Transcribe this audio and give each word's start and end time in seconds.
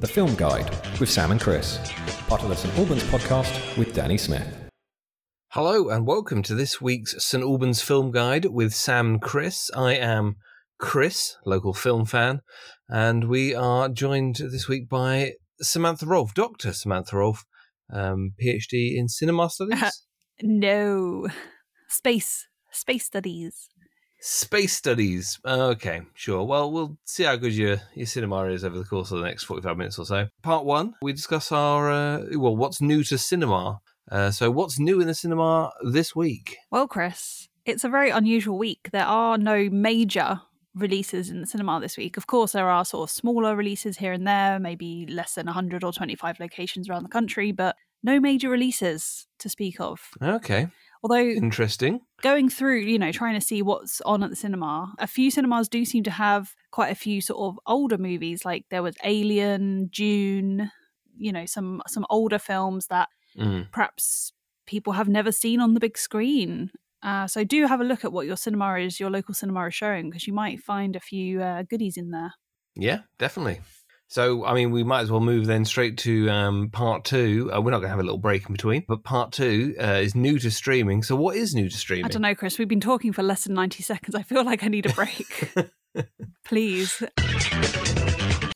The 0.00 0.06
Film 0.06 0.36
Guide 0.36 0.70
with 1.00 1.10
Sam 1.10 1.32
and 1.32 1.40
Chris, 1.40 1.80
part 2.28 2.44
of 2.44 2.50
the 2.50 2.54
St 2.54 2.72
Albans 2.78 3.02
podcast 3.04 3.76
with 3.76 3.92
Danny 3.92 4.16
Smith. 4.16 4.46
Hello 5.48 5.88
and 5.88 6.06
welcome 6.06 6.40
to 6.44 6.54
this 6.54 6.80
week's 6.80 7.20
St 7.24 7.42
Albans 7.42 7.82
Film 7.82 8.12
Guide 8.12 8.44
with 8.44 8.72
Sam 8.72 9.14
and 9.14 9.20
Chris. 9.20 9.72
I 9.74 9.94
am 9.94 10.36
Chris, 10.78 11.36
local 11.44 11.74
film 11.74 12.04
fan, 12.04 12.42
and 12.88 13.28
we 13.28 13.56
are 13.56 13.88
joined 13.88 14.36
this 14.36 14.68
week 14.68 14.88
by 14.88 15.32
Samantha 15.60 16.06
Rolfe, 16.06 16.32
Dr. 16.32 16.72
Samantha 16.72 17.16
Rolfe, 17.16 17.44
um, 17.92 18.34
PhD 18.40 18.96
in 18.96 19.08
cinema 19.08 19.50
studies. 19.50 20.04
no, 20.42 21.26
space 21.88 22.46
space 22.70 23.06
studies. 23.06 23.68
Space 24.20 24.76
studies. 24.76 25.38
Okay, 25.44 26.02
sure. 26.14 26.42
Well, 26.44 26.72
we'll 26.72 26.98
see 27.04 27.24
how 27.24 27.36
good 27.36 27.54
your, 27.54 27.78
your 27.94 28.06
cinema 28.06 28.44
is 28.46 28.64
over 28.64 28.78
the 28.78 28.84
course 28.84 29.12
of 29.12 29.20
the 29.20 29.24
next 29.24 29.44
45 29.44 29.76
minutes 29.76 29.98
or 29.98 30.06
so. 30.06 30.28
Part 30.42 30.64
one, 30.64 30.94
we 31.00 31.12
discuss 31.12 31.52
our, 31.52 31.90
uh, 31.90 32.24
well, 32.32 32.56
what's 32.56 32.80
new 32.80 33.04
to 33.04 33.18
cinema. 33.18 33.80
Uh, 34.10 34.30
so, 34.30 34.50
what's 34.50 34.78
new 34.78 35.00
in 35.00 35.06
the 35.06 35.14
cinema 35.14 35.72
this 35.82 36.16
week? 36.16 36.56
Well, 36.70 36.88
Chris, 36.88 37.48
it's 37.64 37.84
a 37.84 37.88
very 37.88 38.10
unusual 38.10 38.58
week. 38.58 38.88
There 38.90 39.04
are 39.04 39.38
no 39.38 39.68
major 39.70 40.40
releases 40.74 41.30
in 41.30 41.40
the 41.40 41.46
cinema 41.46 41.78
this 41.80 41.96
week. 41.96 42.16
Of 42.16 42.26
course, 42.26 42.52
there 42.52 42.68
are 42.68 42.84
sort 42.84 43.08
of 43.08 43.14
smaller 43.14 43.54
releases 43.54 43.98
here 43.98 44.12
and 44.12 44.26
there, 44.26 44.58
maybe 44.58 45.06
less 45.06 45.34
than 45.34 45.46
100 45.46 45.84
or 45.84 45.92
25 45.92 46.40
locations 46.40 46.88
around 46.88 47.02
the 47.02 47.08
country, 47.08 47.52
but 47.52 47.76
no 48.02 48.20
major 48.20 48.48
releases 48.48 49.26
to 49.38 49.48
speak 49.48 49.80
of. 49.80 50.00
Okay. 50.22 50.68
Although 51.02 51.24
Interesting. 51.28 52.00
going 52.22 52.48
through, 52.48 52.80
you 52.80 52.98
know, 52.98 53.12
trying 53.12 53.34
to 53.34 53.40
see 53.46 53.62
what's 53.62 54.00
on 54.02 54.22
at 54.22 54.30
the 54.30 54.36
cinema, 54.36 54.92
a 54.98 55.06
few 55.06 55.30
cinemas 55.30 55.68
do 55.68 55.84
seem 55.84 56.04
to 56.04 56.10
have 56.10 56.54
quite 56.70 56.90
a 56.92 56.94
few 56.96 57.20
sort 57.20 57.40
of 57.40 57.58
older 57.66 57.98
movies. 57.98 58.44
Like 58.44 58.66
there 58.70 58.82
was 58.82 58.96
Alien, 59.04 59.88
June, 59.92 60.70
you 61.16 61.32
know, 61.32 61.46
some 61.46 61.82
some 61.86 62.06
older 62.10 62.38
films 62.38 62.86
that 62.88 63.08
Mm. 63.36 63.70
perhaps 63.70 64.32
people 64.66 64.94
have 64.94 65.08
never 65.08 65.30
seen 65.30 65.60
on 65.60 65.74
the 65.74 65.80
big 65.80 65.96
screen. 65.96 66.70
Uh, 67.02 67.26
so 67.28 67.44
do 67.44 67.66
have 67.66 67.80
a 67.80 67.84
look 67.84 68.04
at 68.04 68.12
what 68.12 68.26
your 68.26 68.36
cinema 68.36 68.74
is, 68.78 68.98
your 68.98 69.10
local 69.10 69.34
cinema 69.34 69.66
is 69.68 69.74
showing, 69.74 70.10
because 70.10 70.26
you 70.26 70.32
might 70.32 70.60
find 70.60 70.96
a 70.96 71.00
few 71.00 71.40
uh, 71.40 71.62
goodies 71.70 71.96
in 71.96 72.10
there. 72.10 72.32
Yeah, 72.74 73.02
definitely. 73.18 73.60
So, 74.10 74.44
I 74.46 74.54
mean, 74.54 74.70
we 74.70 74.84
might 74.84 75.02
as 75.02 75.10
well 75.10 75.20
move 75.20 75.46
then 75.46 75.66
straight 75.66 75.98
to 75.98 76.30
um, 76.30 76.70
part 76.70 77.04
two. 77.04 77.50
Uh, 77.54 77.60
we're 77.60 77.70
not 77.70 77.78
going 77.78 77.88
to 77.88 77.90
have 77.90 77.98
a 77.98 78.02
little 78.02 78.18
break 78.18 78.46
in 78.46 78.52
between, 78.52 78.84
but 78.88 79.04
part 79.04 79.32
two 79.32 79.74
uh, 79.78 80.00
is 80.02 80.14
new 80.14 80.38
to 80.38 80.50
streaming. 80.50 81.02
So, 81.02 81.14
what 81.14 81.36
is 81.36 81.54
new 81.54 81.68
to 81.68 81.76
streaming? 81.76 82.06
I 82.06 82.08
don't 82.08 82.22
know, 82.22 82.34
Chris. 82.34 82.58
We've 82.58 82.66
been 82.66 82.80
talking 82.80 83.12
for 83.12 83.22
less 83.22 83.44
than 83.44 83.54
ninety 83.54 83.82
seconds. 83.82 84.14
I 84.14 84.22
feel 84.22 84.44
like 84.44 84.64
I 84.64 84.68
need 84.68 84.86
a 84.86 84.92
break. 84.94 85.52
Please. 86.44 87.02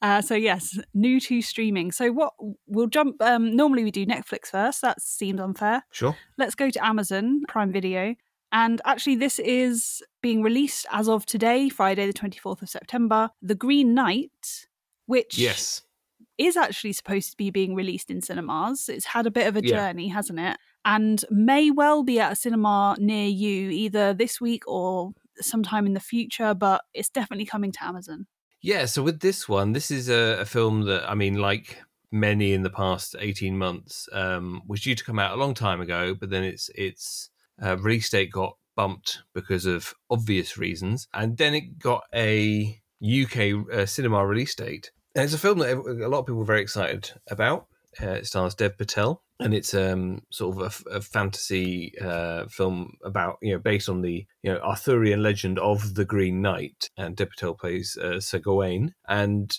Uh, 0.01 0.21
so 0.21 0.35
yes, 0.35 0.79
new 0.95 1.21
to 1.21 1.41
streaming. 1.41 1.93
So 1.93 2.11
what 2.11 2.33
we'll 2.67 2.89
jump. 2.89 3.23
Um, 3.23 3.55
normally 3.55 3.85
we 3.85 3.91
do 3.91 4.05
Netflix 4.05 4.47
first. 4.47 4.81
That 4.81 5.01
seems 5.01 5.41
unfair. 5.41 5.85
Sure. 5.93 6.17
Let's 6.39 6.55
go 6.55 6.71
to 6.71 6.85
Amazon 6.85 7.43
Prime 7.47 7.73
Video. 7.73 8.17
And 8.51 8.83
actually, 8.85 9.17
this 9.17 9.39
is 9.39 10.03
being 10.21 10.43
released 10.43 10.87
as 10.93 11.09
of 11.09 11.25
today, 11.25 11.71
Friday, 11.71 12.07
the 12.07 12.13
24th 12.13 12.61
of 12.61 12.69
September. 12.69 13.31
The 13.41 13.55
Green 13.55 13.95
Knight, 13.95 14.67
which 15.07 15.39
Yes. 15.39 15.83
is 16.39 16.57
actually 16.57 16.93
supposed 16.93 17.31
to 17.31 17.37
be 17.37 17.51
being 17.51 17.75
released 17.75 18.11
in 18.11 18.21
cinemas. 18.23 18.89
It's 18.89 19.07
had 19.07 19.27
a 19.27 19.31
bit 19.31 19.47
of 19.47 19.57
a 19.57 19.63
Yeah. 19.63 19.77
journey, 19.77 20.09
hasn't 20.09 20.39
it? 20.39 20.57
And 20.85 21.25
may 21.31 21.71
well 21.71 22.03
be 22.03 22.19
at 22.21 22.33
a 22.33 22.37
cinema 22.37 22.97
near 22.99 23.29
you 23.29 23.71
either 23.71 24.15
this 24.15 24.41
week 24.41 24.67
or 24.67 25.13
sometime 25.41 25.87
in 25.87 25.95
the 25.95 26.01
future, 26.01 26.55
but 26.55 26.83
it's 26.95 27.09
definitely 27.09 27.47
coming 27.47 27.73
to 27.73 27.85
Amazon. 27.85 28.27
Yeah. 28.61 28.87
So, 28.87 29.03
with 29.03 29.21
this 29.21 29.49
one, 29.49 29.73
this 29.73 29.91
is 29.91 30.09
a, 30.09 30.39
a 30.41 30.45
film 30.45 30.83
that, 30.83 31.09
I 31.09 31.15
mean, 31.15 31.35
like 31.35 31.83
many 32.11 32.53
in 32.53 32.63
the 32.63 32.71
past 32.71 33.17
18 33.19 33.57
months, 33.57 34.09
um, 34.13 34.63
was 34.67 34.83
due 34.83 34.95
to 34.95 35.05
come 35.05 35.19
out 35.19 35.33
a 35.37 35.41
long 35.41 35.55
time 35.55 35.81
ago, 35.81 36.15
but 36.15 36.31
then 36.31 36.45
its 36.45 36.69
its 36.75 37.31
uh, 37.63 37.77
release 37.79 38.11
date 38.11 38.31
got 38.31 38.57
bumped 38.77 39.23
because 39.35 39.67
of 39.67 39.95
obvious 40.11 40.57
reasons. 40.59 41.07
And 41.15 41.37
then 41.37 41.55
it 41.55 41.79
got 41.79 42.05
a 42.15 42.81
UK 43.03 43.67
uh, 43.73 43.87
cinema 43.87 44.27
release 44.27 44.55
date. 44.55 44.91
And 45.15 45.25
it's 45.25 45.35
a 45.35 45.39
film 45.39 45.59
that 45.59 45.77
a 45.77 46.09
lot 46.09 46.21
of 46.21 46.27
people 46.27 46.43
are 46.43 46.47
very 46.47 46.63
excited 46.63 47.11
about. 47.31 47.67
Uh, 48.01 48.07
it 48.11 48.27
stars 48.27 48.55
Dev 48.55 48.79
Patel, 48.79 49.23
and 49.39 49.53
it's 49.53 49.75
um, 49.75 50.23
sort 50.31 50.57
of 50.57 50.85
a 50.91 51.01
fantasy 51.03 51.93
uh, 52.01 52.47
film 52.47 52.97
about 53.05 53.37
you 53.43 53.53
know 53.53 53.59
based 53.59 53.91
on 53.91 54.01
the 54.01 54.27
you 54.43 54.53
know 54.53 54.59
Arthurian 54.61 55.23
legend 55.23 55.59
of 55.59 55.95
the 55.95 56.07
Green 56.07 56.41
Knight, 56.41 56.89
and 56.97 57.15
Dev 57.15 57.31
Patel 57.31 57.55
plays 57.55 57.99
uh, 57.99 58.19
Sir 58.19 58.39
Gawain, 58.39 58.95
and 59.07 59.55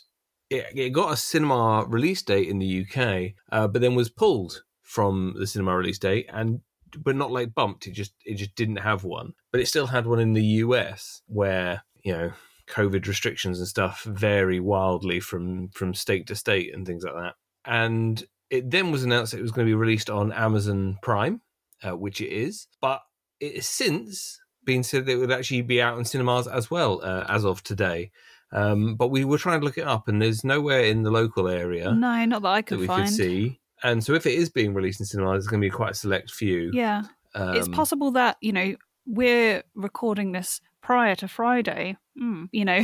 it, 0.49 0.65
it 0.75 0.89
got 0.89 1.13
a 1.13 1.17
cinema 1.17 1.85
release 1.87 2.23
date 2.23 2.47
in 2.47 2.57
the 2.57 2.85
UK, 2.85 3.33
uh, 3.51 3.67
but 3.67 3.81
then 3.81 3.93
was 3.93 4.09
pulled 4.09 4.63
from 4.81 5.35
the 5.37 5.45
cinema 5.45 5.77
release 5.77 5.99
date, 5.99 6.27
and 6.33 6.61
but 6.97 7.15
not 7.15 7.31
like 7.31 7.53
bumped. 7.53 7.85
It 7.85 7.91
just 7.91 8.13
it 8.25 8.35
just 8.35 8.55
didn't 8.55 8.77
have 8.77 9.03
one, 9.03 9.33
but 9.51 9.61
it 9.61 9.67
still 9.67 9.87
had 9.87 10.07
one 10.07 10.19
in 10.19 10.33
the 10.33 10.43
US 10.43 11.21
where 11.27 11.83
you 12.03 12.13
know 12.13 12.31
COVID 12.73 13.07
restrictions 13.07 13.59
and 13.59 13.67
stuff 13.67 14.03
vary 14.03 14.59
wildly 14.59 15.19
from 15.19 15.69
from 15.69 15.93
state 15.93 16.27
to 16.27 16.35
state 16.35 16.73
and 16.73 16.85
things 16.85 17.03
like 17.03 17.13
that. 17.13 17.35
And 17.65 18.23
it 18.49 18.69
then 18.69 18.91
was 18.91 19.03
announced 19.03 19.31
that 19.31 19.39
it 19.39 19.43
was 19.43 19.51
going 19.51 19.65
to 19.67 19.69
be 19.69 19.75
released 19.75 20.09
on 20.09 20.31
Amazon 20.31 20.97
Prime, 21.01 21.41
uh, 21.83 21.95
which 21.95 22.19
it 22.21 22.29
is, 22.29 22.67
but 22.81 23.01
it 23.39 23.55
has 23.55 23.67
since 23.67 24.39
been 24.65 24.83
said 24.83 25.05
that 25.05 25.13
it 25.13 25.17
would 25.17 25.31
actually 25.31 25.61
be 25.61 25.81
out 25.81 25.97
in 25.97 26.05
cinemas 26.05 26.47
as 26.47 26.71
well 26.71 27.01
uh, 27.03 27.25
as 27.29 27.43
of 27.45 27.63
today. 27.63 28.11
Um, 28.51 28.95
but 28.95 29.07
we 29.09 29.25
were 29.25 29.37
trying 29.39 29.59
to 29.59 29.65
look 29.65 29.77
it 29.79 29.87
up, 29.87 30.07
and 30.07 30.21
there's 30.21 30.43
nowhere 30.43 30.81
in 30.83 31.01
the 31.03 31.09
local 31.11 31.47
area 31.47 31.91
No, 31.91 32.23
not 32.25 32.41
that 32.43 32.47
I 32.47 32.57
that 32.57 32.65
could 32.67 32.79
we 32.79 32.87
find. 32.87 33.05
could 33.07 33.13
see. 33.15 33.59
And 33.81 34.03
so, 34.03 34.13
if 34.13 34.25
it 34.25 34.35
is 34.35 34.49
being 34.49 34.73
released 34.73 34.99
in 34.99 35.05
cinemas, 35.07 35.43
it's 35.43 35.47
going 35.47 35.61
to 35.61 35.65
be 35.65 35.71
quite 35.71 35.91
a 35.91 35.95
select 35.95 36.31
few. 36.31 36.69
Yeah. 36.73 37.03
it's 37.35 37.67
Um, 37.67 37.73
possible 37.73 38.11
that, 38.11 38.37
you 38.41 38.53
know, 38.53 38.75
we're 39.05 39.63
recording 39.75 40.31
this 40.33 40.61
prior 40.81 41.15
to 41.15 41.27
Friday. 41.27 41.97
Mm, 42.21 42.47
you 42.51 42.65
know, 42.65 42.83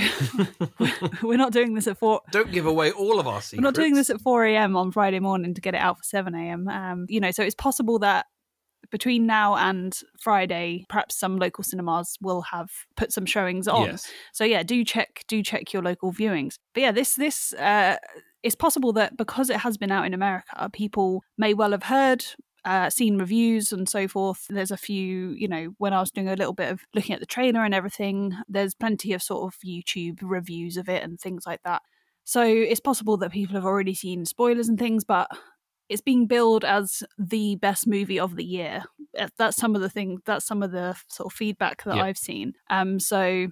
we're 1.21 1.37
not 1.37 1.53
doing 1.53 1.73
this 1.75 1.87
at 1.87 1.97
4 1.97 2.21
Don't 2.31 2.51
give 2.51 2.65
away 2.65 2.91
all 2.91 3.19
of 3.19 3.27
our 3.27 3.41
secrets. 3.41 3.61
We're 3.61 3.67
not 3.67 3.75
doing 3.75 3.93
this 3.93 4.09
at 4.09 4.21
4 4.21 4.45
a.m. 4.45 4.75
on 4.75 4.91
Friday 4.91 5.19
morning 5.19 5.53
to 5.53 5.61
get 5.61 5.75
it 5.75 5.81
out 5.81 5.97
for 5.97 6.03
7 6.03 6.33
a.m. 6.33 6.67
Um, 6.67 7.05
you 7.09 7.19
know, 7.19 7.31
so 7.31 7.43
it's 7.43 7.55
possible 7.55 7.99
that 7.99 8.25
between 8.91 9.25
now 9.25 9.55
and 9.55 9.97
Friday, 10.19 10.85
perhaps 10.89 11.19
some 11.19 11.37
local 11.37 11.63
cinemas 11.63 12.17
will 12.21 12.41
have 12.41 12.69
put 12.95 13.11
some 13.11 13.25
showings 13.25 13.67
on. 13.67 13.85
Yes. 13.85 14.11
So 14.33 14.43
yeah, 14.43 14.63
do 14.63 14.83
check 14.83 15.23
do 15.27 15.43
check 15.43 15.73
your 15.73 15.83
local 15.83 16.11
viewings. 16.11 16.55
But 16.73 16.81
yeah, 16.81 16.91
this 16.91 17.15
this 17.15 17.53
uh, 17.53 17.97
it's 18.43 18.55
possible 18.55 18.93
that 18.93 19.17
because 19.17 19.49
it 19.49 19.57
has 19.57 19.77
been 19.77 19.91
out 19.91 20.05
in 20.05 20.13
America, 20.13 20.69
people 20.73 21.23
may 21.37 21.53
well 21.53 21.71
have 21.71 21.83
heard. 21.83 22.25
Uh, 22.65 22.89
seen 22.89 23.17
reviews 23.17 23.71
and 23.71 23.87
so 23.87 24.07
forth. 24.07 24.45
There's 24.49 24.71
a 24.71 24.77
few, 24.77 25.31
you 25.31 25.47
know, 25.47 25.73
when 25.77 25.93
I 25.93 25.99
was 25.99 26.11
doing 26.11 26.27
a 26.27 26.35
little 26.35 26.53
bit 26.53 26.71
of 26.71 26.81
looking 26.93 27.13
at 27.13 27.19
the 27.19 27.25
trailer 27.25 27.63
and 27.63 27.73
everything, 27.73 28.35
there's 28.47 28.75
plenty 28.75 29.13
of 29.13 29.23
sort 29.23 29.53
of 29.53 29.59
YouTube 29.65 30.19
reviews 30.21 30.77
of 30.77 30.89
it 30.89 31.03
and 31.03 31.19
things 31.19 31.45
like 31.45 31.61
that. 31.63 31.81
So 32.25 32.43
it's 32.43 32.79
possible 32.79 33.17
that 33.17 33.31
people 33.31 33.55
have 33.55 33.65
already 33.65 33.95
seen 33.95 34.25
spoilers 34.25 34.69
and 34.69 34.77
things, 34.77 35.03
but 35.03 35.29
it's 35.87 36.01
being 36.01 36.27
billed 36.27 36.63
as 36.63 37.01
the 37.17 37.55
best 37.55 37.87
movie 37.87 38.19
of 38.19 38.35
the 38.35 38.45
year. 38.45 38.83
Uh, 39.17 39.29
That's 39.37 39.57
some 39.57 39.75
of 39.75 39.81
the 39.81 39.89
thing. 39.89 40.19
That's 40.25 40.45
some 40.45 40.61
of 40.61 40.71
the 40.71 40.95
sort 41.07 41.31
of 41.31 41.35
feedback 41.35 41.83
that. 41.85 41.97
I've 41.97 42.17
seen. 42.17 42.53
Um, 42.69 42.99
so 42.99 43.47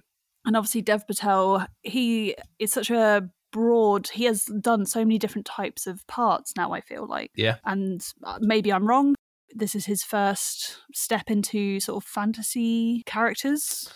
and 0.46 0.56
obviously 0.56 0.82
Dev 0.82 1.06
Patel, 1.06 1.66
he 1.82 2.34
is 2.58 2.72
such 2.72 2.90
a 2.90 3.28
broad. 3.52 4.08
He 4.08 4.24
has 4.24 4.44
done 4.60 4.86
so 4.86 5.00
many 5.00 5.18
different 5.18 5.46
types 5.46 5.86
of 5.86 6.06
parts 6.06 6.52
now. 6.56 6.72
I 6.72 6.80
feel 6.80 7.06
like, 7.06 7.30
Yeah. 7.34 7.56
and 7.64 8.00
uh, 8.24 8.38
maybe 8.40 8.72
I'm 8.72 8.86
wrong. 8.86 9.14
This 9.54 9.74
is 9.74 9.86
his 9.86 10.02
first 10.02 10.76
step 10.92 11.30
into 11.30 11.80
sort 11.80 12.02
of 12.04 12.08
fantasy 12.08 13.02
characters. 13.06 13.90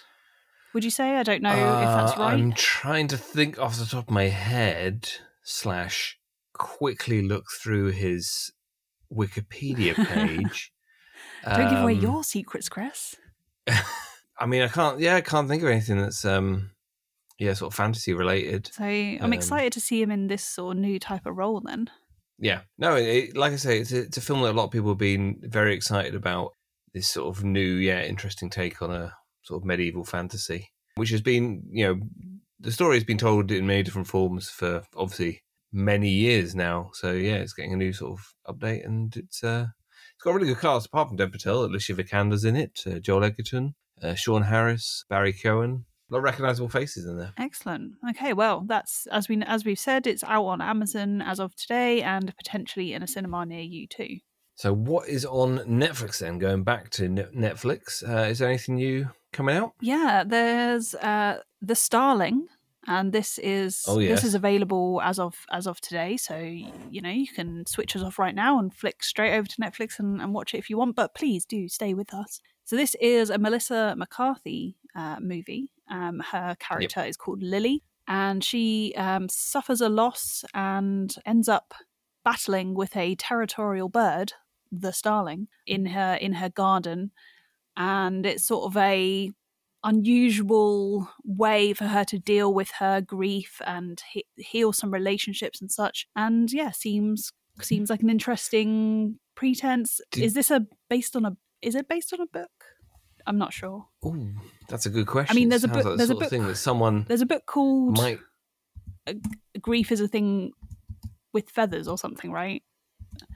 Would 0.75 0.85
you 0.85 0.91
say? 0.91 1.17
I 1.17 1.23
don't 1.23 1.43
know 1.43 1.51
if 1.51 1.87
that's 1.87 2.13
Uh, 2.19 2.23
right. 2.23 2.33
I'm 2.35 2.53
trying 2.53 3.09
to 3.09 3.19
think 3.19 3.59
off 3.59 3.77
the 3.77 3.85
top 3.85 4.09
of 4.09 4.11
my 4.15 4.29
head, 4.29 5.11
slash, 5.43 6.19
quickly 6.55 7.21
look 7.21 7.45
through 7.63 7.91
his 7.91 8.53
Wikipedia 9.13 9.95
page. 10.09 10.73
Don't 11.45 11.69
give 11.69 11.81
away 11.81 11.97
Um, 11.97 12.01
your 12.01 12.25
secrets, 12.25 12.69
Chris. 12.71 13.15
I 14.39 14.47
mean, 14.47 14.63
I 14.63 14.69
can't. 14.69 14.99
Yeah, 14.99 15.17
I 15.17 15.21
can't 15.21 15.49
think 15.49 15.63
of 15.63 15.69
anything 15.69 15.99
that's 15.99 16.25
um, 16.25 16.71
yeah, 17.43 17.55
sort 17.55 17.73
of 17.73 17.77
fantasy 17.77 18.15
related. 18.15 18.71
So 18.73 18.85
I'm 18.85 19.25
um, 19.25 19.33
excited 19.33 19.73
to 19.73 19.81
see 19.81 20.01
him 20.01 20.13
in 20.13 20.29
this 20.29 20.45
sort 20.45 20.77
of 20.77 20.81
new 20.81 21.01
type 21.01 21.27
of 21.27 21.37
role. 21.37 21.61
Then, 21.61 21.91
Yeah, 22.39 22.61
no, 22.79 22.95
it, 22.95 23.37
like 23.37 23.53
I 23.53 23.57
say, 23.57 23.81
it's 23.81 23.93
a, 23.93 24.03
it's 24.03 24.17
a 24.17 24.21
film 24.21 24.43
that 24.43 24.53
a 24.53 24.59
lot 24.59 24.65
of 24.65 24.71
people 24.71 24.91
have 24.91 24.99
been 24.99 25.41
very 25.43 25.75
excited 25.75 26.15
about. 26.15 26.53
This 26.95 27.09
sort 27.09 27.37
of 27.37 27.43
new, 27.43 27.75
yeah, 27.75 28.03
interesting 28.03 28.49
take 28.49 28.81
on 28.81 28.93
a 28.93 29.15
sort 29.43 29.61
of 29.61 29.67
medieval 29.67 30.05
fantasy, 30.05 30.71
which 30.95 31.11
has 31.11 31.21
been, 31.21 31.65
you 31.71 31.87
know, 31.87 32.01
the 32.61 32.71
story 32.71 32.97
has 32.97 33.05
been 33.05 33.19
told 33.19 33.51
in 33.51 33.67
many 33.67 33.83
different 33.83 34.07
forms 34.07 34.49
for 34.49 34.83
obviously 34.97 35.43
many 35.73 36.11
years 36.11 36.55
now. 36.55 36.91
So 36.95 37.13
yeah, 37.13 37.37
it's 37.37 37.55
getting 37.55 37.73
a 37.73 37.77
new 37.77 37.93
sort 37.93 38.21
of 38.21 38.55
update, 38.55 38.85
and 38.85 39.17
it's 39.17 39.43
uh, 39.43 39.67
it's 40.15 40.23
got 40.23 40.31
a 40.31 40.35
really 40.35 40.49
good 40.49 40.61
cast. 40.61 40.87
Apart 40.87 41.09
from 41.09 41.17
Dev 41.17 41.33
Patel, 41.33 41.65
Alicia 41.65 41.95
Vikander's 41.95 42.45
in 42.45 42.55
it, 42.55 42.83
uh, 42.87 43.01
Joel 43.01 43.25
Edgerton, 43.25 43.75
uh, 44.01 44.15
Sean 44.15 44.43
Harris, 44.43 45.05
Barry 45.09 45.33
Keoghan, 45.33 45.85
lot 46.13 46.19
of 46.19 46.25
recognizable 46.25 46.69
faces 46.69 47.07
in 47.07 47.17
there. 47.17 47.33
Excellent. 47.39 47.95
Okay, 48.11 48.33
well, 48.33 48.65
that's 48.67 49.07
as 49.07 49.29
we 49.29 49.43
as 49.43 49.65
we've 49.65 49.79
said, 49.79 50.07
it's 50.07 50.25
out 50.25 50.45
on 50.45 50.61
Amazon 50.61 51.23
as 51.23 51.41
of 51.41 51.55
today, 51.57 52.03
and 52.03 52.35
potentially 52.37 52.93
in 52.93 53.03
a 53.03 53.07
cinema 53.07 53.45
near 53.47 53.61
you 53.61 53.87
too. 53.87 54.19
So, 54.55 54.73
what 54.73 55.09
is 55.09 55.25
on 55.25 55.59
Netflix 55.61 56.19
then? 56.19 56.39
Going 56.39 56.63
back 56.63 56.91
to 56.91 57.09
Netflix, 57.09 58.07
uh, 58.09 58.29
is 58.29 58.39
there 58.39 58.49
anything 58.49 58.77
new 58.77 59.09
coming 59.33 59.57
out? 59.57 59.73
Yeah, 59.81 60.25
there's 60.27 60.95
uh, 60.95 61.39
the 61.61 61.75
Starling, 61.75 62.47
and 62.87 63.13
this 63.13 63.39
is 63.39 63.85
Oh, 63.89 63.99
this 63.99 64.25
is 64.25 64.35
available 64.35 65.01
as 65.03 65.19
of 65.19 65.35
as 65.51 65.67
of 65.67 65.81
today. 65.81 66.17
So 66.17 66.37
you 66.37 67.01
know 67.01 67.11
you 67.11 67.29
can 67.29 67.65
switch 67.67 67.97
us 67.97 68.03
off 68.03 68.19
right 68.19 68.35
now 68.35 68.59
and 68.59 68.73
flick 68.73 69.03
straight 69.03 69.35
over 69.35 69.49
to 69.49 69.61
Netflix 69.61 69.99
and, 69.99 70.21
and 70.21 70.35
watch 70.35 70.55
it 70.55 70.59
if 70.59 70.69
you 70.69 70.77
want. 70.77 70.95
But 70.97 71.15
please 71.15 71.45
do 71.47 71.69
stay 71.69 71.95
with 71.95 72.13
us. 72.13 72.41
So 72.65 72.77
this 72.77 72.95
is 73.01 73.31
a 73.31 73.39
Melissa 73.39 73.95
McCarthy 73.97 74.77
uh, 74.95 75.17
movie. 75.21 75.72
Um, 75.91 76.21
her 76.33 76.57
character 76.59 77.01
is 77.05 77.17
called 77.17 77.43
Lily, 77.43 77.83
and 78.09 78.43
she 78.43 78.95
um, 78.97 79.29
suffers 79.29 79.81
a 79.81 79.89
loss 79.89 80.45
and 80.55 81.15
ends 81.27 81.49
up 81.49 81.75
battling 82.25 82.75
with 82.75 82.97
a 82.97 83.15
territorial 83.17 83.89
bird, 83.89 84.33
the 84.71 84.93
starling, 84.93 85.49
in 85.67 85.87
her 85.87 86.15
in 86.15 86.35
her 86.35 86.49
garden, 86.49 87.11
and 87.77 88.25
it's 88.27 88.47
sort 88.47 88.65
of 88.65 88.77
a 88.77 89.31
unusual 89.85 91.09
way 91.25 91.73
for 91.75 91.85
her 91.87 92.05
to 92.05 92.19
deal 92.19 92.55
with 92.55 92.71
her 92.79 93.01
grief 93.01 93.61
and 93.67 94.03
he- 94.13 94.27
heal 94.37 94.73
some 94.73 94.93
relationships 94.93 95.61
and 95.61 95.71
such. 95.71 96.07
And 96.17 96.53
yeah, 96.53 96.71
seems 96.71 97.33
seems 97.61 97.91
like 97.91 98.03
an 98.03 98.11
interesting 98.11 99.19
pretense. 99.35 100.01
Did- 100.11 100.25
is 100.25 100.35
this 100.35 100.51
a 100.51 100.67
based 100.89 101.17
on 101.17 101.25
a? 101.25 101.37
Is 101.61 101.75
it 101.75 101.89
based 101.89 102.13
on 102.13 102.21
a 102.21 102.27
book? 102.27 102.51
I'm 103.27 103.39
not 103.39 103.53
sure. 103.53 103.87
Ooh, 104.07 104.31
that's 104.69 104.87
a 104.87 104.91
good 104.91 105.07
question. 105.07 105.35
I 105.35 105.39
mean, 105.39 105.49
there's 105.49 105.65
a 105.65 105.69
book- 105.69 105.77
like 105.85 105.85
the 105.85 105.97
there's 105.97 106.11
a 106.11 106.15
book- 106.15 106.31
thing 106.31 106.47
that 106.47 106.57
someone 106.57 107.05
There's 107.09 107.21
a 107.21 107.27
book 107.27 107.47
called 107.47 107.97
might. 107.99 108.19
"Grief 109.61 109.91
is 109.93 110.01
a 110.01 110.09
Thing 110.09 110.53
with 111.33 111.51
Feathers" 111.51 111.89
or 111.89 111.99
something, 111.99 112.31
right? 112.33 112.63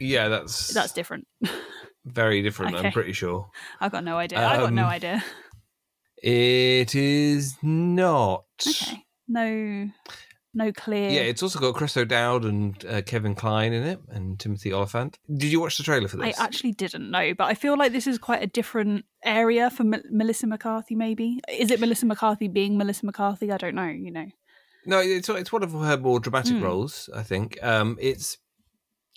Yeah, 0.01 0.29
that's 0.29 0.69
That's 0.73 0.93
different. 0.93 1.27
very 2.05 2.43
different. 2.43 2.77
I'm 2.77 2.93
pretty 2.93 3.13
sure 3.13 3.51
I've 3.81 3.93
got 3.93 4.05
no 4.05 4.17
idea. 4.17 4.39
I've 4.47 4.61
got 4.61 4.73
no 4.73 4.85
Um, 4.85 4.89
idea. 4.91 5.25
it 6.23 6.95
is 6.95 7.57
not. 7.63 8.45
Okay, 8.67 9.05
no, 9.29 9.91
no 10.57 10.73
clear. 10.73 11.09
Yeah, 11.11 11.21
it's 11.21 11.43
also 11.43 11.61
got 11.61 11.75
Chris 11.75 11.97
O'Dowd 11.97 12.45
and 12.45 12.85
uh, 12.87 13.03
Kevin 13.03 13.35
Kline 13.35 13.73
in 13.73 13.85
it, 13.85 14.01
and 14.09 14.39
Timothy 14.41 14.73
Olyphant. 14.73 15.19
Did 15.33 15.53
you 15.53 15.61
watch 15.61 15.77
the 15.77 15.85
trailer 15.85 16.09
for 16.09 16.17
this? 16.17 16.39
I 16.39 16.43
actually 16.45 16.73
didn't 16.73 17.11
know, 17.11 17.35
but 17.35 17.45
I 17.45 17.55
feel 17.55 17.77
like 17.79 17.93
this 17.93 18.07
is 18.07 18.19
quite 18.19 18.43
a 18.43 18.47
different 18.49 19.05
area 19.25 19.71
for 19.71 19.83
M- 19.83 20.03
Melissa 20.11 20.47
McCarthy. 20.49 20.95
Maybe 20.95 21.41
is 21.49 21.71
it 21.71 21.79
Melissa 21.81 22.07
McCarthy 22.07 22.49
being 22.49 22.77
Melissa 22.77 23.07
McCarthy? 23.07 23.53
I 23.53 23.57
don't 23.59 23.75
know. 23.77 23.87
You 23.87 24.11
know, 24.11 24.27
No, 24.87 24.99
it's 25.01 25.29
it's 25.29 25.53
one 25.53 25.63
of 25.63 25.73
her 25.73 25.97
more 25.97 26.19
dramatic 26.21 26.57
Hmm. 26.57 26.63
roles. 26.65 27.09
I 27.15 27.23
think 27.23 27.63
um, 27.63 27.97
it's. 28.01 28.39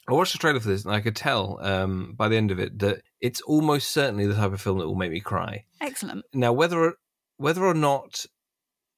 I 0.08 0.14
watched 0.14 0.32
the 0.34 0.40
trailer 0.40 0.60
for 0.60 0.70
this, 0.70 0.86
and 0.86 0.94
I 0.94 1.02
could 1.02 1.16
tell 1.16 1.60
um, 1.62 2.14
by 2.18 2.28
the 2.30 2.36
end 2.36 2.50
of 2.50 2.60
it 2.60 2.80
that 2.80 3.04
it's 3.22 3.42
almost 3.42 3.92
certainly 3.92 4.26
the 4.26 4.34
type 4.34 4.52
of 4.52 4.60
film 4.60 4.80
that 4.80 4.88
will 4.88 4.96
make 4.96 5.12
me 5.12 5.20
cry. 5.20 5.66
excellent. 5.82 6.26
Now, 6.34 6.52
whether 6.52 6.96
whether 7.38 7.64
or 7.64 7.76
not 7.76 8.26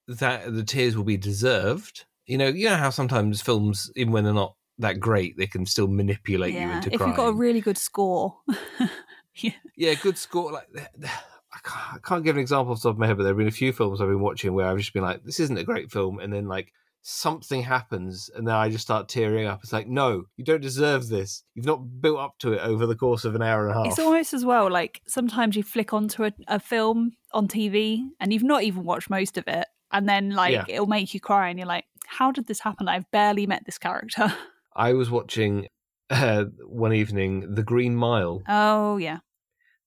that 0.08 0.54
the 0.54 0.64
tears 0.64 0.96
will 0.98 1.04
be 1.04 1.18
deserved, 1.18 2.06
you 2.31 2.38
know, 2.38 2.48
you 2.48 2.69
know 2.69 2.78
how 2.78 2.89
sometimes 2.89 3.42
films, 3.42 3.92
even 3.95 4.13
when 4.13 4.24
they're 4.24 4.33
not 4.33 4.56
that 4.78 5.00
great, 5.00 5.36
they 5.38 5.48
can 5.48 5.66
still 5.66 5.88
manipulate 5.88 6.54
you 6.54 6.60
yeah, 6.62 6.75
into 6.78 6.89
if 6.92 6.98
crying. 6.98 7.10
you've 7.10 7.18
got 7.18 7.28
a 7.28 7.33
really 7.33 7.62
good 7.62 7.78
score, 7.78 8.38
yeah, 9.36 9.51
yeah, 9.75 9.94
good 9.95 10.18
score. 10.18 10.51
Like 10.51 10.68
I 11.04 11.60
can't, 11.63 11.95
I 11.95 11.98
can't 12.04 12.24
give 12.24 12.36
an 12.38 12.42
example 12.42 12.72
off 12.74 12.81
the 12.81 12.89
top 12.89 12.95
of 12.95 13.00
my 13.00 13.07
head, 13.07 13.18
but 13.18 13.24
there 13.24 13.31
have 13.33 13.38
been 13.38 13.48
a 13.48 13.51
few 13.51 13.74
films 13.74 14.00
I've 14.01 14.07
been 14.07 14.22
watching 14.22 14.54
where 14.54 14.68
I've 14.68 14.78
just 14.78 14.94
been 14.94 15.04
like, 15.04 15.24
"This 15.24 15.39
isn't 15.39 15.57
a 15.57 15.63
great 15.63 15.92
film," 15.92 16.19
and 16.19 16.31
then 16.33 16.48
like 16.48 16.72
something 17.04 17.63
happens, 17.63 18.30
and 18.36 18.48
then 18.48 18.56
I 18.56 18.69
just 18.69 18.83
start 18.83 19.10
tearing 19.10 19.45
up. 19.48 19.60
It's 19.63 19.74
like, 19.74 19.88
no, 19.88 20.24
you 20.38 20.45
don't 20.45 20.62
deserve 20.62 21.10
this. 21.10 21.44
You've 21.56 21.66
not 21.66 22.00
built 22.01 22.19
up 22.19 22.36
to 22.39 22.54
it 22.54 22.62
over 22.62 22.86
the 22.86 22.95
course 22.95 23.25
of 23.25 23.33
an 23.36 23.42
hour 23.42 23.63
and 23.68 23.72
a 23.72 23.74
half. 23.74 23.88
it's 23.88 24.00
almost 24.00 24.33
as 24.33 24.45
well. 24.45 24.69
Like 24.72 25.01
sometimes 25.07 25.56
you 25.56 25.63
flick 25.63 25.94
onto 25.94 26.24
a, 26.25 26.31
a 26.48 26.60
film 26.60 27.12
on 27.33 27.48
TV 27.48 28.01
and 28.19 28.31
you've 28.31 28.44
not 28.44 28.63
even 28.63 28.83
watched 28.83 29.10
most 29.10 29.38
of 29.38 29.44
it, 29.48 29.68
and 29.92 30.07
then 30.07 30.31
like 30.31 30.54
Yeah. 30.54 30.66
it'll 30.69 30.88
make 30.88 31.13
you 31.13 31.19
cry, 31.19 31.50
and 31.50 31.60
you're 31.60 31.68
like, 31.68 31.86
"How 32.18 32.31
did 32.31 32.48
this 32.48 32.60
happen? 32.62 32.88
I've 32.88 33.10
barely 33.12 33.46
met 33.48 33.66
this 33.66 33.78
character." 33.78 34.34
I 34.75 34.94
was 34.94 35.10
watching 35.10 35.68
uh, 36.10 36.46
one 36.66 36.94
evening 36.94 37.56
The 37.56 37.63
Green 37.63 37.96
Mile. 37.96 38.42
oh 38.48 38.98
yeah, 38.98 39.19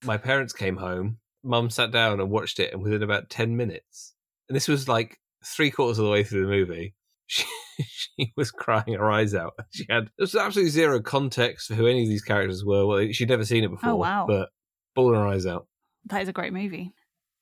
my 0.03 0.17
parents 0.17 0.53
came 0.53 0.77
home. 0.77 1.17
Mum 1.43 1.69
sat 1.69 1.91
down 1.91 2.19
and 2.19 2.29
watched 2.29 2.59
it, 2.59 2.73
and 2.73 2.81
within 2.81 3.03
about 3.03 3.29
ten 3.29 3.55
minutes, 3.55 4.13
and 4.49 4.55
this 4.55 4.67
was 4.67 4.87
like 4.87 5.17
three 5.43 5.69
quarters 5.71 5.99
of 5.99 6.05
the 6.05 6.11
way 6.11 6.23
through 6.23 6.41
the 6.41 6.51
movie, 6.51 6.95
she, 7.27 7.45
she 7.77 8.33
was 8.35 8.49
crying 8.51 8.93
her 8.95 9.11
eyes 9.11 9.35
out. 9.35 9.53
She 9.71 9.85
had 9.89 10.05
there 10.05 10.23
was 10.23 10.35
absolutely 10.35 10.71
zero 10.71 11.01
context 11.01 11.67
for 11.67 11.75
who 11.75 11.85
any 11.87 12.03
of 12.03 12.09
these 12.09 12.23
characters 12.23 12.63
were. 12.65 12.85
Well, 12.87 13.11
she'd 13.11 13.29
never 13.29 13.45
seen 13.45 13.63
it 13.63 13.69
before. 13.69 13.91
Oh, 13.91 13.95
wow. 13.95 14.25
But 14.27 14.49
bawling 14.95 15.19
her 15.19 15.27
eyes 15.27 15.45
out. 15.45 15.67
that 16.05 16.21
is 16.21 16.29
a 16.29 16.33
great 16.33 16.53
movie. 16.53 16.93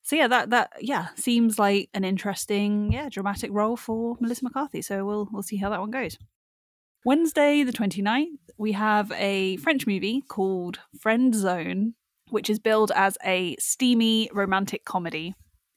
So 0.03 0.17
yeah, 0.17 0.27
that 0.27 0.49
that 0.49 0.73
yeah 0.81 1.07
seems 1.15 1.57
like 1.57 1.89
an 1.93 2.03
interesting 2.03 2.91
yeah 2.91 3.07
dramatic 3.09 3.51
role 3.53 3.77
for 3.77 4.17
Melissa 4.19 4.43
McCarthy. 4.43 4.81
So 4.81 5.05
we'll 5.05 5.29
we'll 5.31 5.43
see 5.43 5.57
how 5.57 5.69
that 5.69 5.79
one 5.79 5.91
goes. 5.91 6.17
Wednesday 7.05 7.63
the 7.63 7.73
29th, 7.73 8.27
we 8.57 8.73
have 8.73 9.11
a 9.13 9.57
French 9.57 9.85
movie 9.85 10.21
called 10.21 10.79
Friend 11.01 11.35
Zone, 11.35 11.95
which 12.29 12.49
is 12.49 12.59
billed 12.59 12.91
as 12.95 13.17
a 13.25 13.55
steamy 13.59 14.29
romantic 14.33 14.85
comedy. 14.85 15.35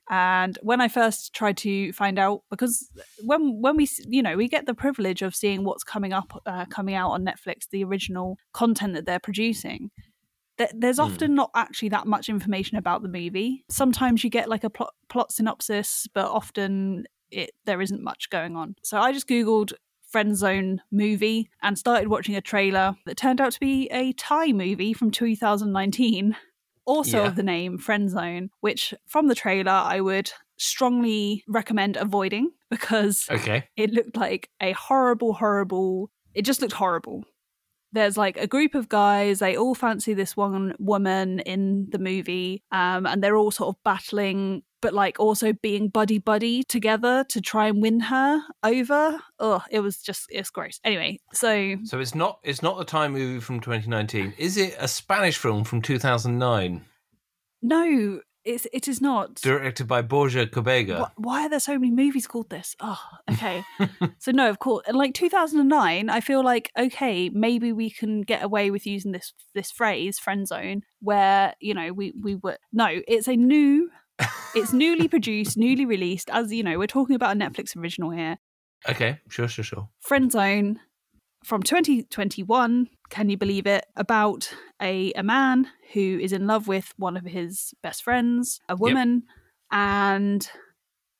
And 0.08 0.56
when 0.62 0.80
I 0.80 0.86
first 0.86 1.34
tried 1.34 1.56
to 1.58 1.92
find 1.92 2.16
out, 2.18 2.42
because 2.48 2.88
when 3.24 3.60
when 3.60 3.76
we 3.76 3.88
you 4.08 4.22
know 4.22 4.36
we 4.36 4.48
get 4.48 4.66
the 4.66 4.74
privilege 4.74 5.22
of 5.22 5.36
seeing 5.36 5.64
what's 5.64 5.84
coming 5.84 6.12
up, 6.12 6.42
uh, 6.46 6.64
coming 6.66 6.96
out 6.96 7.10
on 7.10 7.24
Netflix, 7.24 7.68
the 7.70 7.84
original 7.84 8.38
content 8.52 8.94
that 8.94 9.06
they're 9.06 9.20
producing, 9.20 9.90
th- 10.58 10.70
there's 10.74 10.96
Hmm. 10.98 11.04
often 11.04 11.34
not 11.34 11.50
actually 11.54 11.88
that 11.90 12.06
much 12.06 12.28
information 12.28 12.76
about 12.78 13.02
the 13.02 13.08
movie. 13.08 13.64
Sometimes 13.68 14.24
you 14.24 14.30
get 14.30 14.48
like 14.48 14.64
a 14.64 14.70
plot, 14.70 14.94
plot 15.08 15.32
synopsis, 15.32 16.06
but 16.14 16.30
often 16.30 17.06
it 17.30 17.50
there 17.64 17.80
isn't 17.82 18.02
much 18.02 18.30
going 18.30 18.56
on. 18.56 18.76
So 18.82 18.98
I 19.00 19.12
just 19.12 19.26
googled 19.28 19.72
friend 20.08 20.36
zone 20.36 20.80
movie 20.92 21.50
and 21.62 21.76
started 21.76 22.08
watching 22.08 22.36
a 22.36 22.40
trailer 22.40 22.94
that 23.06 23.16
turned 23.16 23.40
out 23.40 23.52
to 23.52 23.60
be 23.60 23.88
a 23.90 24.12
Thai 24.12 24.52
movie 24.52 24.92
from 24.92 25.10
2019, 25.10 26.36
also 26.84 27.18
Yeah. 27.22 27.26
of 27.26 27.34
the 27.36 27.42
name 27.42 27.78
Friend 27.78 28.08
Zone, 28.08 28.50
which 28.60 28.94
from 29.06 29.26
the 29.26 29.34
trailer 29.34 29.72
I 29.72 30.00
would 30.00 30.30
strongly 30.56 31.42
recommend 31.48 31.96
avoiding 31.96 32.52
because 32.70 33.26
Okay. 33.30 33.68
it 33.76 33.90
looked 33.92 34.16
like 34.16 34.48
a 34.60 34.72
horrible, 34.72 35.34
horrible. 35.34 36.10
It 36.34 36.42
just 36.42 36.60
looked 36.62 36.74
horrible. 36.74 37.24
There's 37.96 38.18
like 38.18 38.36
a 38.36 38.46
group 38.46 38.74
of 38.74 38.90
guys. 38.90 39.38
They 39.38 39.56
all 39.56 39.74
fancy 39.74 40.12
this 40.12 40.36
one 40.36 40.74
woman 40.78 41.40
in 41.40 41.88
the 41.88 41.98
movie, 41.98 42.62
um, 42.70 43.06
and 43.06 43.24
they're 43.24 43.38
all 43.38 43.50
sort 43.50 43.74
of 43.74 43.82
battling, 43.84 44.64
but 44.82 44.92
like 44.92 45.18
also 45.18 45.54
being 45.54 45.88
buddy 45.88 46.18
buddy 46.18 46.62
together 46.62 47.24
to 47.30 47.40
try 47.40 47.68
and 47.68 47.80
win 47.80 48.00
her 48.00 48.42
over. 48.62 49.18
Oh, 49.38 49.62
it 49.70 49.80
was 49.80 50.02
just 50.02 50.26
it's 50.28 50.50
gross. 50.50 50.78
Anyway, 50.84 51.20
so 51.32 51.76
So 51.84 51.98
it's 51.98 52.14
not 52.14 52.38
it's 52.42 52.60
not 52.60 52.78
a 52.78 52.84
Thai 52.84 53.08
movie 53.08 53.40
from 53.40 53.60
2019. 53.60 54.34
Is 54.36 54.58
it 54.58 54.76
a 54.78 54.88
Spanish 54.88 55.38
film 55.38 55.64
from 55.64 55.80
2009, 55.80 56.84
no, 57.62 58.20
it's 58.46 58.66
it 58.72 58.88
is 58.88 59.00
not. 59.00 59.34
directed 59.36 59.86
by 59.86 60.02
Borja 60.02 60.46
Cobeaga? 60.46 61.08
Wh- 61.08 61.20
Why 61.20 61.46
are 61.46 61.48
there 61.50 61.60
so 61.60 61.78
many 61.78 61.90
movies 61.90 62.26
called 62.26 62.48
this? 62.48 62.74
Oh, 62.80 63.00
okay. 63.30 63.64
so 64.18 64.30
no, 64.30 64.48
of 64.48 64.58
course. 64.58 64.84
And 64.86 64.96
like 64.96 65.14
2009, 65.14 66.08
I 66.08 66.20
feel 66.20 66.42
like 66.42 66.70
okay, 66.78 67.28
maybe 67.28 67.72
we 67.72 67.90
can 67.90 68.22
get 68.22 68.42
away 68.42 68.70
with 68.70 68.86
using 68.86 69.12
this 69.12 69.34
this 69.54 69.70
phrase 69.70 70.18
"friend 70.18 70.46
zone," 70.46 70.82
where 71.00 71.54
you 71.60 71.74
know 71.74 71.92
we 71.92 72.12
we 72.22 72.36
were 72.36 72.58
no, 72.72 73.00
it's 73.08 73.28
a 73.28 73.36
new, 73.36 73.90
it's 74.54 74.72
newly 74.72 75.08
produced, 75.08 75.56
newly 75.56 75.84
released. 75.84 76.30
As 76.30 76.52
you 76.52 76.62
know, 76.62 76.78
we're 76.78 76.86
talking 76.86 77.16
about 77.16 77.36
a 77.36 77.38
Netflix 77.38 77.76
original 77.76 78.10
here. 78.10 78.38
Okay, 78.88 79.18
sure, 79.28 79.48
sure, 79.48 79.64
sure. 79.64 79.88
Friend 80.00 80.30
Zone 80.30 80.80
from 81.44 81.62
2021. 81.62 82.88
Can 83.10 83.28
you 83.28 83.36
believe 83.36 83.66
it? 83.66 83.86
About 83.96 84.52
a, 84.80 85.12
a 85.14 85.22
man 85.22 85.68
who 85.92 86.18
is 86.20 86.32
in 86.32 86.46
love 86.46 86.68
with 86.68 86.92
one 86.96 87.16
of 87.16 87.24
his 87.24 87.74
best 87.82 88.02
friends, 88.02 88.60
a 88.68 88.76
woman, 88.76 89.22
and 89.70 90.48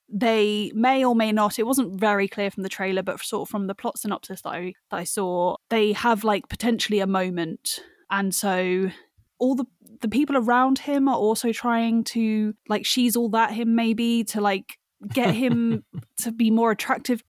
they 0.09 0.71
may 0.75 1.05
or 1.05 1.15
may 1.15 1.33
not. 1.33 1.59
It 1.59 1.67
wasn't 1.67 1.99
very 1.99 2.29
clear 2.29 2.51
from 2.51 2.63
the 2.63 2.69
trailer, 2.69 3.03
but 3.03 3.21
sort 3.21 3.49
of 3.49 3.51
from 3.51 3.67
the 3.67 3.75
plot 3.75 3.99
synopsis 3.99 4.43
that 4.43 4.51
I 4.51 4.75
that 4.91 4.97
I 4.99 5.05
saw, 5.05 5.57
they 5.71 5.93
have 5.93 6.25
like 6.25 6.49
potentially 6.49 7.01
a 7.01 7.07
moment, 7.07 7.81
and 8.11 8.35
so 8.35 8.91
all 9.39 9.55
the 9.55 9.67
the 10.01 10.09
people 10.09 10.37
around 10.37 10.79
him 10.79 11.09
are 11.09 11.17
also 11.17 11.53
trying 11.53 12.05
to 12.05 12.55
like 12.69 12.85
she's 12.85 13.17
all 13.17 13.31
that 13.31 13.53
him 13.53 13.75
maybe 13.75 14.25
to 14.25 14.41
like 14.41 14.79
get 15.13 15.35
him 15.35 15.85
to 16.19 16.33
be 16.33 16.51
more 16.51 16.71
attractive 16.71 17.23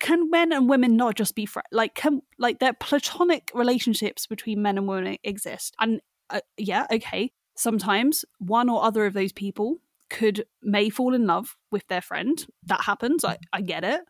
can 0.00 0.30
men 0.30 0.52
and 0.52 0.68
women 0.68 0.96
not 0.96 1.14
just 1.14 1.34
be 1.34 1.46
friends? 1.46 1.68
Like, 1.72 1.94
can 1.94 2.22
like 2.38 2.58
their 2.58 2.72
platonic 2.72 3.50
relationships 3.54 4.26
between 4.26 4.62
men 4.62 4.78
and 4.78 4.88
women 4.88 5.16
exist? 5.24 5.74
And 5.80 6.00
uh, 6.30 6.40
yeah, 6.56 6.86
okay, 6.92 7.32
sometimes 7.56 8.24
one 8.38 8.68
or 8.68 8.84
other 8.84 9.06
of 9.06 9.14
those 9.14 9.32
people 9.32 9.78
could 10.10 10.44
may 10.62 10.90
fall 10.90 11.14
in 11.14 11.26
love 11.26 11.56
with 11.70 11.86
their 11.88 12.02
friend. 12.02 12.46
That 12.64 12.82
happens. 12.82 13.24
I, 13.24 13.38
I 13.52 13.60
get 13.60 13.84
it. 13.84 14.00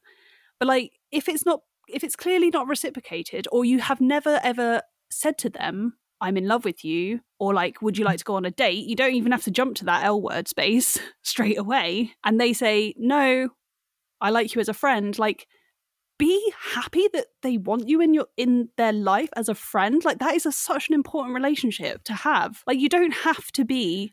But 0.58 0.68
like 0.68 0.92
if 1.12 1.28
it's 1.28 1.44
not 1.44 1.60
if 1.88 2.02
it's 2.02 2.16
clearly 2.16 2.50
not 2.50 2.66
reciprocated 2.66 3.46
or 3.52 3.64
you 3.64 3.80
have 3.80 4.00
never 4.00 4.40
ever 4.42 4.82
said 5.10 5.38
to 5.38 5.50
them, 5.50 5.94
I'm 6.20 6.36
in 6.36 6.48
love 6.48 6.64
with 6.64 6.84
you, 6.84 7.20
or 7.38 7.52
like, 7.52 7.82
would 7.82 7.98
you 7.98 8.04
like 8.04 8.18
to 8.18 8.24
go 8.24 8.36
on 8.36 8.44
a 8.44 8.50
date? 8.50 8.86
You 8.86 8.96
don't 8.96 9.14
even 9.14 9.32
have 9.32 9.44
to 9.44 9.50
jump 9.50 9.76
to 9.76 9.84
that 9.86 10.04
L 10.04 10.20
word 10.20 10.48
space 10.48 10.98
straight 11.22 11.58
away. 11.58 12.12
And 12.24 12.40
they 12.40 12.52
say, 12.52 12.94
No, 12.96 13.50
I 14.20 14.30
like 14.30 14.54
you 14.54 14.60
as 14.60 14.68
a 14.68 14.74
friend. 14.74 15.18
Like, 15.18 15.46
be 16.18 16.52
happy 16.74 17.08
that 17.12 17.26
they 17.42 17.56
want 17.56 17.88
you 17.88 18.00
in 18.00 18.14
your 18.14 18.26
in 18.36 18.68
their 18.76 18.92
life 18.92 19.30
as 19.36 19.48
a 19.48 19.54
friend 19.54 20.04
like 20.04 20.18
that 20.18 20.34
is 20.34 20.46
a, 20.46 20.52
such 20.52 20.88
an 20.88 20.94
important 20.94 21.34
relationship 21.34 22.04
to 22.04 22.12
have 22.12 22.62
like 22.66 22.78
you 22.78 22.88
don't 22.88 23.14
have 23.14 23.50
to 23.50 23.64
be 23.64 24.12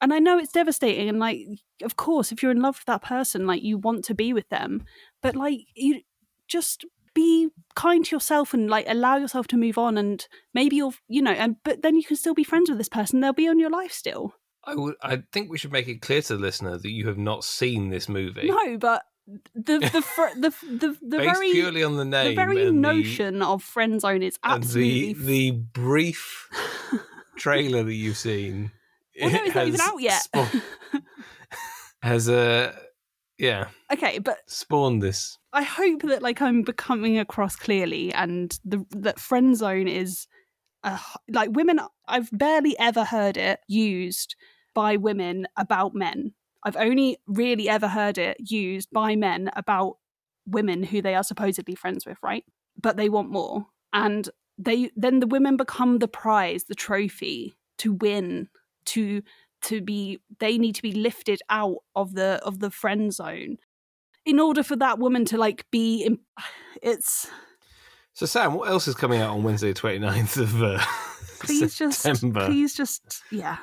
and 0.00 0.12
i 0.12 0.18
know 0.18 0.38
it's 0.38 0.52
devastating 0.52 1.08
and 1.08 1.18
like 1.18 1.40
of 1.82 1.96
course 1.96 2.32
if 2.32 2.42
you're 2.42 2.52
in 2.52 2.60
love 2.60 2.76
with 2.76 2.84
that 2.84 3.02
person 3.02 3.46
like 3.46 3.62
you 3.62 3.78
want 3.78 4.04
to 4.04 4.14
be 4.14 4.32
with 4.32 4.48
them 4.50 4.84
but 5.22 5.34
like 5.34 5.60
you 5.74 6.00
just 6.48 6.84
be 7.14 7.48
kind 7.74 8.04
to 8.04 8.14
yourself 8.14 8.52
and 8.52 8.68
like 8.68 8.84
allow 8.86 9.16
yourself 9.16 9.46
to 9.46 9.56
move 9.56 9.78
on 9.78 9.96
and 9.96 10.28
maybe 10.52 10.76
you'll 10.76 10.94
you 11.08 11.22
know 11.22 11.32
and 11.32 11.56
but 11.64 11.80
then 11.80 11.96
you 11.96 12.04
can 12.04 12.16
still 12.16 12.34
be 12.34 12.44
friends 12.44 12.68
with 12.68 12.76
this 12.76 12.90
person 12.90 13.20
they'll 13.20 13.32
be 13.32 13.48
on 13.48 13.58
your 13.58 13.70
life 13.70 13.92
still 13.92 14.34
I 14.68 14.74
would. 14.74 14.96
I 15.00 15.22
think 15.30 15.48
we 15.48 15.58
should 15.58 15.70
make 15.70 15.86
it 15.86 16.02
clear 16.02 16.20
to 16.22 16.36
the 16.36 16.42
listener 16.42 16.76
that 16.76 16.90
you 16.90 17.06
have 17.06 17.18
not 17.18 17.44
seen 17.44 17.88
this 17.88 18.08
movie. 18.08 18.48
no 18.48 18.76
but 18.76 19.02
the 19.54 19.78
the 19.78 20.02
fr- 20.02 20.38
the 20.38 20.50
the, 20.62 20.96
the 21.02 21.16
very 21.18 21.52
purely 21.52 21.82
on 21.82 21.96
the 21.96 22.04
name, 22.04 22.28
the 22.28 22.34
very 22.34 22.70
notion 22.70 23.42
of 23.42 23.62
friend 23.62 24.00
zone 24.00 24.22
is 24.22 24.34
the, 24.34 24.52
and 24.52 24.62
absolutely 24.62 25.12
the 25.14 25.24
the 25.24 25.50
brief 25.50 26.48
trailer 27.36 27.82
that 27.82 27.94
you've 27.94 28.16
seen. 28.16 28.70
Well, 29.20 29.34
it's 29.34 29.54
not 29.54 29.66
even 29.66 29.80
out 29.80 30.00
yet. 30.00 30.26
has 32.02 32.28
a 32.28 32.78
yeah 33.38 33.68
okay, 33.92 34.18
but 34.18 34.38
spawned 34.46 35.02
this. 35.02 35.38
I 35.52 35.62
hope 35.62 36.02
that 36.02 36.22
like 36.22 36.40
I'm 36.40 36.62
becoming 36.62 37.18
across 37.18 37.56
clearly, 37.56 38.12
and 38.12 38.58
the 38.64 38.84
that 38.90 39.18
friend 39.18 39.56
zone 39.56 39.88
is 39.88 40.26
uh, 40.84 40.98
like 41.28 41.50
women. 41.52 41.80
I've 42.06 42.30
barely 42.30 42.78
ever 42.78 43.04
heard 43.04 43.36
it 43.36 43.60
used 43.66 44.36
by 44.74 44.96
women 44.96 45.48
about 45.56 45.94
men. 45.94 46.34
I've 46.66 46.76
only 46.76 47.18
really 47.28 47.68
ever 47.68 47.86
heard 47.86 48.18
it 48.18 48.38
used 48.50 48.90
by 48.90 49.14
men 49.14 49.50
about 49.54 49.98
women 50.46 50.82
who 50.82 51.00
they 51.00 51.14
are 51.14 51.22
supposedly 51.22 51.76
friends 51.76 52.04
with, 52.04 52.18
right? 52.24 52.44
But 52.76 52.96
they 52.96 53.08
want 53.08 53.30
more, 53.30 53.66
and 53.92 54.28
they 54.58 54.90
then 54.96 55.20
the 55.20 55.28
women 55.28 55.56
become 55.56 56.00
the 56.00 56.08
prize, 56.08 56.64
the 56.64 56.74
trophy 56.74 57.56
to 57.78 57.92
win, 57.92 58.48
to 58.86 59.22
to 59.62 59.80
be. 59.80 60.18
They 60.40 60.58
need 60.58 60.74
to 60.74 60.82
be 60.82 60.90
lifted 60.90 61.40
out 61.50 61.76
of 61.94 62.14
the 62.14 62.40
of 62.42 62.58
the 62.58 62.70
friend 62.70 63.14
zone 63.14 63.58
in 64.24 64.40
order 64.40 64.64
for 64.64 64.74
that 64.74 64.98
woman 64.98 65.24
to 65.26 65.38
like 65.38 65.64
be 65.70 66.02
in, 66.02 66.18
it's 66.82 67.30
So 68.12 68.26
Sam, 68.26 68.54
what 68.54 68.68
else 68.68 68.88
is 68.88 68.96
coming 68.96 69.20
out 69.20 69.30
on 69.30 69.44
Wednesday, 69.44 69.72
29th 69.72 70.38
of 70.38 70.60
uh, 70.60 70.84
please 71.38 71.78
just 71.78 72.04
please 72.04 72.74
just 72.74 73.22
yeah 73.30 73.58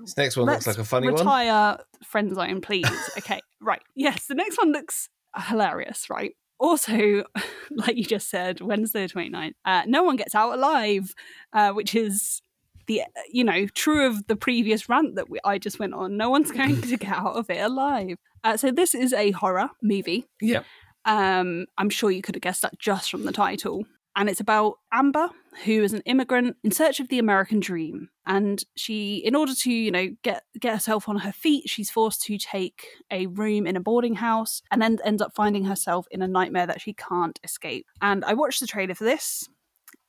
This 0.00 0.16
next 0.16 0.36
one 0.36 0.46
looks 0.46 0.66
like 0.66 0.78
a 0.78 0.84
funny 0.84 1.08
one. 1.08 1.16
retire 1.16 1.78
friend 2.04 2.34
zone 2.34 2.60
please 2.60 2.86
okay 3.18 3.40
right 3.60 3.82
yes 3.94 4.26
the 4.26 4.34
next 4.34 4.56
one 4.58 4.72
looks 4.72 5.08
hilarious 5.36 6.08
right 6.08 6.32
also 6.58 7.24
like 7.70 7.96
you 7.96 8.04
just 8.04 8.28
said 8.30 8.60
wednesday 8.60 9.06
the 9.06 9.12
29th 9.12 9.52
uh, 9.64 9.82
no 9.86 10.02
one 10.02 10.16
gets 10.16 10.34
out 10.34 10.52
alive 10.54 11.14
uh, 11.52 11.72
which 11.72 11.94
is 11.94 12.40
the 12.86 13.02
you 13.30 13.44
know 13.44 13.66
true 13.74 14.06
of 14.06 14.26
the 14.28 14.36
previous 14.36 14.88
rant 14.88 15.14
that 15.16 15.28
we, 15.28 15.38
i 15.44 15.58
just 15.58 15.78
went 15.78 15.92
on 15.94 16.16
no 16.16 16.30
one's 16.30 16.50
going 16.60 16.80
to 16.80 16.96
get 16.96 17.12
out 17.12 17.36
of 17.36 17.50
it 17.50 17.60
alive 17.60 18.16
uh, 18.44 18.56
so 18.56 18.70
this 18.70 18.94
is 18.94 19.12
a 19.12 19.32
horror 19.32 19.68
movie 19.82 20.24
Yeah. 20.40 20.62
Um, 21.04 21.66
I'm 21.78 21.88
sure 21.90 22.10
you 22.10 22.20
could 22.22 22.34
have 22.34 22.42
guessed 22.42 22.62
that 22.62 22.78
just 22.78 23.10
from 23.10 23.24
the 23.24 23.32
title. 23.32 23.86
And 24.18 24.28
it's 24.28 24.40
about 24.40 24.74
Amber, 24.92 25.30
who 25.64 25.82
is 25.84 25.92
an 25.92 26.02
immigrant 26.04 26.56
in 26.64 26.72
search 26.72 26.98
of 26.98 27.06
the 27.08 27.20
American 27.20 27.60
dream. 27.60 28.08
And 28.26 28.62
she, 28.74 29.18
in 29.18 29.36
order 29.36 29.54
to, 29.54 29.72
you 29.72 29.92
know, 29.92 30.08
get 30.24 30.42
get 30.58 30.74
herself 30.74 31.08
on 31.08 31.18
her 31.18 31.30
feet, 31.30 31.68
she's 31.70 31.88
forced 31.90 32.22
to 32.24 32.36
take 32.36 32.84
a 33.12 33.26
room 33.26 33.64
in 33.64 33.76
a 33.76 33.80
boarding 33.80 34.16
house, 34.16 34.60
and 34.72 34.82
then 34.82 34.98
ends 35.04 35.22
up 35.22 35.34
finding 35.36 35.64
herself 35.66 36.06
in 36.10 36.20
a 36.20 36.26
nightmare 36.28 36.66
that 36.66 36.80
she 36.80 36.92
can't 36.94 37.38
escape. 37.44 37.86
And 38.02 38.24
I 38.24 38.34
watched 38.34 38.58
the 38.60 38.66
trailer 38.66 38.96
for 38.96 39.04
this, 39.04 39.48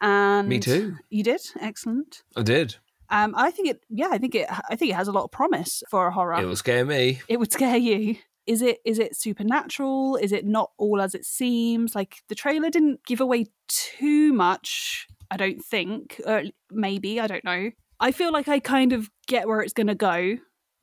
and 0.02 0.50
Me 0.50 0.60
too. 0.60 0.96
You 1.10 1.24
did 1.24 1.42
excellent. 1.62 2.24
I 2.36 2.42
did. 2.42 2.78
Um, 3.12 3.34
I 3.38 3.52
think 3.52 3.70
it. 3.70 3.82
Yeah, 3.90 4.10
I 4.12 4.18
think 4.18 4.34
it. 4.36 4.48
I 4.70 4.76
think 4.76 4.92
it 4.92 4.96
has 4.96 5.08
a 5.08 5.12
lot 5.12 5.24
of 5.26 5.32
promise 5.32 5.84
for 5.90 6.08
a 6.08 6.12
horror 6.12 6.42
It 6.42 6.46
would 6.46 6.58
scare 6.58 6.86
me. 6.86 7.22
it 7.28 7.40
would 7.40 7.52
scare 7.52 7.78
you. 7.78 8.18
Is 8.50 8.64
it 8.64 8.80
is 8.84 8.98
it 8.98 9.16
supernatural? 9.16 10.16
Is 10.16 10.32
it 10.32 10.44
not 10.44 10.72
all 10.80 11.00
as 11.00 11.14
it 11.14 11.24
seems? 11.24 11.94
Like 11.94 12.24
the 12.30 12.36
trailer 12.36 12.72
didn't 12.72 13.06
give 13.06 13.22
away 13.22 13.46
too 13.68 14.34
much, 14.34 15.08
I 15.30 15.38
don't 15.38 15.64
think. 15.64 16.20
Or 16.26 16.42
maybe, 16.72 17.20
I 17.20 17.28
don't 17.28 17.44
know. 17.44 17.70
I 18.00 18.12
feel 18.12 18.34
like 18.34 18.48
I 18.48 18.58
kind 18.58 18.92
of 18.92 19.08
get 19.28 19.48
where 19.48 19.62
it's 19.62 19.74
going 19.74 19.86
to 19.86 19.94
go, 19.94 20.38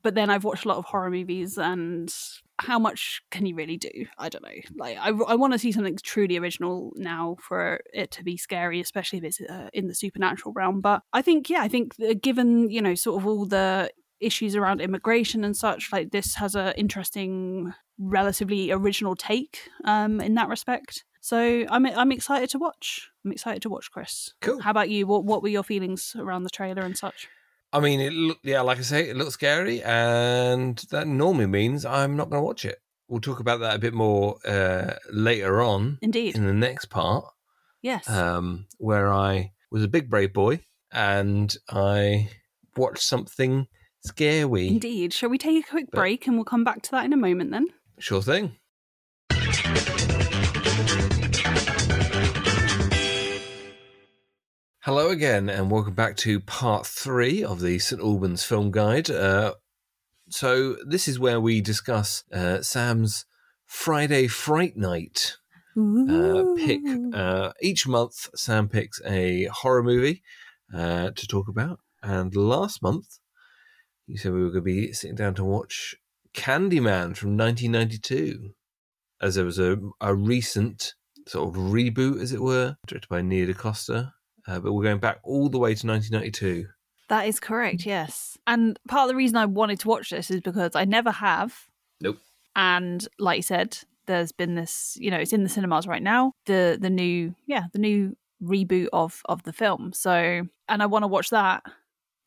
but 0.04 0.14
then 0.14 0.30
I've 0.30 0.44
watched 0.44 0.64
a 0.64 0.68
lot 0.68 0.76
of 0.76 0.84
horror 0.84 1.10
movies 1.10 1.58
and 1.58 2.14
how 2.60 2.78
much 2.78 3.20
can 3.32 3.46
you 3.46 3.56
really 3.56 3.78
do? 3.78 4.06
I 4.16 4.28
don't 4.28 4.44
know. 4.44 4.60
Like 4.76 4.96
I, 4.98 5.08
I 5.08 5.34
want 5.34 5.52
to 5.52 5.58
see 5.58 5.72
something 5.72 5.98
truly 6.04 6.36
original 6.36 6.92
now 6.94 7.36
for 7.40 7.80
it 7.92 8.12
to 8.12 8.22
be 8.22 8.36
scary, 8.36 8.80
especially 8.80 9.18
if 9.18 9.24
it's 9.24 9.40
uh, 9.40 9.70
in 9.72 9.88
the 9.88 9.94
supernatural 9.94 10.52
realm. 10.52 10.80
But 10.80 11.02
I 11.12 11.20
think, 11.20 11.50
yeah, 11.50 11.62
I 11.62 11.68
think 11.68 11.96
given 12.22 12.70
you 12.70 12.80
know 12.80 12.94
sort 12.94 13.20
of 13.20 13.26
all 13.26 13.44
the 13.44 13.90
issues 14.20 14.56
around 14.56 14.80
immigration 14.80 15.44
and 15.44 15.56
such, 15.56 15.92
like 15.92 16.10
this 16.10 16.34
has 16.36 16.54
a 16.54 16.78
interesting, 16.78 17.72
relatively 17.98 18.70
original 18.70 19.14
take 19.14 19.68
um, 19.84 20.20
in 20.20 20.34
that 20.34 20.48
respect. 20.48 21.04
So 21.20 21.64
I'm 21.68 21.86
I'm 21.86 22.12
excited 22.12 22.50
to 22.50 22.58
watch. 22.58 23.10
I'm 23.24 23.32
excited 23.32 23.62
to 23.62 23.68
watch, 23.68 23.90
Chris. 23.90 24.32
Cool. 24.40 24.60
How 24.60 24.70
about 24.70 24.90
you? 24.90 25.06
What 25.06 25.24
what 25.24 25.42
were 25.42 25.48
your 25.48 25.64
feelings 25.64 26.14
around 26.18 26.44
the 26.44 26.50
trailer 26.50 26.82
and 26.82 26.96
such? 26.96 27.28
I 27.72 27.80
mean, 27.80 28.00
it 28.00 28.12
look, 28.12 28.38
yeah, 28.42 28.60
like 28.60 28.78
I 28.78 28.82
say, 28.82 29.08
it 29.08 29.16
looks 29.16 29.34
scary, 29.34 29.82
and 29.82 30.78
that 30.90 31.06
normally 31.06 31.46
means 31.46 31.84
I'm 31.84 32.16
not 32.16 32.30
going 32.30 32.40
to 32.40 32.46
watch 32.46 32.64
it. 32.64 32.78
We'll 33.08 33.20
talk 33.20 33.40
about 33.40 33.60
that 33.60 33.76
a 33.76 33.78
bit 33.78 33.94
more 33.94 34.38
uh, 34.46 34.94
later 35.12 35.60
on 35.60 35.98
Indeed, 36.00 36.36
in 36.36 36.46
the 36.46 36.52
next 36.52 36.86
part, 36.86 37.24
yes. 37.82 38.08
um, 38.08 38.66
where 38.78 39.12
I 39.12 39.52
was 39.70 39.84
a 39.84 39.88
big 39.88 40.08
brave 40.08 40.32
boy 40.32 40.60
and 40.92 41.54
I 41.68 42.30
watched 42.76 43.02
something 43.02 43.66
scary. 44.06 44.68
Indeed. 44.68 45.12
Shall 45.12 45.28
we 45.30 45.38
take 45.38 45.64
a 45.64 45.68
quick 45.68 45.86
But- 45.90 45.98
break 45.98 46.26
and 46.26 46.36
we'll 46.36 46.44
come 46.44 46.64
back 46.64 46.82
to 46.82 46.90
that 46.92 47.04
in 47.04 47.12
a 47.12 47.16
moment 47.16 47.50
then? 47.50 47.66
Sure 47.98 48.22
thing. 48.22 48.56
Hello 54.80 55.10
again, 55.10 55.48
and 55.48 55.70
welcome 55.70 55.94
back 55.94 56.16
to 56.18 56.38
part 56.40 56.86
three 56.86 57.42
of 57.42 57.60
the 57.60 57.78
St 57.80 58.00
Albans 58.00 58.44
Film 58.44 58.70
Guide. 58.70 59.10
Uh, 59.10 59.54
so, 60.30 60.76
this 60.86 61.08
is 61.08 61.18
where 61.18 61.40
we 61.40 61.60
discuss 61.60 62.22
uh, 62.32 62.62
Sam's 62.62 63.26
Friday 63.66 64.28
Fright 64.28 64.76
Night 64.76 65.36
uh, 65.76 66.44
pick. 66.56 66.80
Uh, 67.12 67.52
each 67.60 67.86
month, 67.88 68.28
Sam 68.36 68.68
picks 68.68 69.00
a 69.04 69.44
horror 69.46 69.82
movie 69.82 70.22
uh, 70.72 71.10
to 71.10 71.26
talk 71.26 71.48
about. 71.48 71.80
And 72.02 72.34
last 72.36 72.80
month, 72.82 73.18
you 74.06 74.16
said 74.16 74.32
we 74.32 74.42
were 74.42 74.50
going 74.50 74.62
to 74.62 74.62
be 74.62 74.92
sitting 74.92 75.16
down 75.16 75.34
to 75.34 75.44
watch 75.44 75.96
Candyman 76.34 77.16
from 77.16 77.36
1992, 77.36 78.50
as 79.20 79.34
there 79.34 79.44
was 79.44 79.58
a, 79.58 79.78
a 80.00 80.14
recent 80.14 80.94
sort 81.26 81.48
of 81.48 81.54
reboot, 81.60 82.20
as 82.20 82.32
it 82.32 82.42
were, 82.42 82.76
directed 82.86 83.08
by 83.08 83.22
Nia 83.22 83.46
DaCosta. 83.46 84.12
Uh, 84.46 84.60
but 84.60 84.72
we're 84.72 84.84
going 84.84 84.98
back 84.98 85.18
all 85.24 85.48
the 85.48 85.58
way 85.58 85.74
to 85.74 85.86
1992. 85.86 86.66
That 87.08 87.26
is 87.26 87.40
correct, 87.40 87.84
yes. 87.84 88.36
And 88.46 88.78
part 88.88 89.04
of 89.04 89.08
the 89.08 89.16
reason 89.16 89.36
I 89.36 89.46
wanted 89.46 89.80
to 89.80 89.88
watch 89.88 90.10
this 90.10 90.30
is 90.30 90.40
because 90.40 90.76
I 90.76 90.84
never 90.84 91.10
have. 91.10 91.66
Nope. 92.00 92.18
And 92.54 93.06
like 93.18 93.38
you 93.38 93.42
said, 93.42 93.78
there's 94.06 94.32
been 94.32 94.54
this, 94.54 94.96
you 95.00 95.10
know, 95.10 95.18
it's 95.18 95.32
in 95.32 95.42
the 95.42 95.48
cinemas 95.48 95.86
right 95.86 96.02
now. 96.02 96.32
The 96.46 96.78
the 96.80 96.90
new, 96.90 97.34
yeah, 97.46 97.64
the 97.72 97.78
new 97.78 98.16
reboot 98.42 98.88
of 98.92 99.22
of 99.26 99.42
the 99.42 99.52
film. 99.52 99.92
So, 99.92 100.46
and 100.68 100.82
I 100.82 100.86
want 100.86 101.02
to 101.02 101.08
watch 101.08 101.30
that. 101.30 101.64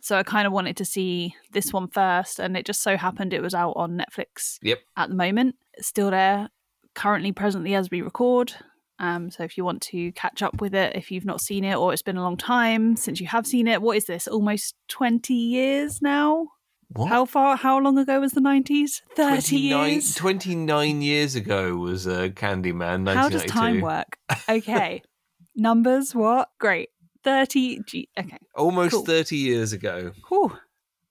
So 0.02 0.18
I 0.18 0.24
kind 0.24 0.48
of 0.48 0.54
wanted 0.54 0.78
to 0.78 0.86
see 0.86 1.36
this 1.52 1.74
one 1.74 1.88
first, 1.88 2.40
and 2.40 2.56
it 2.56 2.66
just 2.66 2.82
so 2.82 2.98
happened 2.98 3.34
it 3.34 3.42
was 3.42 3.54
out 3.54 3.74
on 3.76 3.98
Netflix. 3.98 4.58
Yep. 4.62 4.80
At 4.96 5.10
the 5.10 5.16
moment, 5.16 5.56
it's 5.74 5.88
still 5.88 6.12
there, 6.12 6.50
currently, 6.96 7.32
presently 7.32 7.76
as 7.76 7.90
we 7.90 8.02
record. 8.02 8.54
Um, 9.00 9.32
so 9.32 9.44
if 9.44 9.58
you 9.58 9.64
want 9.64 9.82
to 9.84 10.12
catch 10.12 10.42
up 10.42 10.62
with 10.62 10.76
it, 10.76 10.96
if 10.96 11.10
you've 11.10 11.26
not 11.26 11.42
seen 11.42 11.64
it 11.64 11.76
or 11.76 11.94
it's 11.94 12.02
been 12.02 12.18
a 12.18 12.24
long 12.24 12.38
time 12.38 12.98
since 12.98 13.22
you 13.22 13.28
have 13.28 13.48
seen 13.48 13.68
it, 13.68 13.82
what 13.82 13.96
is 13.98 14.06
this? 14.06 14.28
Almost 14.28 14.76
twenty 14.90 15.36
years 15.36 16.02
now. 16.02 16.48
What? 16.90 17.08
How 17.08 17.26
far? 17.26 17.56
How 17.56 17.80
long 17.80 17.98
ago 17.98 18.20
was 18.20 18.34
the 18.34 18.42
nineties? 18.42 19.02
Thirty 19.16 19.70
29, 19.70 19.92
years. 19.92 20.16
29 20.16 21.02
years 21.02 21.36
ago 21.36 21.76
was 21.78 22.08
uh, 22.08 22.30
Candyman, 22.34 23.06
1992. 23.06 23.18
How 23.18 23.30
does 23.30 23.46
time 23.46 23.82
work? 23.82 24.18
Okay, 24.50 25.02
numbers. 25.56 26.14
What? 26.14 26.50
Great. 26.60 26.90
Thirty. 27.24 27.80
G- 27.86 28.10
okay. 28.18 28.38
Almost 28.56 28.94
Cool. 28.94 29.06
30 29.06 29.36
years 29.36 29.74
ago. 29.74 30.12
Whew. 30.30 30.58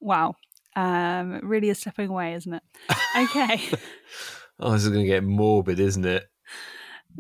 Wow. 0.01 0.35
Um, 0.77 1.41
really 1.43 1.69
is 1.71 1.79
slipping 1.81 2.09
away, 2.09 2.35
isn't 2.35 2.53
it? 2.55 2.63
Okay. 3.19 3.61
oh, 4.61 4.73
this 4.73 4.85
is 4.85 4.89
going 4.91 5.03
to 5.05 5.07
get 5.09 5.25
morbid, 5.25 5.81
isn't 5.81 6.05
it? 6.05 6.25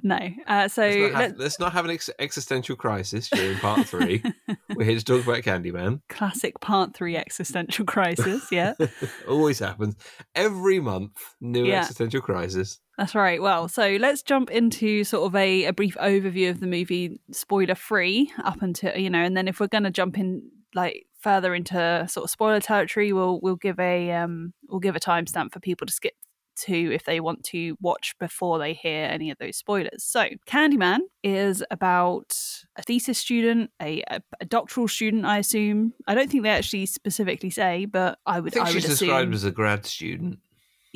no. 0.02 0.18
Uh, 0.46 0.68
so 0.68 0.82
Let's 0.82 0.94
not 0.96 1.10
have, 1.10 1.30
let- 1.30 1.38
let's 1.38 1.58
not 1.58 1.72
have 1.72 1.84
an 1.86 1.90
ex- 1.90 2.10
existential 2.20 2.76
crisis 2.76 3.28
during 3.30 3.58
part 3.58 3.86
three. 3.88 4.22
We're 4.76 4.84
here 4.84 4.98
to 4.98 5.04
talk 5.04 5.24
about 5.24 5.38
Candyman. 5.42 6.02
classic 6.08 6.60
part 6.60 6.94
three 6.94 7.16
existential 7.16 7.84
crisis. 7.84 8.46
Yeah. 8.52 8.74
Always 9.28 9.58
happens. 9.58 9.96
Every 10.36 10.78
month, 10.78 11.12
new 11.40 11.64
Yeah. 11.66 11.80
existential 11.80 12.20
crisis. 12.20 12.78
That's 12.98 13.14
right. 13.14 13.40
Well, 13.40 13.68
so 13.68 13.96
let's 14.00 14.22
jump 14.22 14.50
into 14.50 15.04
sort 15.04 15.24
of 15.28 15.36
a, 15.36 15.66
a 15.66 15.72
brief 15.72 15.94
overview 16.00 16.50
of 16.50 16.58
the 16.58 16.66
movie, 16.66 17.20
spoiler 17.30 17.76
free, 17.76 18.32
up 18.42 18.60
until 18.60 18.96
you 18.96 19.08
know, 19.08 19.20
and 19.22 19.36
then 19.36 19.46
if 19.46 19.60
we're 19.60 19.68
going 19.68 19.84
to 19.84 19.90
jump 19.90 20.18
in 20.18 20.50
like 20.74 21.06
further 21.20 21.54
into 21.54 22.06
sort 22.08 22.24
of 22.24 22.30
spoiler 22.30 22.60
territory, 22.60 23.12
we'll 23.12 23.38
we'll 23.40 23.54
give 23.54 23.78
a 23.78 24.10
um 24.10 24.52
we'll 24.68 24.80
give 24.80 24.96
a 24.96 25.00
timestamp 25.00 25.52
for 25.52 25.60
people 25.60 25.86
to 25.86 25.92
skip 25.92 26.14
to 26.62 26.92
if 26.92 27.04
they 27.04 27.20
want 27.20 27.44
to 27.44 27.76
watch 27.80 28.16
before 28.18 28.58
they 28.58 28.74
hear 28.74 29.04
any 29.04 29.30
of 29.30 29.38
those 29.38 29.56
spoilers. 29.56 30.02
So, 30.02 30.26
Candyman 30.48 30.98
is 31.22 31.62
about 31.70 32.36
a 32.74 32.82
thesis 32.82 33.16
student, 33.16 33.70
a, 33.80 34.02
a, 34.10 34.20
a 34.40 34.44
doctoral 34.44 34.88
student, 34.88 35.24
I 35.24 35.38
assume. 35.38 35.92
I 36.08 36.16
don't 36.16 36.28
think 36.28 36.42
they 36.42 36.50
actually 36.50 36.86
specifically 36.86 37.50
say, 37.50 37.84
but 37.84 38.18
I 38.26 38.38
I 38.38 38.40
would 38.40 38.52
think 38.52 38.66
I 38.66 38.72
she's 38.72 38.82
would 38.82 38.90
described 38.90 39.28
assume. 39.28 39.34
as 39.34 39.44
a 39.44 39.52
grad 39.52 39.86
student. 39.86 40.40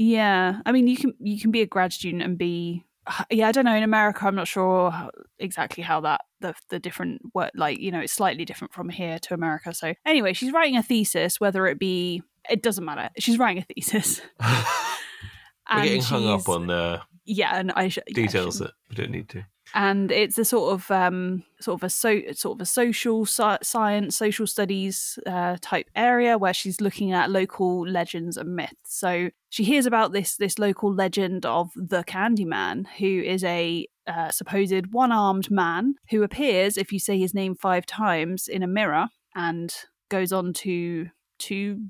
Yeah, 0.02 0.60
I 0.66 0.72
mean, 0.72 0.88
you 0.88 0.96
can 0.96 1.14
you 1.20 1.40
can 1.40 1.50
be 1.52 1.60
a 1.60 1.66
grad 1.66 1.92
student 1.92 2.22
and 2.22 2.36
be. 2.36 2.84
Yeah, 3.30 3.48
I 3.48 3.52
don't 3.52 3.64
know. 3.64 3.74
In 3.74 3.82
America, 3.82 4.26
I'm 4.26 4.34
not 4.34 4.48
sure 4.48 4.90
how- 4.90 5.10
exactly 5.38 5.82
how 5.82 6.00
that 6.02 6.20
the 6.40 6.54
the 6.70 6.78
different 6.78 7.20
work 7.34 7.50
like 7.54 7.78
you 7.78 7.90
know 7.90 8.00
it's 8.00 8.12
slightly 8.12 8.44
different 8.44 8.72
from 8.72 8.88
here 8.88 9.18
to 9.20 9.34
America. 9.34 9.72
So 9.74 9.94
anyway, 10.06 10.32
she's 10.32 10.52
writing 10.52 10.76
a 10.76 10.82
thesis, 10.82 11.40
whether 11.40 11.66
it 11.66 11.78
be 11.78 12.22
it 12.50 12.62
doesn't 12.62 12.84
matter. 12.84 13.10
She's 13.18 13.38
writing 13.38 13.62
a 13.62 13.74
thesis. 13.74 14.20
We're 14.40 15.78
and 15.78 15.84
getting 15.84 16.02
hung 16.02 16.28
up 16.28 16.48
on 16.48 16.70
uh, 16.70 17.02
yeah, 17.24 17.56
and 17.56 17.72
I 17.72 17.88
sh- 17.88 17.98
yeah, 18.06 18.14
details 18.14 18.58
that 18.58 18.72
we 18.90 18.96
don't 18.96 19.10
need 19.10 19.28
to. 19.30 19.44
And 19.74 20.12
it's 20.12 20.38
a 20.38 20.44
sort 20.44 20.72
of 20.72 20.90
um 20.90 21.44
sort 21.60 21.80
of 21.80 21.84
a 21.84 21.90
so 21.90 22.20
sort 22.32 22.56
of 22.56 22.60
a 22.62 22.66
social 22.66 23.24
sci- 23.24 23.58
science 23.62 24.16
social 24.16 24.46
studies 24.46 25.18
uh, 25.26 25.56
type 25.60 25.88
area 25.94 26.36
where 26.36 26.54
she's 26.54 26.80
looking 26.80 27.12
at 27.12 27.30
local 27.30 27.86
legends 27.86 28.36
and 28.36 28.54
myths. 28.54 28.74
So 28.84 29.30
she 29.48 29.64
hears 29.64 29.86
about 29.86 30.12
this 30.12 30.36
this 30.36 30.58
local 30.58 30.92
legend 30.92 31.46
of 31.46 31.70
the 31.74 32.04
candyman 32.04 32.86
who 32.98 33.22
is 33.22 33.44
a 33.44 33.86
uh, 34.06 34.30
supposed 34.30 34.92
one-armed 34.92 35.50
man 35.50 35.94
who 36.10 36.22
appears 36.22 36.76
if 36.76 36.92
you 36.92 36.98
say 36.98 37.18
his 37.18 37.34
name 37.34 37.54
five 37.54 37.86
times 37.86 38.48
in 38.48 38.62
a 38.62 38.66
mirror 38.66 39.06
and 39.34 39.74
goes 40.08 40.32
on 40.32 40.52
to 40.52 41.08
to 41.38 41.80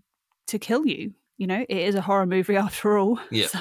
to 0.47 0.59
kill 0.59 0.87
you. 0.87 1.15
You 1.39 1.47
know 1.49 1.65
it 1.69 1.77
is 1.77 1.95
a 1.95 2.03
horror 2.03 2.27
movie 2.27 2.57
after 2.69 2.99
all. 2.99 3.19
Yeah. 3.31 3.47
so 3.47 3.61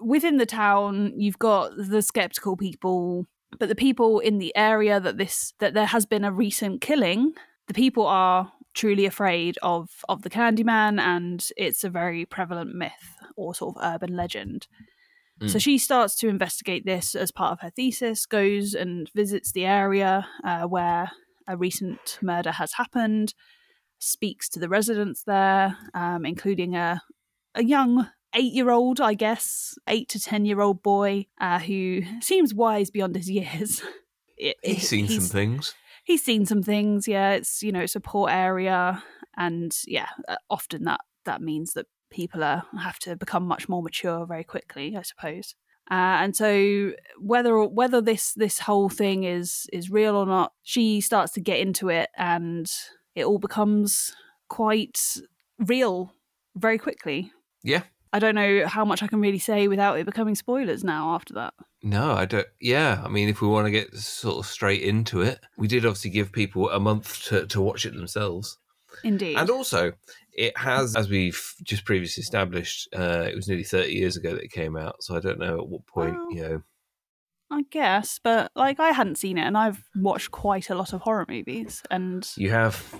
within 0.00 0.38
the 0.38 0.46
town 0.46 1.12
you've 1.16 1.38
got 1.38 1.72
the 1.76 2.02
skeptical 2.02 2.56
people 2.56 3.26
but 3.58 3.68
the 3.68 3.74
people 3.74 4.18
in 4.18 4.38
the 4.38 4.54
area 4.56 5.00
that 5.00 5.18
this 5.18 5.52
that 5.58 5.74
there 5.74 5.86
has 5.86 6.06
been 6.06 6.24
a 6.24 6.32
recent 6.32 6.80
killing 6.80 7.32
the 7.68 7.74
people 7.74 8.06
are 8.06 8.52
truly 8.74 9.06
afraid 9.06 9.56
of 9.62 9.90
of 10.08 10.22
the 10.22 10.30
candyman 10.30 11.00
and 11.00 11.48
it's 11.56 11.84
a 11.84 11.90
very 11.90 12.24
prevalent 12.26 12.74
myth 12.74 13.16
or 13.36 13.54
sort 13.54 13.76
of 13.76 13.82
urban 13.84 14.16
legend 14.16 14.66
so 15.46 15.58
Mm. 15.58 15.62
she 15.62 15.78
starts 15.78 16.14
to 16.16 16.28
investigate 16.28 16.86
this 16.86 17.16
as 17.16 17.32
part 17.32 17.52
of 17.52 17.60
her 17.60 17.70
thesis 17.70 18.24
goes 18.24 18.72
and 18.72 19.10
visits 19.16 19.50
the 19.50 19.64
area 19.64 20.28
uh, 20.44 20.62
where 20.62 21.10
a 21.48 21.56
recent 21.56 22.18
murder 22.22 22.52
has 22.52 22.74
happened 22.74 23.34
speaks 23.98 24.48
to 24.48 24.60
the 24.60 24.68
residents 24.68 25.24
there 25.24 25.76
um, 25.92 26.24
including 26.24 26.76
a 26.76 27.02
a 27.56 27.64
young 27.64 28.08
eight 28.34 28.52
year 28.52 28.70
old, 28.70 29.00
I 29.00 29.14
guess, 29.14 29.74
eight 29.88 30.08
to 30.10 30.20
ten 30.20 30.44
year 30.44 30.60
old 30.60 30.82
boy 30.82 31.26
uh, 31.40 31.58
who 31.58 32.02
seems 32.20 32.54
wise 32.54 32.90
beyond 32.90 33.16
his 33.16 33.30
years. 33.30 33.82
It- 34.36 34.56
He's 34.64 34.82
it- 34.82 34.86
seen 34.86 35.06
some 35.08 35.28
things. 35.28 35.74
He's 36.04 36.22
seen 36.24 36.44
some 36.44 36.62
things. 36.62 37.06
Yeah, 37.06 37.30
it's 37.34 37.62
you 37.62 37.70
know 37.70 37.80
it's 37.80 37.94
a 37.94 38.00
poor 38.00 38.28
area, 38.28 39.02
and 39.36 39.72
yeah, 39.86 40.08
uh, 40.28 40.36
often 40.50 40.84
that 40.84 41.00
that 41.24 41.40
means 41.40 41.74
that 41.74 41.86
people 42.10 42.42
are 42.42 42.64
have 42.78 42.98
to 43.00 43.14
become 43.16 43.46
much 43.46 43.68
more 43.68 43.80
mature 43.82 44.26
very 44.26 44.42
quickly, 44.44 44.96
I 44.96 45.02
suppose. 45.02 45.54
Uh, 45.90 46.18
and 46.22 46.34
so 46.34 46.92
whether 47.20 47.62
whether 47.64 48.00
this 48.00 48.32
this 48.34 48.58
whole 48.58 48.88
thing 48.88 49.22
is 49.22 49.66
is 49.72 49.88
real 49.88 50.16
or 50.16 50.26
not, 50.26 50.52
she 50.64 51.00
starts 51.00 51.30
to 51.34 51.40
get 51.40 51.60
into 51.60 51.88
it, 51.88 52.10
and 52.16 52.68
it 53.14 53.24
all 53.24 53.38
becomes 53.38 54.14
quite 54.48 55.00
real 55.60 56.12
very 56.56 56.76
quickly. 56.78 57.30
Yeah. 57.62 57.84
I 58.14 58.20
don't 58.20 58.36
know 58.36 58.64
how 58.66 58.84
much 58.84 59.02
I 59.02 59.08
can 59.08 59.20
really 59.20 59.40
say 59.40 59.66
without 59.66 59.98
it 59.98 60.06
becoming 60.06 60.36
spoilers 60.36 60.84
now 60.84 61.14
after 61.16 61.34
that. 61.34 61.52
No, 61.82 62.12
I 62.12 62.26
don't. 62.26 62.46
Yeah, 62.60 63.02
I 63.04 63.08
mean, 63.08 63.28
if 63.28 63.42
we 63.42 63.48
want 63.48 63.66
to 63.66 63.72
get 63.72 63.92
sort 63.94 64.38
of 64.38 64.46
straight 64.46 64.82
into 64.82 65.20
it, 65.20 65.40
we 65.58 65.66
did 65.66 65.84
obviously 65.84 66.10
give 66.10 66.30
people 66.30 66.70
a 66.70 66.78
month 66.78 67.24
to, 67.24 67.44
to 67.48 67.60
watch 67.60 67.84
it 67.84 67.94
themselves. 67.94 68.56
Indeed. 69.02 69.36
And 69.36 69.50
also, 69.50 69.94
it 70.32 70.56
has, 70.56 70.94
as 70.94 71.08
we've 71.08 71.54
just 71.64 71.84
previously 71.84 72.22
established, 72.22 72.88
uh, 72.96 73.26
it 73.28 73.34
was 73.34 73.48
nearly 73.48 73.64
30 73.64 73.92
years 73.92 74.16
ago 74.16 74.30
that 74.32 74.44
it 74.44 74.52
came 74.52 74.76
out. 74.76 75.02
So 75.02 75.16
I 75.16 75.20
don't 75.20 75.40
know 75.40 75.58
at 75.58 75.68
what 75.68 75.84
point, 75.86 76.14
Well- 76.14 76.32
you 76.32 76.42
know. 76.42 76.62
I 77.50 77.62
guess, 77.70 78.18
but 78.22 78.50
like 78.56 78.80
I 78.80 78.90
hadn't 78.90 79.18
seen 79.18 79.38
it 79.38 79.42
and 79.46 79.56
I've 79.56 79.84
watched 79.94 80.30
quite 80.30 80.70
a 80.70 80.74
lot 80.74 80.92
of 80.92 81.02
horror 81.02 81.26
movies 81.28 81.82
and 81.90 82.26
You 82.36 82.50
have. 82.50 82.94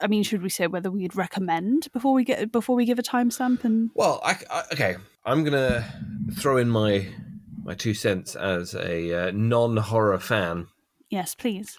I 0.00 0.06
mean 0.06 0.22
should 0.22 0.42
we 0.42 0.48
say 0.48 0.66
whether 0.66 0.90
we'd 0.90 1.16
recommend 1.16 1.88
before 1.92 2.12
we 2.14 2.24
get 2.24 2.52
before 2.52 2.76
we 2.76 2.84
give 2.84 2.98
a 2.98 3.02
timestamp 3.02 3.64
and 3.64 3.90
Well, 3.94 4.20
I, 4.24 4.36
I- 4.50 4.64
okay. 4.72 4.96
I'm 5.24 5.44
going 5.44 5.52
to 5.52 5.84
throw 6.38 6.56
in 6.56 6.68
my 6.70 7.06
my 7.64 7.74
two 7.74 7.92
cents 7.94 8.34
as 8.36 8.74
a 8.74 9.28
uh, 9.28 9.30
non 9.32 9.76
horror 9.76 10.18
fan 10.18 10.68
yes, 11.10 11.34
please. 11.34 11.76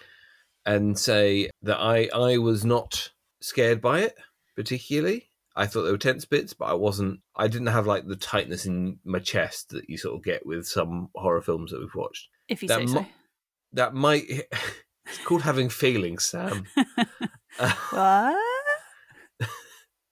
and 0.64 0.96
say 0.98 1.50
that 1.62 1.78
I, 1.78 2.08
I 2.14 2.38
was 2.38 2.64
not 2.64 3.10
scared 3.40 3.80
by 3.80 4.00
it 4.00 4.16
particularly. 4.54 5.26
I 5.56 5.66
thought 5.66 5.82
there 5.82 5.92
were 5.92 5.98
tense 5.98 6.24
bits, 6.24 6.54
but 6.54 6.66
I 6.66 6.74
wasn't. 6.74 7.20
I 7.34 7.48
didn't 7.48 7.66
have 7.68 7.86
like 7.86 8.06
the 8.06 8.14
tightness 8.16 8.66
in 8.66 8.98
my 9.04 9.18
chest 9.18 9.70
that 9.70 9.90
you 9.90 9.98
sort 9.98 10.14
of 10.16 10.22
get 10.24 10.46
with 10.46 10.66
some 10.66 11.08
horror 11.16 11.42
films 11.42 11.72
that 11.72 11.80
we've 11.80 11.94
watched. 11.94 12.28
If 12.48 12.62
you 12.62 12.68
That 12.68 12.78
say 12.80 12.86
mo- 12.86 13.00
so. 13.02 13.06
That 13.72 13.94
might. 13.94 14.24
It's 15.06 15.18
called 15.24 15.42
having 15.42 15.70
feelings, 15.70 16.22
Sam. 16.24 16.66
What? 17.90 18.36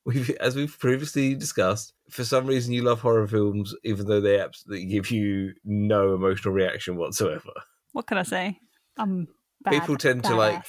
we've, 0.05 0.31
as 0.41 0.57
we've 0.57 0.79
previously 0.79 1.35
discussed, 1.35 1.93
for 2.11 2.25
some 2.25 2.47
reason 2.47 2.73
you 2.73 2.83
love 2.83 3.01
horror 3.01 3.27
films, 3.29 3.75
even 3.85 4.07
though 4.07 4.21
they 4.21 4.41
absolutely 4.41 4.87
give 4.87 5.11
you 5.11 5.53
no 5.65 6.15
emotional 6.15 6.55
reaction 6.55 6.97
whatsoever. 6.97 7.53
What 7.93 8.07
can 8.07 8.19
I 8.19 8.23
say? 8.23 8.59
I'm 8.97 9.29
bad, 9.63 9.73
People 9.81 9.97
tend 9.97 10.25
to 10.25 10.35
like 10.35 10.65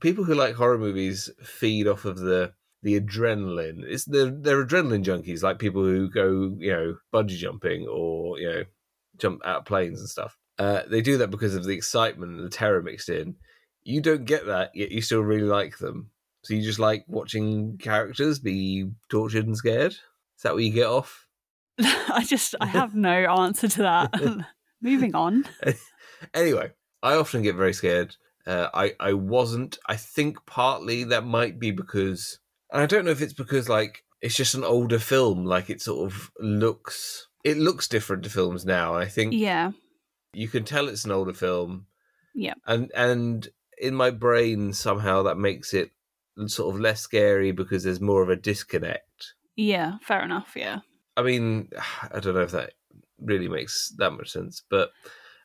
people 0.00 0.24
who 0.24 0.34
like 0.34 0.54
horror 0.54 0.78
movies 0.78 1.30
feed 1.42 1.86
off 1.86 2.04
of 2.04 2.18
the 2.18 2.52
the 2.82 3.00
adrenaline. 3.00 3.82
It's 3.86 4.04
the 4.04 4.36
they're 4.40 4.64
adrenaline 4.64 5.04
junkies, 5.04 5.42
like 5.42 5.58
people 5.58 5.82
who 5.82 6.10
go, 6.10 6.54
you 6.58 6.72
know, 6.72 6.96
bungee 7.12 7.36
jumping 7.36 7.86
or 7.88 8.38
you 8.38 8.48
know, 8.48 8.64
jump 9.18 9.40
out 9.44 9.60
of 9.60 9.64
planes 9.64 10.00
and 10.00 10.08
stuff. 10.08 10.36
Uh, 10.58 10.82
they 10.88 11.00
do 11.00 11.18
that 11.18 11.30
because 11.30 11.54
of 11.54 11.64
the 11.64 11.74
excitement 11.74 12.32
and 12.32 12.44
the 12.44 12.50
terror 12.50 12.82
mixed 12.82 13.08
in. 13.08 13.36
You 13.82 14.00
don't 14.00 14.24
get 14.24 14.46
that, 14.46 14.70
yet 14.74 14.90
you 14.92 15.00
still 15.02 15.20
really 15.20 15.42
like 15.42 15.78
them. 15.78 16.10
So 16.44 16.54
you 16.54 16.62
just 16.62 16.78
like 16.78 17.04
watching 17.08 17.78
characters 17.78 18.38
be 18.38 18.90
tortured 19.10 19.46
and 19.46 19.56
scared. 19.56 19.92
Is 19.92 20.42
that 20.42 20.54
what 20.54 20.62
you 20.62 20.72
get 20.72 20.86
off? 20.86 21.26
I 21.78 22.24
just 22.26 22.54
I 22.60 22.66
have 22.66 22.94
no 22.94 23.10
answer 23.12 23.68
to 23.68 23.82
that. 23.82 24.14
Moving 24.82 25.14
on. 25.14 25.44
anyway, 26.34 26.72
I 27.02 27.14
often 27.14 27.42
get 27.42 27.56
very 27.56 27.72
scared. 27.72 28.16
Uh, 28.46 28.68
I 28.74 28.94
I 29.00 29.12
wasn't. 29.14 29.78
I 29.88 29.96
think 29.96 30.44
partly 30.46 31.04
that 31.04 31.24
might 31.24 31.58
be 31.58 31.70
because 31.70 32.38
and 32.70 32.82
I 32.82 32.86
don't 32.86 33.04
know 33.04 33.10
if 33.10 33.22
it's 33.22 33.32
because 33.32 33.68
like 33.68 34.04
it's 34.20 34.36
just 34.36 34.54
an 34.54 34.64
older 34.64 34.98
film. 34.98 35.44
Like 35.44 35.70
it 35.70 35.80
sort 35.80 36.10
of 36.12 36.30
looks 36.38 37.28
it 37.44 37.56
looks 37.56 37.88
different 37.88 38.22
to 38.24 38.30
films 38.30 38.64
now. 38.66 38.94
I 38.94 39.06
think 39.06 39.32
Yeah. 39.34 39.72
you 40.32 40.48
can 40.48 40.64
tell 40.64 40.88
it's 40.88 41.04
an 41.04 41.10
older 41.10 41.32
film. 41.34 41.86
Yeah. 42.34 42.54
and 42.66 42.90
and 42.94 43.48
in 43.78 43.94
my 43.94 44.10
brain 44.10 44.72
somehow 44.72 45.22
that 45.24 45.36
makes 45.38 45.72
it 45.72 45.90
sort 46.46 46.74
of 46.74 46.80
less 46.80 47.00
scary 47.00 47.52
because 47.52 47.84
there's 47.84 48.00
more 48.00 48.22
of 48.22 48.28
a 48.28 48.36
disconnect. 48.36 49.34
Yeah, 49.56 49.98
fair 50.02 50.22
enough, 50.22 50.52
yeah. 50.56 50.80
I 51.16 51.22
mean, 51.22 51.68
I 52.12 52.20
don't 52.20 52.34
know 52.34 52.42
if 52.42 52.52
that 52.52 52.72
really 53.20 53.48
makes 53.48 53.92
that 53.98 54.10
much 54.12 54.30
sense, 54.30 54.62
but 54.68 54.90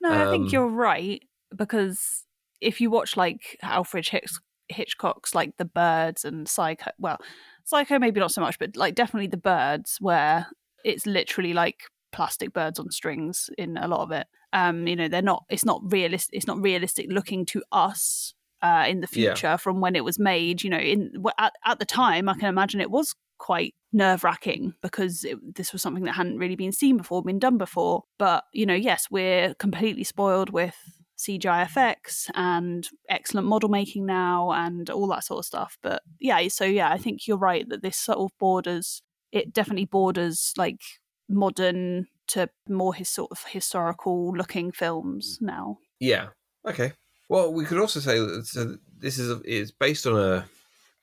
No, 0.02 0.12
I 0.12 0.24
Um, 0.26 0.32
think 0.32 0.52
you're 0.52 0.68
right 0.68 1.22
because 1.56 2.26
if 2.62 2.82
you 2.82 2.90
watch 2.90 3.16
like 3.18 3.58
Alfred 3.62 4.08
Hitch- 4.08 4.40
Hitchcock's 4.68 5.34
like 5.34 5.58
The 5.58 5.66
Birds 5.66 6.26
and 6.26 6.48
Psycho, 6.48 6.92
well, 7.00 7.18
Psycho 7.66 8.00
maybe 8.00 8.20
not 8.20 8.32
so 8.32 8.42
much, 8.42 8.60
but 8.60 8.76
like 8.76 8.96
definitely 8.96 9.28
The 9.28 9.38
Birds, 9.38 9.98
where 10.00 10.48
it's 10.84 11.06
literally 11.06 11.54
like 11.54 11.82
plastic 12.12 12.54
birds 12.54 12.80
on 12.80 12.90
strings 12.90 13.50
in 13.58 13.78
a 13.78 13.88
lot 13.88 14.02
of 14.02 14.12
it. 14.12 14.28
Um, 14.52 14.88
you 14.88 14.96
know, 14.96 15.08
they're 15.08 15.22
not. 15.22 15.44
It's 15.50 15.66
not 15.66 15.82
realistic. 15.92 16.36
It's 16.36 16.48
not 16.48 16.60
realistic 16.62 17.06
looking 17.10 17.46
to 17.48 17.64
us 17.72 18.34
uh, 18.62 18.86
in 18.88 19.02
the 19.02 19.08
Yeah. 19.12 19.34
future 19.34 19.58
from 19.58 19.82
when 19.82 19.96
it 19.96 20.04
was 20.04 20.20
made. 20.20 20.64
You 20.64 20.70
know, 20.70 20.78
in 20.78 21.12
at 21.38 21.54
at 21.66 21.80
the 21.80 21.86
time, 21.86 22.30
I 22.30 22.34
can 22.36 22.50
imagine 22.50 22.82
it 22.82 22.92
was 22.92 23.16
quite 23.38 23.74
nerve 23.94 24.24
wracking 24.24 24.74
because 24.82 25.24
it, 25.24 25.38
this 25.56 25.72
was 25.74 25.82
something 25.82 26.04
that 26.04 26.14
hadn't 26.14 26.38
really 26.38 26.56
been 26.58 26.72
seen 26.74 26.98
before, 26.98 27.24
been 27.24 27.40
done 27.40 27.58
before. 27.58 28.04
But, 28.18 28.44
you 28.54 28.66
know, 28.66 28.74
yes, 28.76 29.08
we're 29.10 29.54
completely 29.56 30.04
spoiled 30.04 30.50
with 30.50 30.76
CGI 31.18 31.64
effects 31.66 32.30
and 32.36 32.88
excellent 33.08 33.48
model 33.48 33.70
making 33.70 34.06
now 34.06 34.52
and 34.52 34.90
all 34.90 35.08
that 35.08 35.24
sort 35.24 35.40
of 35.40 35.46
stuff. 35.46 35.78
But 35.82 36.02
yeah, 36.20 36.46
so 36.50 36.66
yeah, 36.66 36.92
I 36.92 36.98
think 36.98 37.28
you're 37.28 37.38
right 37.38 37.68
that 37.70 37.82
this 37.82 37.98
sort 37.98 38.18
of 38.20 38.32
borders, 38.40 39.02
it 39.32 39.54
definitely 39.54 39.86
borders 39.86 40.54
like 40.58 40.82
modern 41.30 42.08
to 42.28 42.50
more 42.68 42.94
his 42.94 43.10
sort 43.10 43.32
of 43.32 43.44
historical 43.46 44.32
looking 44.36 44.72
films 44.72 45.38
now. 45.42 45.78
Yeah. 46.00 46.28
Okay. 46.68 46.92
Well, 47.30 47.54
we 47.54 47.64
could 47.66 47.80
also 47.80 48.00
say 48.00 48.20
that 48.20 48.46
so 48.48 48.78
this 48.98 49.18
is 49.18 49.30
a, 49.32 49.42
is 49.46 49.72
based 49.72 50.06
on 50.08 50.20
a 50.20 50.46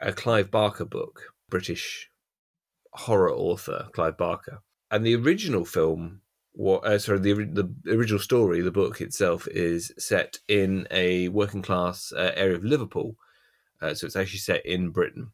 a 0.00 0.12
Clive 0.12 0.50
Barker 0.50 0.84
book, 0.84 1.32
British 1.48 2.10
horror 2.92 3.32
author 3.32 3.88
Clive 3.92 4.16
Barker, 4.18 4.60
and 4.90 5.06
the 5.06 5.14
original 5.16 5.64
film. 5.64 6.20
What, 6.52 6.84
uh, 6.86 6.98
sorry, 6.98 7.18
the 7.20 7.34
the 7.34 7.92
original 7.94 8.18
story, 8.18 8.62
the 8.62 8.70
book 8.70 9.00
itself, 9.02 9.46
is 9.50 9.92
set 9.98 10.38
in 10.48 10.86
a 10.90 11.28
working 11.28 11.60
class 11.62 12.12
uh, 12.16 12.32
area 12.34 12.56
of 12.56 12.64
Liverpool, 12.64 13.16
uh, 13.82 13.92
so 13.94 14.06
it's 14.06 14.16
actually 14.16 14.38
set 14.38 14.64
in 14.64 14.88
Britain, 14.88 15.32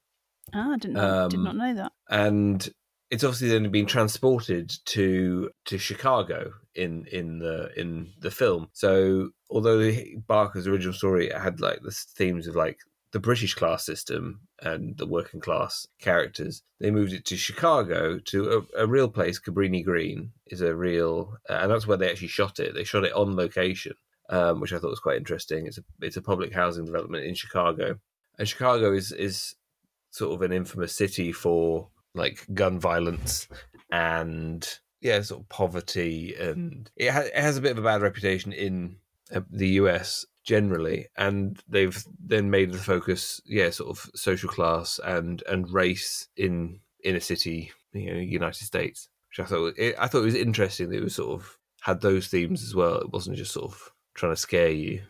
Ah, 0.53 0.73
I 0.73 0.77
didn't 0.79 0.95
know, 0.95 1.29
did 1.29 1.37
Um, 1.39 1.45
not 1.45 1.57
know 1.57 1.75
that. 1.75 1.93
and 2.11 2.69
it's 3.13 3.25
obviously 3.25 3.51
then 3.51 3.71
been 3.71 3.85
transported 3.85 4.73
to 4.87 5.51
to 5.67 5.77
Chicago 5.77 6.51
in 6.75 7.07
in 7.13 7.41
the 7.41 7.69
in 7.79 8.11
the 8.19 8.31
film. 8.31 8.71
So 8.73 9.31
although 9.51 9.93
Barker's 10.27 10.67
original 10.67 10.95
story 10.95 11.31
had 11.31 11.61
like 11.61 11.81
the 11.83 11.91
themes 11.91 12.47
of 12.47 12.57
like 12.57 12.79
the 13.13 13.21
British 13.21 13.55
class 13.55 13.85
system 13.85 14.41
and 14.63 14.97
the 14.97 15.07
working 15.07 15.41
class 15.41 15.87
characters, 16.01 16.63
they 16.81 16.91
moved 16.91 17.13
it 17.13 17.27
to 17.27 17.37
Chicago 17.37 18.19
to 18.19 18.67
a, 18.77 18.85
a 18.85 18.87
real 18.87 19.09
place. 19.09 19.39
Cabrini 19.39 19.85
Green 19.85 20.33
is 20.47 20.63
a 20.63 20.75
real, 20.75 21.37
and 21.51 21.71
that's 21.71 21.87
where 21.87 21.99
they 21.99 22.11
actually 22.11 22.29
shot 22.29 22.59
it. 22.59 22.73
They 22.75 22.85
shot 22.85 23.05
it 23.05 23.13
on 23.13 23.37
location, 23.37 23.93
um, 24.31 24.59
which 24.59 24.73
I 24.73 24.79
thought 24.79 24.89
was 24.89 25.01
quite 25.01 25.19
interesting. 25.19 25.67
It's 25.67 25.77
a 25.77 25.85
it's 26.01 26.17
a 26.17 26.23
public 26.23 26.55
housing 26.55 26.87
development 26.87 27.27
in 27.27 27.35
Chicago, 27.35 27.99
and 28.39 28.49
Chicago 28.49 28.95
is 28.95 29.13
is 29.13 29.55
sort 30.13 30.33
of 30.33 30.41
an 30.41 30.53
infamous 30.53 30.95
city 30.95 31.31
for 31.31 31.89
like 32.15 32.47
gun 32.55 32.79
violence 32.79 33.49
and 33.91 34.67
yeah, 35.03 35.21
sort 35.21 35.43
of 35.43 35.49
poverty, 35.49 36.35
and 36.39 36.91
it, 36.97 37.11
ha- 37.11 37.21
it 37.21 37.37
has 37.37 37.57
a 37.57 37.61
bit 37.61 37.73
of 37.73 37.79
a 37.79 37.83
bad 37.83 38.03
reputation 38.03 38.53
in 38.53 38.97
uh, 39.35 39.41
the 39.51 39.69
US 39.71 40.25
generally, 40.45 41.09
and 41.17 41.61
they've 41.69 42.05
then 42.25 42.51
made 42.51 42.73
the 42.73 42.79
focus, 42.79 43.41
yeah, 43.45 43.71
sort 43.71 43.91
of 43.91 44.11
social 44.15 44.49
class 44.49 45.01
and 45.05 45.43
and 45.49 45.73
race 45.73 46.29
in 46.37 46.81
inner 47.05 47.21
city, 47.21 47.73
you 47.93 48.15
know, 48.15 48.21
United 48.21 48.65
States, 48.65 49.09
which 49.29 49.45
I 49.45 49.49
thought 49.49 49.75
it, 49.77 49.97
I 49.99 50.07
thought 50.07 50.23
it 50.23 50.27
was 50.27 50.35
interesting 50.35 50.91
that 50.91 50.99
it 50.99 51.05
was 51.05 51.17
sort 51.17 51.41
of 51.41 51.59
had 51.81 52.01
those 52.01 52.29
themes 52.29 52.63
as 52.63 52.75
well. 52.75 52.97
It 52.99 53.13
wasn't 53.13 53.37
just 53.37 53.53
sort 53.53 53.73
of 53.73 53.91
trying 54.15 54.33
to 54.33 54.37
scare 54.41 54.71
you. 54.71 55.03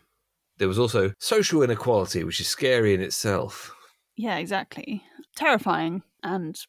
There 0.57 0.67
was 0.67 0.79
also 0.79 1.13
social 1.19 1.61
inequality, 1.61 2.23
which 2.23 2.39
is 2.39 2.47
scary 2.47 2.93
in 2.93 3.01
itself. 3.01 3.75
Yeah, 4.15 4.37
exactly. 4.37 5.03
Terrifying. 5.35 6.03
And 6.23 6.59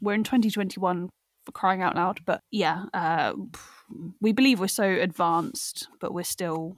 we're 0.00 0.14
in 0.14 0.24
2021 0.24 1.10
for 1.44 1.52
crying 1.52 1.82
out 1.82 1.96
loud. 1.96 2.20
But 2.24 2.40
yeah, 2.50 2.84
uh, 2.92 3.34
we 4.20 4.32
believe 4.32 4.60
we're 4.60 4.68
so 4.68 4.84
advanced, 4.84 5.88
but 6.00 6.12
we're 6.12 6.24
still 6.24 6.76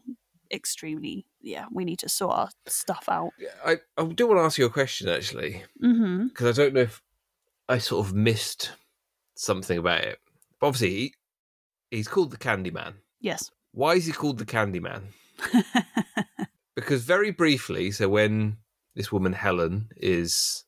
extremely, 0.53 1.27
yeah, 1.41 1.67
we 1.73 1.85
need 1.85 1.99
to 2.01 2.09
sort 2.09 2.35
our 2.35 2.49
stuff 2.67 3.05
out. 3.09 3.31
I, 3.65 3.79
I 3.97 4.05
do 4.05 4.27
want 4.27 4.39
to 4.39 4.45
ask 4.45 4.59
you 4.59 4.67
a 4.67 4.71
question 4.71 5.09
actually, 5.09 5.65
because 5.81 6.59
I 6.59 6.63
don't 6.63 6.75
know 6.75 6.83
if 6.83 7.03
I 7.69 7.79
sort 7.79 8.07
of 8.07 8.15
missed 8.15 8.73
something 9.35 9.79
about 9.79 10.03
it. 10.03 10.19
But 10.61 10.69
obviously, 10.69 10.91
he, 10.91 11.15
he's 11.91 12.09
called 12.09 12.31
the 12.31 12.39
Candyman. 12.39 12.95
Yes. 13.21 13.51
Why 13.73 13.95
is 13.95 14.07
he 14.07 14.13
called 14.13 14.39
the 14.39 14.47
Candyman? 14.47 15.03
Because 16.77 17.05
very 17.05 17.31
briefly, 17.31 17.91
so 17.91 18.09
when 18.11 18.59
this 18.95 19.11
woman 19.11 19.33
Helen 19.33 19.89
is 19.97 20.65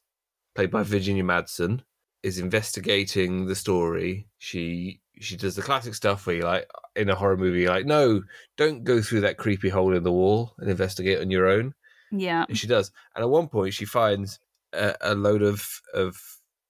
played 0.55 0.71
by 0.71 0.83
Virginia 0.83 1.23
Madsen, 1.23 1.83
is 2.23 2.39
investigating 2.39 3.47
the 3.47 3.55
story, 3.55 4.29
she 4.39 5.01
she 5.21 5.37
does 5.37 5.57
the 5.57 5.63
classic 5.63 5.95
stuff 5.95 6.27
where 6.27 6.37
you 6.37 6.43
like 6.43 6.69
in 6.95 7.09
a 7.11 7.15
horror 7.15 7.37
movie, 7.37 7.61
you're 7.63 7.71
like, 7.71 7.87
no, 7.87 8.23
don't 8.57 8.85
go 8.85 9.01
through 9.03 9.21
that 9.23 9.37
creepy 9.37 9.69
hole 9.69 9.95
in 9.95 10.03
the 10.05 10.13
wall 10.13 10.55
and 10.59 10.71
investigate 10.71 11.21
on 11.21 11.31
your 11.31 11.47
own. 11.49 11.75
yeah. 12.13 12.45
And 12.49 12.57
she 12.59 12.67
does. 12.67 12.91
And 13.15 13.23
at 13.25 13.29
one 13.31 13.49
point, 13.49 13.75
she 13.75 13.85
finds 13.85 14.39
a, 14.73 14.95
a 15.01 15.15
load 15.15 15.43
of 15.43 15.81
of 15.95 16.17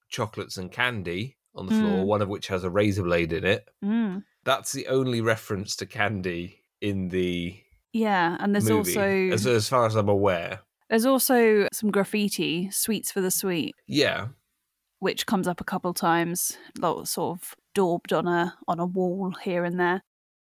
chocolates 0.08 0.56
and 0.56 0.70
candy 0.72 1.36
on 1.54 1.66
the 1.66 1.74
floor, 1.74 2.04
Mm. 2.04 2.06
one 2.06 2.22
of 2.22 2.28
which 2.28 2.48
has 2.48 2.64
a 2.64 2.70
razor 2.70 3.02
blade 3.02 3.32
in 3.32 3.44
it. 3.44 3.68
Mm. 3.84 4.22
That's 4.44 4.72
the 4.72 4.86
only 4.86 5.20
reference 5.20 5.76
to 5.76 5.86
candy 5.86 6.62
in 6.80 7.08
the 7.08 7.58
Yeah. 7.92 8.36
And 8.40 8.54
there's 8.54 8.68
movie, 8.70 8.96
also 8.96 9.34
as, 9.34 9.46
as 9.46 9.68
far 9.68 9.84
as 9.86 9.94
I'm 9.96 10.08
aware. 10.08 10.60
there's 10.88 11.04
also 11.04 11.66
some 11.72 11.90
graffiti, 11.90 12.70
sweets 12.70 13.10
for 13.12 13.20
the 13.20 13.30
sweet, 13.30 13.74
Yeah, 13.86 14.28
which 15.00 15.26
comes 15.26 15.46
up 15.48 15.60
a 15.60 15.64
couple 15.64 15.94
times, 15.94 16.56
sort 17.04 17.38
of 17.38 17.54
daubed 17.74 18.12
on 18.12 18.26
a 18.26 18.54
on 18.66 18.80
a 18.80 18.86
wall 18.86 19.34
here 19.42 19.64
and 19.64 19.78
there. 19.78 20.02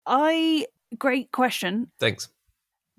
I 0.06 0.66
great 0.98 1.32
question. 1.32 1.92
thanks. 2.00 2.30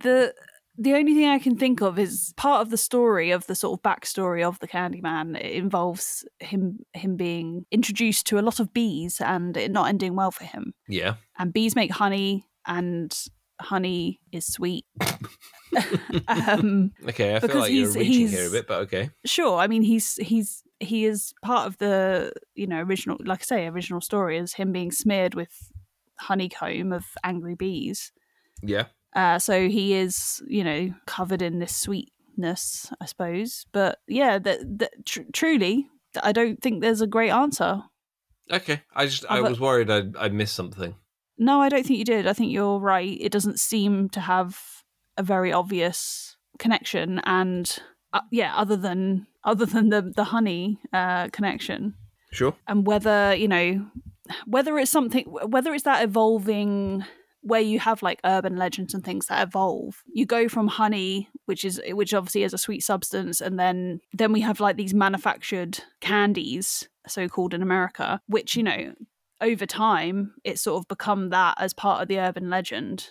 the 0.02 0.34
the 0.76 0.94
only 0.94 1.14
thing 1.14 1.28
I 1.28 1.38
can 1.38 1.56
think 1.56 1.80
of 1.82 2.00
is 2.00 2.34
part 2.36 2.60
of 2.60 2.70
the 2.70 2.76
story 2.76 3.30
of 3.30 3.46
the 3.46 3.54
sort 3.54 3.78
of 3.78 3.82
backstory 3.84 4.42
of 4.44 4.58
the 4.58 4.66
Candyman. 4.66 5.36
It 5.38 5.52
involves 5.52 6.24
him 6.40 6.80
him 6.94 7.14
being 7.16 7.64
introduced 7.70 8.26
to 8.28 8.40
a 8.40 8.42
lot 8.42 8.58
of 8.58 8.72
bees 8.72 9.20
and 9.20 9.56
it 9.56 9.70
not 9.70 9.88
ending 9.88 10.16
well 10.16 10.32
for 10.32 10.42
him. 10.44 10.74
Yeah, 10.88 11.14
And 11.38 11.52
bees 11.52 11.76
make 11.76 11.92
honey, 11.92 12.48
and 12.66 13.16
honey 13.60 14.18
is 14.32 14.46
sweet. 14.46 14.84
um, 16.26 16.90
okay. 17.08 17.36
I 17.36 17.40
feel 17.40 17.56
like 17.60 17.70
you're 17.70 17.88
reaching 17.92 18.12
he's- 18.12 18.30
here 18.32 18.48
a 18.48 18.50
bit, 18.50 18.66
but 18.66 18.80
okay. 18.82 19.10
sure, 19.24 19.58
I 19.58 19.68
mean 19.68 19.82
he's 19.82 20.16
he's 20.16 20.63
he 20.84 21.04
is 21.06 21.34
part 21.42 21.66
of 21.66 21.78
the 21.78 22.32
you 22.54 22.66
know 22.66 22.80
original, 22.82 23.16
like 23.24 23.40
I 23.40 23.44
say, 23.44 23.66
original 23.66 24.00
story 24.00 24.38
is 24.38 24.54
him 24.54 24.72
being 24.72 24.92
smeared 24.92 25.34
with 25.34 25.72
honeycomb 26.20 26.92
of 26.92 27.04
angry 27.24 27.54
bees. 27.54 28.12
Yeah, 28.62 28.86
Uh, 29.14 29.38
so 29.38 29.68
he 29.68 29.94
is, 29.94 30.42
you 30.46 30.62
know, 30.64 30.94
covered 31.06 31.42
in 31.42 31.58
this 31.58 31.74
sweetness, 31.76 32.92
I 33.00 33.06
suppose. 33.06 33.66
But 33.72 33.98
yeah, 34.06 34.38
that 34.38 34.78
that 34.78 35.04
tr- 35.04 35.22
truly, 35.32 35.88
I 36.22 36.32
don't 36.32 36.62
think 36.62 36.80
there's 36.80 37.00
a 37.02 37.06
great 37.06 37.30
answer. 37.30 37.82
okay. 38.50 38.82
I 38.94 39.06
just 39.06 39.24
I 39.28 39.40
was 39.40 39.58
worried 39.60 39.90
I'd, 39.90 40.16
I'd 40.16 40.32
missed 40.34 40.54
something. 40.54 40.94
No, 41.36 41.60
I 41.60 41.68
don't 41.68 41.84
think 41.84 41.98
you 41.98 42.04
did. 42.04 42.26
I 42.28 42.32
think 42.32 42.52
you're 42.52 42.78
right. 42.78 43.18
It 43.20 43.32
doesn't 43.32 43.58
seem 43.58 44.08
to 44.10 44.20
have 44.20 44.60
a 45.16 45.22
very 45.22 45.52
obvious 45.52 46.36
connection, 46.58 47.18
and 47.24 47.76
uh, 48.12 48.20
yeah, 48.30 48.54
other 48.56 48.76
than 48.76 49.26
other 49.44 49.66
than 49.66 49.90
the 49.90 50.02
the 50.02 50.24
honey 50.24 50.78
uh, 50.92 51.28
connection, 51.28 51.94
Sure. 52.32 52.54
and 52.66 52.86
whether 52.86 53.34
you 53.34 53.48
know 53.48 53.86
whether 54.46 54.78
it's 54.78 54.90
something 54.90 55.24
whether 55.26 55.74
it's 55.74 55.84
that 55.84 56.02
evolving 56.02 57.04
where 57.42 57.60
you 57.60 57.78
have 57.78 58.02
like 58.02 58.20
urban 58.24 58.56
legends 58.56 58.94
and 58.94 59.04
things 59.04 59.26
that 59.26 59.46
evolve. 59.46 60.02
You 60.12 60.24
go 60.24 60.48
from 60.48 60.68
honey 60.68 61.28
which 61.44 61.64
is 61.64 61.80
which 61.90 62.14
obviously 62.14 62.42
is 62.42 62.54
a 62.54 62.58
sweet 62.58 62.82
substance 62.82 63.40
and 63.42 63.58
then 63.58 64.00
then 64.14 64.32
we 64.32 64.40
have 64.40 64.60
like 64.60 64.76
these 64.76 64.94
manufactured 64.94 65.80
candies 66.00 66.88
so 67.06 67.28
called 67.28 67.52
in 67.52 67.60
america 67.60 68.18
which 68.28 68.56
you 68.56 68.62
know 68.62 68.94
over 69.42 69.66
time 69.66 70.32
it's 70.42 70.62
sort 70.62 70.80
of 70.80 70.88
become 70.88 71.28
that 71.28 71.54
as 71.58 71.74
part 71.74 72.00
of 72.00 72.08
the 72.08 72.18
urban 72.18 72.48
legend. 72.48 73.10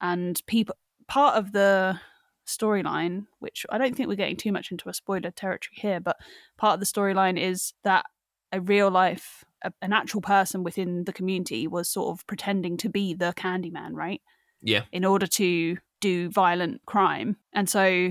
And 0.00 0.40
people 0.46 0.76
part 1.08 1.36
of 1.36 1.50
the 1.52 1.98
storyline 2.46 3.26
which 3.38 3.66
i 3.70 3.78
don't 3.78 3.96
think 3.96 4.08
we're 4.08 4.14
getting 4.14 4.36
too 4.36 4.52
much 4.52 4.70
into 4.70 4.88
a 4.88 4.94
spoiler 4.94 5.30
territory 5.30 5.74
here 5.74 6.00
but 6.00 6.16
part 6.56 6.74
of 6.74 6.80
the 6.80 6.86
storyline 6.86 7.38
is 7.38 7.72
that 7.84 8.04
a 8.52 8.60
real 8.60 8.90
life 8.90 9.44
a, 9.62 9.72
an 9.82 9.92
actual 9.92 10.20
person 10.20 10.62
within 10.62 11.04
the 11.04 11.12
community 11.12 11.66
was 11.66 11.88
sort 11.88 12.08
of 12.08 12.26
pretending 12.26 12.76
to 12.78 12.88
be 12.88 13.14
the 13.14 13.34
Candyman, 13.36 13.92
right? 13.92 14.20
Yeah. 14.62 14.82
In 14.92 15.04
order 15.04 15.26
to 15.26 15.78
do 16.00 16.30
violent 16.30 16.82
crime. 16.86 17.36
And 17.52 17.68
so 17.68 18.10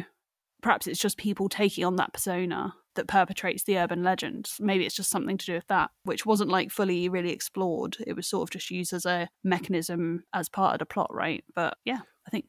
perhaps 0.61 0.87
it's 0.87 0.99
just 0.99 1.17
people 1.17 1.49
taking 1.49 1.85
on 1.85 1.95
that 1.97 2.13
persona 2.13 2.73
that 2.95 3.07
perpetrates 3.07 3.63
the 3.63 3.77
urban 3.77 4.03
legend. 4.03 4.49
Maybe 4.59 4.85
it's 4.85 4.95
just 4.95 5.09
something 5.09 5.37
to 5.37 5.45
do 5.45 5.53
with 5.53 5.67
that, 5.67 5.91
which 6.03 6.25
wasn't 6.25 6.49
like 6.49 6.71
fully 6.71 7.09
really 7.09 7.31
explored. 7.31 7.97
It 8.05 8.15
was 8.15 8.27
sort 8.27 8.43
of 8.43 8.51
just 8.51 8.71
used 8.71 8.93
as 8.93 9.05
a 9.05 9.29
mechanism 9.43 10.23
as 10.33 10.49
part 10.49 10.73
of 10.73 10.79
the 10.79 10.85
plot, 10.85 11.13
right? 11.13 11.43
But 11.53 11.77
yeah, 11.83 11.99
I 12.25 12.29
think 12.29 12.45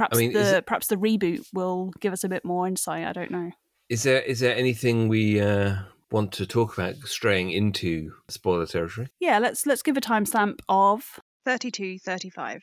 perhaps 0.00 0.18
mean, 0.18 0.32
the 0.32 0.56
it- 0.58 0.66
perhaps 0.66 0.86
the 0.88 0.96
reboot 0.96 1.46
will 1.52 1.92
give 2.00 2.12
us 2.12 2.24
a 2.24 2.28
bit 2.28 2.44
more 2.44 2.66
insight. 2.66 3.06
I 3.06 3.12
don't 3.12 3.30
know. 3.30 3.50
Is 3.88 4.02
there 4.04 4.22
is 4.22 4.40
there 4.40 4.54
anything 4.56 5.08
we 5.08 5.40
uh, 5.40 5.76
want 6.10 6.32
to 6.32 6.46
talk 6.46 6.76
about 6.78 6.94
straying 7.04 7.50
into 7.50 8.12
spoiler 8.28 8.66
territory? 8.66 9.08
Yeah, 9.20 9.38
let's 9.38 9.66
let's 9.66 9.82
give 9.82 9.96
a 9.96 10.00
timestamp 10.00 10.60
of 10.68 11.20
3235. 11.44 12.62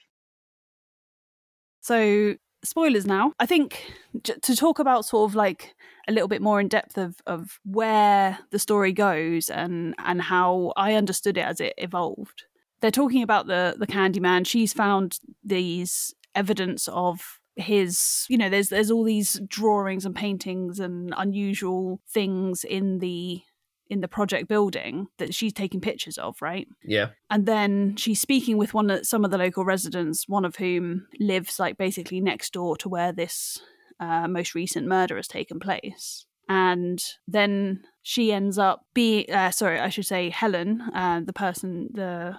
So, 1.81 2.35
spoilers 2.63 3.05
now. 3.05 3.33
I 3.39 3.45
think 3.45 3.91
j- 4.23 4.35
to 4.41 4.55
talk 4.55 4.79
about 4.79 5.05
sort 5.05 5.29
of 5.29 5.35
like 5.35 5.75
a 6.07 6.11
little 6.11 6.27
bit 6.27 6.41
more 6.41 6.59
in 6.59 6.67
depth 6.67 6.97
of 6.97 7.15
of 7.25 7.59
where 7.65 8.39
the 8.51 8.59
story 8.59 8.93
goes 8.93 9.49
and 9.49 9.95
and 9.99 10.21
how 10.21 10.73
I 10.75 10.93
understood 10.93 11.37
it 11.37 11.41
as 11.45 11.59
it 11.59 11.73
evolved. 11.77 12.43
They're 12.81 12.91
talking 12.91 13.23
about 13.23 13.47
the 13.47 13.75
the 13.77 13.87
Candyman. 13.87 14.45
She's 14.45 14.73
found 14.73 15.19
these 15.43 16.13
evidence 16.37 16.87
of 16.89 17.39
his 17.55 18.25
you 18.29 18.37
know 18.37 18.49
there's 18.49 18.69
there's 18.69 18.91
all 18.91 19.03
these 19.03 19.41
drawings 19.47 20.05
and 20.05 20.15
paintings 20.15 20.79
and 20.79 21.11
unusual 21.17 21.99
things 22.07 22.63
in 22.63 22.99
the 22.99 23.41
in 23.89 24.01
the 24.01 24.07
project 24.07 24.47
building 24.47 25.07
that 25.17 25.33
she's 25.33 25.53
taking 25.53 25.81
pictures 25.81 26.17
of 26.19 26.39
right 26.41 26.67
Yeah. 26.83 27.07
and 27.31 27.45
then 27.47 27.95
she's 27.95 28.21
speaking 28.21 28.57
with 28.57 28.73
one 28.75 28.89
of 28.91 29.07
some 29.07 29.25
of 29.25 29.31
the 29.31 29.37
local 29.39 29.65
residents 29.65 30.27
one 30.27 30.45
of 30.45 30.57
whom 30.57 31.07
lives 31.19 31.57
like 31.59 31.77
basically 31.77 32.19
next 32.21 32.53
door 32.53 32.77
to 32.77 32.89
where 32.89 33.11
this 33.11 33.59
uh, 33.99 34.27
most 34.27 34.53
recent 34.53 34.85
murder 34.87 35.15
has 35.15 35.27
taken 35.27 35.59
place 35.59 36.25
and 36.47 36.99
then 37.27 37.81
she 38.03 38.31
ends 38.31 38.57
up 38.59 38.81
being 38.93 39.25
uh, 39.31 39.49
sorry 39.51 39.79
i 39.79 39.89
should 39.89 40.05
say 40.05 40.29
helen 40.29 40.81
uh, 40.93 41.21
the 41.25 41.33
person 41.33 41.89
the 41.93 42.35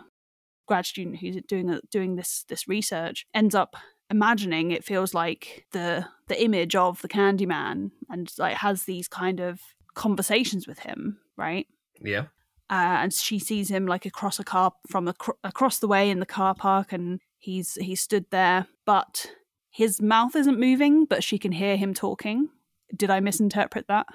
grad 0.68 0.86
student 0.86 1.18
who's 1.18 1.36
doing 1.48 1.80
doing 1.90 2.16
this 2.16 2.44
this 2.48 2.68
research 2.68 3.26
ends 3.34 3.54
up 3.54 3.76
imagining 4.10 4.70
it 4.70 4.84
feels 4.84 5.14
like 5.14 5.66
the 5.72 6.06
the 6.28 6.42
image 6.42 6.74
of 6.74 7.02
the 7.02 7.08
Candyman 7.08 7.90
and 8.08 8.32
like 8.38 8.56
has 8.56 8.84
these 8.84 9.08
kind 9.08 9.40
of 9.40 9.60
conversations 9.94 10.66
with 10.66 10.80
him, 10.80 11.18
right? 11.36 11.66
Yeah. 12.00 12.26
Uh, 12.70 13.00
and 13.02 13.12
she 13.12 13.38
sees 13.38 13.70
him 13.70 13.86
like 13.86 14.04
across 14.04 14.38
a 14.38 14.44
car 14.44 14.72
from 14.88 15.08
ac- 15.08 15.38
across 15.42 15.78
the 15.78 15.88
way 15.88 16.10
in 16.10 16.20
the 16.20 16.26
car 16.26 16.54
park, 16.54 16.92
and 16.92 17.20
he's 17.38 17.74
he 17.74 17.94
stood 17.94 18.26
there, 18.30 18.66
but 18.84 19.26
his 19.70 20.02
mouth 20.02 20.36
isn't 20.36 20.60
moving, 20.60 21.06
but 21.06 21.24
she 21.24 21.38
can 21.38 21.52
hear 21.52 21.76
him 21.76 21.94
talking. 21.94 22.50
Did 22.94 23.10
I 23.10 23.20
misinterpret 23.20 23.86
that? 23.88 24.06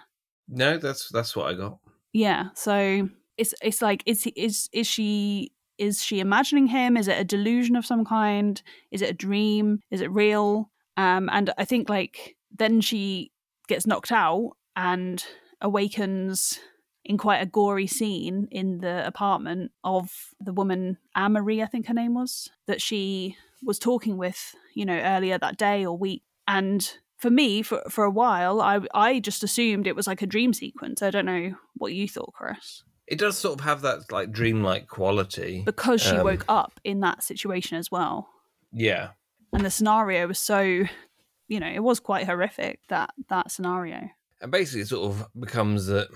No, 0.48 0.78
that's 0.78 1.10
that's 1.10 1.36
what 1.36 1.48
I 1.48 1.54
got. 1.56 1.80
Yeah. 2.12 2.50
So 2.54 3.10
it's 3.38 3.56
it's 3.64 3.82
like 3.82 4.04
is 4.06 4.24
he, 4.24 4.34
is 4.36 4.70
is 4.72 4.86
she 4.86 5.52
is 5.78 6.04
she 6.04 6.20
imagining 6.20 6.68
him? 6.68 6.98
Is 6.98 7.08
it 7.08 7.20
a 7.20 7.24
delusion 7.24 7.76
of 7.76 7.86
some 7.86 8.06
kind? 8.06 8.62
Is 8.92 9.02
it 9.02 9.10
a 9.10 9.14
dream? 9.14 9.80
Is 9.92 10.02
it 10.02 10.12
real? 10.12 10.70
Um, 10.98 11.30
and 11.32 11.52
I 11.58 11.66
think 11.66 11.90
like 11.90 12.36
then 12.52 12.82
she 12.82 13.32
gets 13.68 13.88
knocked 13.88 14.12
out 14.12 14.52
and 14.76 15.24
awakens 15.62 16.60
in 17.06 17.18
quite 17.18 17.42
a 17.42 17.46
gory 17.46 17.88
scene 17.88 18.48
in 18.52 18.80
the 18.80 19.06
apartment 19.06 19.72
of 19.84 20.34
the 20.40 20.54
woman 20.54 20.98
Anne-Marie, 21.16 21.62
I 21.62 21.66
think 21.66 21.88
her 21.88 21.94
name 21.94 22.14
was, 22.14 22.50
that 22.68 22.82
she 22.82 23.36
was 23.64 23.80
talking 23.80 24.18
with, 24.18 24.56
you 24.74 24.86
know, 24.86 24.98
earlier 24.98 25.38
that 25.38 25.58
day 25.58 25.86
or 25.86 25.98
week. 25.98 26.24
And 26.48 26.90
for 27.18 27.30
me, 27.30 27.62
for 27.62 27.82
for 27.90 28.04
a 28.04 28.12
while, 28.12 28.62
I 28.62 28.82
I 28.94 29.20
just 29.20 29.44
assumed 29.44 29.88
it 29.88 29.96
was 29.96 30.08
like 30.08 30.22
a 30.22 30.28
dream 30.28 30.54
sequence. 30.54 31.02
I 31.02 31.10
don't 31.10 31.26
know 31.26 31.56
what 31.76 31.94
you 31.94 32.08
thought, 32.08 32.34
Chris 32.34 32.84
It 33.08 33.20
does 33.20 33.38
sort 33.38 33.60
of 33.60 33.66
have 33.66 33.82
that 33.82 34.12
like 34.12 34.32
dreamlike 34.32 34.88
quality. 34.88 35.64
because 35.66 36.02
she 36.02 36.16
Um, 36.16 36.24
woke 36.24 36.46
up 36.48 36.80
in 36.84 37.02
that 37.02 37.24
situation 37.24 37.78
as 37.78 37.92
well 37.92 38.30
Yeah. 38.72 39.10
and 39.52 39.64
the 39.66 39.70
scenario 39.72 40.28
was 40.28 40.40
so 40.40 40.60
you 40.62 41.60
know 41.60 41.68
it 41.68 41.84
was 41.84 42.00
quite 42.00 42.26
horrific 42.26 42.80
that 42.88 43.12
that 43.30 43.52
scenario 43.52 44.10
And 44.42 44.52
basically, 44.52 44.82
it 44.82 44.88
sort 44.88 45.10
of 45.12 45.28
becomes 45.40 45.86
that 45.88 46.08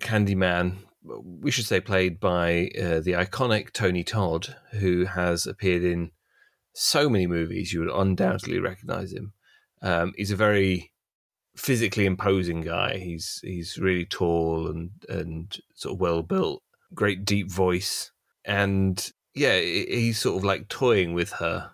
Candyman, 0.00 0.78
we 1.02 1.50
should 1.50 1.66
say, 1.66 1.80
played 1.80 2.20
by 2.20 2.70
uh, 2.78 3.00
the 3.00 3.12
iconic 3.12 3.72
Tony 3.72 4.04
Todd, 4.04 4.56
who 4.72 5.04
has 5.06 5.46
appeared 5.46 5.82
in 5.82 6.10
so 6.74 7.08
many 7.08 7.26
movies, 7.26 7.72
you 7.72 7.80
would 7.80 7.90
undoubtedly 7.90 8.58
recognize 8.58 9.12
him. 9.12 9.32
Um, 9.82 10.12
he's 10.16 10.30
a 10.30 10.36
very 10.36 10.91
physically 11.56 12.06
imposing 12.06 12.60
guy. 12.62 12.98
He's 12.98 13.40
he's 13.42 13.78
really 13.78 14.04
tall 14.04 14.68
and 14.68 14.90
and 15.08 15.56
sort 15.74 15.94
of 15.94 16.00
well 16.00 16.22
built, 16.22 16.62
great 16.94 17.24
deep 17.24 17.50
voice, 17.50 18.10
and 18.44 19.10
yeah, 19.34 19.58
he's 19.58 20.18
sort 20.18 20.36
of 20.38 20.44
like 20.44 20.68
toying 20.68 21.14
with 21.14 21.30
her. 21.32 21.70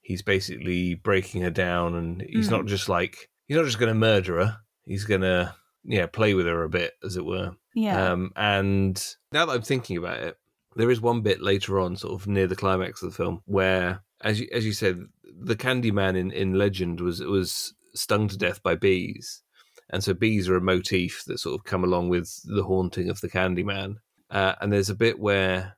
He's 0.00 0.22
basically 0.22 0.94
breaking 0.94 1.42
her 1.42 1.50
down, 1.50 1.94
and 1.94 2.22
he's 2.22 2.48
Mm. 2.48 2.52
not 2.52 2.66
just 2.66 2.88
like 2.88 3.28
he's 3.46 3.56
not 3.56 3.66
just 3.66 3.78
going 3.78 3.90
to 3.92 3.94
murder 3.98 4.38
her. 4.38 4.58
He's 4.84 5.04
going 5.04 5.20
to 5.22 5.54
yeah 5.84 6.06
play 6.06 6.34
with 6.34 6.46
her 6.46 6.62
a 6.64 6.68
bit, 6.68 6.94
as 7.04 7.16
it 7.16 7.24
were. 7.24 7.56
yeah 7.74 8.12
Um, 8.12 8.32
and 8.36 8.96
now 9.32 9.46
that 9.46 9.52
I'm 9.52 9.62
thinking 9.62 9.96
about 9.96 10.18
it, 10.18 10.36
there 10.76 10.90
is 10.90 11.00
one 11.00 11.20
bit 11.22 11.40
later 11.42 11.78
on, 11.78 11.96
sort 11.96 12.14
of 12.20 12.26
near 12.26 12.46
the 12.46 12.56
climax 12.56 13.02
of 13.02 13.10
the 13.10 13.16
film, 13.16 13.42
where, 13.46 14.02
as 14.22 14.40
you 14.40 14.48
as 14.52 14.64
you 14.66 14.72
said, 14.72 15.04
the 15.24 15.56
Candyman 15.56 16.16
in, 16.16 16.30
in 16.32 16.54
legend 16.54 17.00
was 17.00 17.20
was 17.20 17.74
stung 17.98 18.28
to 18.28 18.36
death 18.38 18.62
by 18.62 18.74
bees, 18.74 19.42
and 19.90 20.02
so 20.02 20.14
bees 20.14 20.48
are 20.48 20.56
a 20.56 20.60
motif 20.60 21.24
that 21.26 21.38
sort 21.38 21.58
of 21.58 21.64
come 21.64 21.84
along 21.84 22.08
with 22.08 22.40
the 22.44 22.62
haunting 22.64 23.08
of 23.10 23.20
the 23.20 23.28
Candyman. 23.28 23.96
Uh, 24.30 24.54
and 24.60 24.72
there's 24.72 24.90
a 24.90 24.94
bit 24.94 25.18
where 25.18 25.76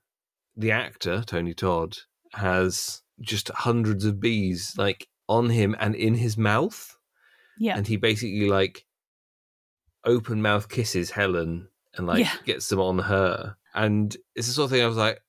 the 0.57 0.73
actor 0.73 1.23
Tony 1.27 1.55
Todd 1.55 1.97
has 2.33 3.03
just 3.21 3.49
hundreds 3.51 4.05
of 4.05 4.21
bees 4.21 4.75
like 4.79 5.09
on 5.29 5.51
him 5.51 5.77
and 5.79 5.95
in 5.95 6.15
his 6.15 6.39
mouth 6.39 6.97
yeah 7.59 7.77
and 7.77 7.87
he 7.87 7.97
basically 7.97 8.49
like 8.49 8.87
open 10.05 10.41
mouth 10.43 10.69
kisses 10.69 11.11
Helen 11.11 11.69
and 11.97 12.07
like 12.07 12.21
Yeah. 12.21 12.33
gets 12.45 12.69
them 12.69 12.81
on 12.81 12.99
her. 13.01 13.57
And 13.75 14.17
it's 14.35 14.47
the 14.47 14.53
sort 14.55 14.67
of 14.67 14.71
thing 14.71 14.83
I 14.83 14.87
was 14.89 14.97
like, 14.97 15.21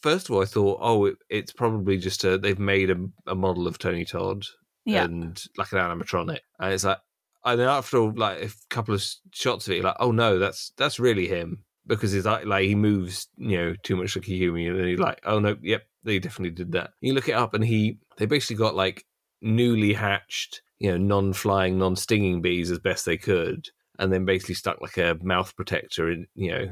first 0.00 0.28
of 0.28 0.34
all, 0.34 0.42
I 0.42 0.46
thought, 0.46 0.78
oh, 0.80 1.06
it, 1.06 1.16
it's 1.28 1.52
probably 1.52 1.98
just 1.98 2.24
a 2.24 2.38
they've 2.38 2.58
made 2.58 2.90
a, 2.90 2.96
a 3.26 3.34
model 3.34 3.66
of 3.66 3.78
Tony 3.78 4.04
Todd 4.04 4.44
yeah 4.86 5.04
and 5.04 5.44
like 5.58 5.72
an 5.72 5.78
animatronic, 5.78 6.38
and 6.58 6.72
it's 6.72 6.84
like, 6.84 6.98
and 7.44 7.60
then 7.60 7.68
after 7.68 7.98
all, 7.98 8.12
like 8.16 8.42
a 8.42 8.50
couple 8.70 8.94
of 8.94 9.04
shots 9.32 9.66
of 9.66 9.72
it, 9.72 9.76
you're 9.76 9.84
like, 9.84 9.96
oh 10.00 10.12
no, 10.12 10.38
that's 10.38 10.72
that's 10.78 10.98
really 10.98 11.28
him 11.28 11.64
because 11.86 12.12
he's 12.12 12.24
like, 12.24 12.46
like 12.46 12.64
he 12.64 12.74
moves, 12.74 13.28
you 13.36 13.58
know, 13.58 13.74
too 13.82 13.96
much 13.96 14.16
like 14.16 14.26
a 14.28 14.32
human, 14.32 14.68
and 14.68 14.80
then 14.80 14.88
you're 14.88 14.98
like, 14.98 15.20
oh 15.24 15.38
no, 15.38 15.56
yep, 15.60 15.82
they 16.02 16.18
definitely 16.18 16.54
did 16.54 16.72
that. 16.72 16.90
You 17.00 17.12
look 17.12 17.28
it 17.28 17.34
up, 17.34 17.52
and 17.52 17.64
he 17.64 17.98
they 18.16 18.26
basically 18.26 18.56
got 18.56 18.74
like 18.74 19.04
newly 19.42 19.92
hatched, 19.92 20.62
you 20.78 20.90
know, 20.90 20.98
non-flying, 20.98 21.78
non-stinging 21.78 22.40
bees 22.40 22.70
as 22.70 22.78
best 22.78 23.04
they 23.04 23.18
could, 23.18 23.68
and 23.98 24.12
then 24.12 24.24
basically 24.24 24.54
stuck 24.54 24.80
like 24.80 24.96
a 24.96 25.18
mouth 25.22 25.54
protector 25.56 26.10
in, 26.10 26.26
you 26.34 26.50
know, 26.50 26.66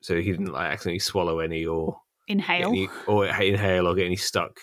so 0.00 0.16
he 0.16 0.30
didn't 0.30 0.52
like 0.52 0.72
accidentally 0.72 0.98
swallow 0.98 1.40
any 1.40 1.66
or 1.66 2.00
inhale 2.26 2.68
any, 2.68 2.88
or 3.06 3.26
inhale 3.26 3.86
or 3.86 3.94
get 3.94 4.06
any 4.06 4.16
stuck 4.16 4.58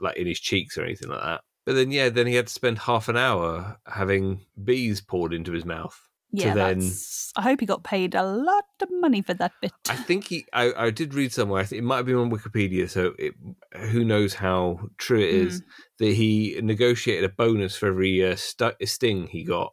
like 0.00 0.16
in 0.16 0.26
his 0.26 0.40
cheeks 0.40 0.76
or 0.76 0.84
anything 0.84 1.08
like 1.08 1.22
that. 1.22 1.40
But 1.68 1.74
then, 1.74 1.90
yeah, 1.90 2.08
then 2.08 2.26
he 2.26 2.34
had 2.34 2.46
to 2.46 2.52
spend 2.52 2.78
half 2.78 3.08
an 3.10 3.18
hour 3.18 3.78
having 3.86 4.46
bees 4.64 5.02
poured 5.02 5.34
into 5.34 5.52
his 5.52 5.66
mouth. 5.66 5.96
yeah 6.32 6.54
then- 6.54 6.78
that's 6.80 7.30
i 7.36 7.42
hope 7.42 7.60
he 7.60 7.66
got 7.66 7.82
paid 7.84 8.14
a 8.14 8.22
lot 8.22 8.64
of 8.82 8.88
money 9.04 9.20
for 9.22 9.34
that 9.34 9.52
bit 9.62 9.72
I 9.88 9.96
think 9.96 10.26
he, 10.28 10.44
I, 10.52 10.72
I 10.86 10.90
did 10.90 11.12
read 11.14 11.32
somewhere. 11.32 11.60
I 11.62 11.64
think 11.66 11.78
it 11.80 11.84
might 11.84 11.98
have 11.98 12.06
been 12.06 12.16
on 12.24 12.30
Wikipedia, 12.30 12.88
so 12.88 13.14
it, 13.18 13.34
who 13.92 14.02
knows 14.04 14.32
how 14.34 14.60
true 14.98 15.20
it 15.20 15.32
is 15.46 15.62
that 15.98 16.12
he 16.22 16.58
negotiated 16.62 17.24
a 17.24 17.34
bonus 17.42 17.76
for 17.76 17.86
every 17.88 18.14
uh, 18.24 18.36
stu- 18.36 18.72
sting 18.84 19.26
he 19.26 19.42
got. 19.44 19.72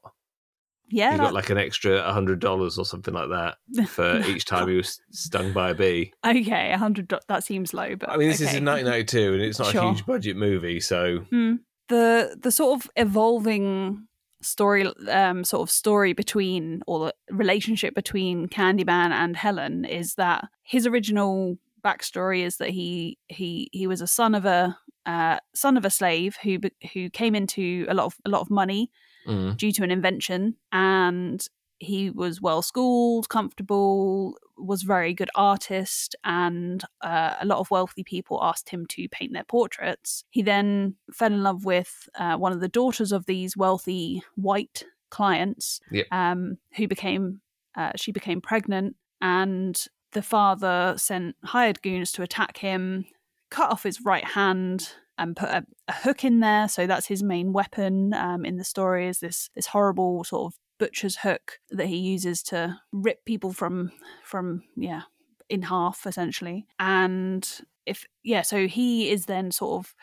yeah 0.89 1.11
he 1.11 1.17
that- 1.17 1.23
got 1.23 1.33
like 1.33 1.49
an 1.49 1.57
extra 1.57 1.93
hundred 2.17 2.39
dollars 2.39 2.77
or 2.77 2.85
something 2.85 3.13
like 3.13 3.29
that 3.29 3.55
for 3.97 4.09
each 4.31 4.45
time 4.45 4.67
he 4.69 4.75
was 4.77 4.99
stung 5.11 5.51
by 5.53 5.71
a 5.71 5.75
bee. 5.75 6.13
okay 6.25 6.71
a 6.71 6.77
hundred 6.77 7.11
that 7.27 7.43
seems 7.43 7.73
low 7.73 7.95
but 7.95 8.09
I 8.09 8.15
mean, 8.17 8.29
this 8.29 8.41
is 8.41 8.53
in 8.53 8.63
1992, 8.65 9.33
and 9.33 9.41
it's 9.41 9.59
not 9.59 9.71
Sure. 9.71 9.83
a 9.83 9.87
huge 9.91 10.05
budget 10.05 10.37
movie, 10.37 10.79
so 10.79 11.19
Hmm. 11.31 11.55
The 11.87 12.37
the 12.41 12.51
sort 12.51 12.79
of 12.79 12.89
evolving 12.95 14.07
story 14.41 14.85
um 15.09 15.43
sort 15.43 15.63
of 15.63 15.71
story 15.71 16.13
between 16.13 16.81
or 16.85 16.99
the 16.99 17.13
relationship 17.31 17.95
between 17.95 18.47
Candyman 18.47 19.11
and 19.11 19.35
Helen 19.35 19.85
is 19.85 20.15
that 20.15 20.45
his 20.63 20.85
original 20.85 21.57
backstory 21.83 22.41
is 22.43 22.57
that 22.57 22.69
he 22.69 23.17
he 23.27 23.69
he 23.71 23.87
was 23.87 24.01
a 24.01 24.07
son 24.07 24.35
of 24.35 24.45
a 24.45 24.77
uh, 25.05 25.37
son 25.53 25.77
of 25.77 25.85
a 25.85 25.89
slave 25.91 26.37
who 26.41 26.57
who 26.93 27.09
came 27.09 27.35
into 27.35 27.85
a 27.87 27.93
lot 27.93 28.05
of 28.05 28.15
a 28.25 28.29
lot 28.29 28.41
of 28.41 28.49
money 28.49 28.91
mm, 29.27 29.55
due 29.55 29.71
to 29.71 29.83
an 29.83 29.91
invention 29.91 30.55
and 30.71 31.47
he 31.79 32.09
was 32.09 32.41
well 32.41 32.61
schooled 32.61 33.29
comfortable 33.29 34.37
was 34.57 34.83
very 34.83 35.13
good 35.13 35.29
artist 35.35 36.15
and 36.23 36.83
uh, 37.01 37.35
a 37.41 37.45
lot 37.45 37.59
of 37.59 37.69
wealthy 37.69 38.03
people 38.03 38.39
asked 38.41 38.69
him 38.69 38.85
to 38.85 39.07
paint 39.09 39.33
their 39.33 39.43
portraits 39.43 40.23
he 40.29 40.41
then 40.41 40.95
fell 41.13 41.33
in 41.33 41.43
love 41.43 41.65
with 41.65 42.07
uh, 42.17 42.35
one 42.37 42.53
of 42.53 42.61
the 42.61 42.69
daughters 42.69 43.11
of 43.11 43.25
these 43.25 43.57
wealthy 43.57 44.23
white 44.35 44.85
clients 45.09 45.79
Yep. 45.91 46.07
um, 46.11 46.57
who 46.75 46.87
became 46.87 47.41
uh, 47.75 47.91
she 47.95 48.11
became 48.11 48.39
pregnant 48.39 48.95
and 49.21 49.85
the 50.13 50.21
father 50.21 50.95
sent 50.97 51.35
hired 51.43 51.81
goons 51.81 52.11
to 52.13 52.23
attack 52.23 52.57
him 52.57 53.05
cut 53.49 53.71
off 53.71 53.83
his 53.83 54.01
right 54.01 54.23
hand 54.23 54.89
and 55.17 55.35
put 55.35 55.49
a, 55.49 55.65
a 55.87 55.93
hook 55.93 56.23
in 56.23 56.39
there. 56.39 56.67
So 56.67 56.87
that's 56.87 57.07
his 57.07 57.23
main 57.23 57.53
weapon 57.53 58.13
um, 58.13 58.45
in 58.45 58.57
the 58.57 58.63
story 58.63 59.07
is 59.07 59.19
this 59.19 59.49
this 59.55 59.67
horrible 59.67 60.23
sort 60.23 60.53
of 60.53 60.59
butcher's 60.77 61.17
hook 61.17 61.59
that 61.71 61.87
he 61.87 61.97
uses 61.97 62.43
to 62.43 62.79
rip 62.91 63.25
people 63.25 63.53
from 63.53 63.91
from 64.23 64.63
yeah 64.75 65.03
in 65.49 65.63
half 65.63 66.05
essentially. 66.05 66.65
And 66.79 67.47
if 67.85 68.05
yeah, 68.23 68.41
so 68.41 68.67
he 68.67 69.09
is 69.09 69.25
then 69.25 69.51
sort 69.51 69.85
of 69.85 69.95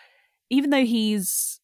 even 0.51 0.71
though 0.71 0.85
he's 0.85 1.61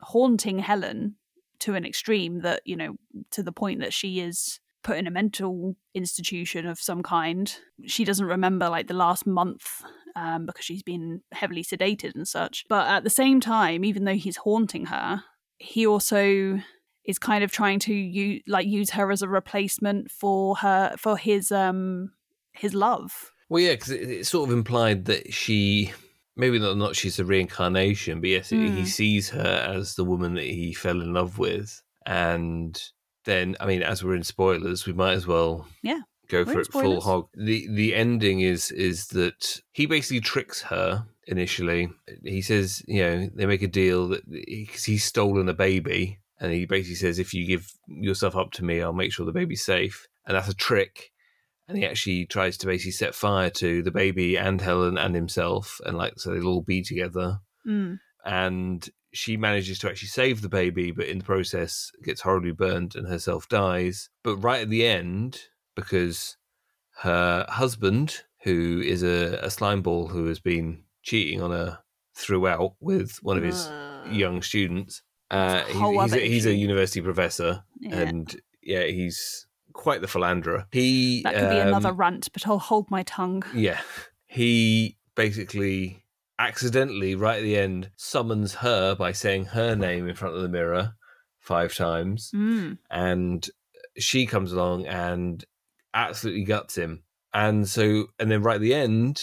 haunting 0.00 0.58
Helen 0.58 1.16
to 1.60 1.74
an 1.74 1.84
extreme 1.84 2.40
that 2.40 2.60
you 2.64 2.76
know 2.76 2.96
to 3.30 3.42
the 3.42 3.52
point 3.52 3.80
that 3.80 3.92
she 3.92 4.20
is 4.20 4.58
put 4.82 4.98
in 4.98 5.06
a 5.06 5.10
mental 5.10 5.76
institution 5.94 6.66
of 6.66 6.78
some 6.78 7.02
kind. 7.02 7.56
She 7.86 8.04
doesn't 8.04 8.26
remember 8.26 8.68
like 8.68 8.88
the 8.88 8.94
last 8.94 9.26
month 9.26 9.82
um, 10.16 10.46
because 10.46 10.64
she's 10.64 10.82
been 10.82 11.22
heavily 11.32 11.62
sedated 11.62 12.14
and 12.14 12.26
such. 12.26 12.64
But 12.68 12.88
at 12.88 13.04
the 13.04 13.10
same 13.10 13.40
time, 13.40 13.84
even 13.84 14.04
though 14.04 14.14
he's 14.14 14.38
haunting 14.38 14.86
her, 14.86 15.22
he 15.58 15.86
also 15.86 16.60
is 17.04 17.18
kind 17.18 17.42
of 17.44 17.50
trying 17.52 17.78
to 17.80 17.94
use 17.94 18.42
like 18.46 18.66
use 18.66 18.90
her 18.90 19.10
as 19.10 19.22
a 19.22 19.28
replacement 19.28 20.10
for 20.10 20.56
her 20.56 20.94
for 20.98 21.16
his 21.16 21.50
um 21.52 22.12
his 22.52 22.74
love. 22.74 23.32
Well, 23.48 23.62
yeah, 23.62 23.72
because 23.72 23.90
it, 23.90 24.08
it's 24.10 24.28
sort 24.30 24.48
of 24.48 24.54
implied 24.56 25.04
that 25.06 25.32
she 25.32 25.92
maybe 26.36 26.58
not 26.58 26.76
not 26.76 26.96
she's 26.96 27.18
a 27.18 27.24
reincarnation, 27.24 28.20
but 28.20 28.30
yes, 28.30 28.50
he 28.50 28.82
Mm. 28.82 28.86
sees 28.86 29.30
her 29.30 29.66
as 29.76 29.94
the 29.94 30.04
woman 30.04 30.34
that 30.34 30.44
he 30.44 30.72
fell 30.72 31.00
in 31.00 31.12
love 31.12 31.38
with, 31.38 31.82
and 32.06 32.80
then 33.24 33.56
I 33.60 33.66
mean, 33.66 33.82
as 33.82 34.02
we're 34.02 34.16
in 34.16 34.22
spoilers, 34.24 34.86
we 34.86 34.92
might 34.92 35.12
as 35.12 35.26
well 35.26 35.66
Yeah, 35.82 36.00
go 36.28 36.44
we're 36.44 36.52
for 36.52 36.60
it 36.60 36.72
full 36.72 37.00
hog. 37.02 37.28
the 37.34 37.68
The 37.68 37.94
ending 37.94 38.40
is 38.40 38.70
is 38.70 39.08
that 39.08 39.60
he 39.72 39.86
basically 39.86 40.20
tricks 40.20 40.62
her 40.62 41.06
initially. 41.26 41.90
He 42.24 42.42
says, 42.42 42.82
you 42.88 43.02
know, 43.02 43.28
they 43.34 43.46
make 43.46 43.62
a 43.62 43.68
deal 43.68 44.08
that 44.08 44.28
because 44.30 44.84
he's 44.84 45.04
stolen 45.04 45.48
a 45.48 45.54
baby, 45.54 46.18
and 46.42 46.52
he 46.52 46.66
basically 46.66 46.96
says, 46.96 47.18
if 47.18 47.32
you 47.32 47.46
give 47.46 47.72
yourself 47.86 48.36
up 48.36 48.50
to 48.52 48.64
me, 48.64 48.82
I'll 48.82 48.92
make 48.92 49.12
sure 49.12 49.24
the 49.24 49.32
baby's 49.32 49.64
safe, 49.64 50.06
and 50.26 50.36
that's 50.36 50.48
a 50.48 50.54
trick 50.54 51.12
and 51.68 51.78
he 51.78 51.86
actually 51.86 52.26
tries 52.26 52.58
to 52.58 52.66
basically 52.66 52.92
set 52.92 53.14
fire 53.14 53.48
to 53.48 53.82
the 53.82 53.90
baby 53.90 54.36
and 54.36 54.60
Helen 54.60 54.98
and 54.98 55.14
himself, 55.14 55.80
and 55.86 55.96
like 55.96 56.14
so 56.18 56.30
they'll 56.30 56.46
all 56.46 56.60
be 56.60 56.82
together. 56.82 57.40
Mm. 57.66 57.98
And 58.24 58.88
she 59.12 59.36
manages 59.36 59.78
to 59.78 59.88
actually 59.88 60.08
save 60.08 60.42
the 60.42 60.48
baby, 60.48 60.90
but 60.90 61.06
in 61.06 61.18
the 61.18 61.24
process 61.24 61.90
gets 62.02 62.20
horribly 62.20 62.52
burned 62.52 62.94
and 62.94 63.08
herself 63.08 63.48
dies. 63.48 64.10
But 64.22 64.36
right 64.36 64.62
at 64.62 64.70
the 64.70 64.86
end, 64.86 65.40
because 65.74 66.36
her 67.02 67.46
husband, 67.48 68.22
who 68.42 68.82
is 68.84 69.02
a, 69.02 69.38
a 69.42 69.50
slime 69.50 69.82
ball 69.82 70.08
who 70.08 70.26
has 70.26 70.40
been 70.40 70.84
cheating 71.02 71.40
on 71.40 71.52
her 71.52 71.78
throughout 72.14 72.74
with 72.80 73.18
one 73.22 73.36
of 73.36 73.44
his 73.44 73.66
Ugh. 73.66 74.12
young 74.12 74.42
students, 74.42 75.02
uh, 75.32 75.64
he's, 75.64 76.12
a, 76.12 76.18
he's 76.18 76.46
a 76.46 76.54
university 76.54 77.00
professor, 77.00 77.64
Yeah. 77.80 77.96
and 77.96 78.40
yeah, 78.62 78.84
he's 78.84 79.46
quite 79.72 80.00
the 80.02 80.06
philanderer. 80.08 80.66
He 80.70 81.22
that 81.22 81.34
could 81.34 81.50
be 81.50 81.60
um, 81.60 81.68
another 81.68 81.92
rant, 81.92 82.28
but 82.32 82.46
I'll 82.46 82.58
hold 82.58 82.90
my 82.90 83.02
tongue. 83.02 83.42
yeah. 83.54 83.80
He 84.26 84.96
basically 85.14 86.04
accidentally, 86.38 87.14
right 87.14 87.38
at 87.38 87.42
the 87.42 87.56
end, 87.58 87.90
summons 87.96 88.54
her 88.56 88.94
by 88.94 89.12
saying 89.12 89.46
her 89.46 89.74
name 89.76 90.08
in 90.08 90.14
front 90.14 90.34
of 90.34 90.42
the 90.42 90.48
mirror 90.48 90.94
five 91.38 91.74
times. 91.74 92.30
Mm. 92.34 92.78
And 92.90 93.46
she 93.98 94.26
comes 94.26 94.52
along 94.52 94.86
and 94.86 95.44
absolutely 95.94 96.44
guts 96.44 96.76
him. 96.76 97.02
And 97.34 97.68
so, 97.68 98.06
and 98.18 98.30
then 98.30 98.42
right 98.42 98.54
at 98.56 98.60
the 98.60 98.74
end, 98.74 99.22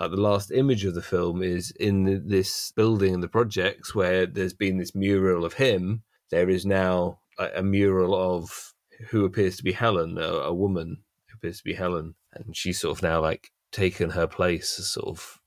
like 0.00 0.10
the 0.10 0.16
last 0.16 0.50
image 0.50 0.84
of 0.84 0.94
the 0.94 1.02
film 1.02 1.42
is 1.42 1.72
in 1.72 2.28
this 2.28 2.72
building 2.72 3.14
in 3.14 3.20
the 3.20 3.28
projects 3.28 3.94
where 3.94 4.26
there's 4.26 4.54
been 4.54 4.78
this 4.78 4.94
mural 4.94 5.44
of 5.44 5.54
him. 5.54 6.02
There 6.30 6.48
is 6.48 6.64
now 6.64 7.20
a, 7.38 7.62
mural 7.62 8.14
of 8.14 8.74
who 9.10 9.24
appears 9.24 9.56
to 9.56 9.64
be 9.64 9.72
Helen, 9.72 10.18
a, 10.18 10.22
a 10.22 10.54
woman 10.54 10.98
who 11.28 11.36
appears 11.36 11.58
to 11.58 11.64
be 11.64 11.74
Helen, 11.74 12.14
and 12.32 12.56
she's 12.56 12.80
sort 12.80 12.98
of 12.98 13.02
now 13.02 13.20
like 13.20 13.50
taken 13.72 14.10
her 14.10 14.26
place, 14.26 14.78
as 14.78 14.90
sort 14.90 15.08
of 15.08 15.40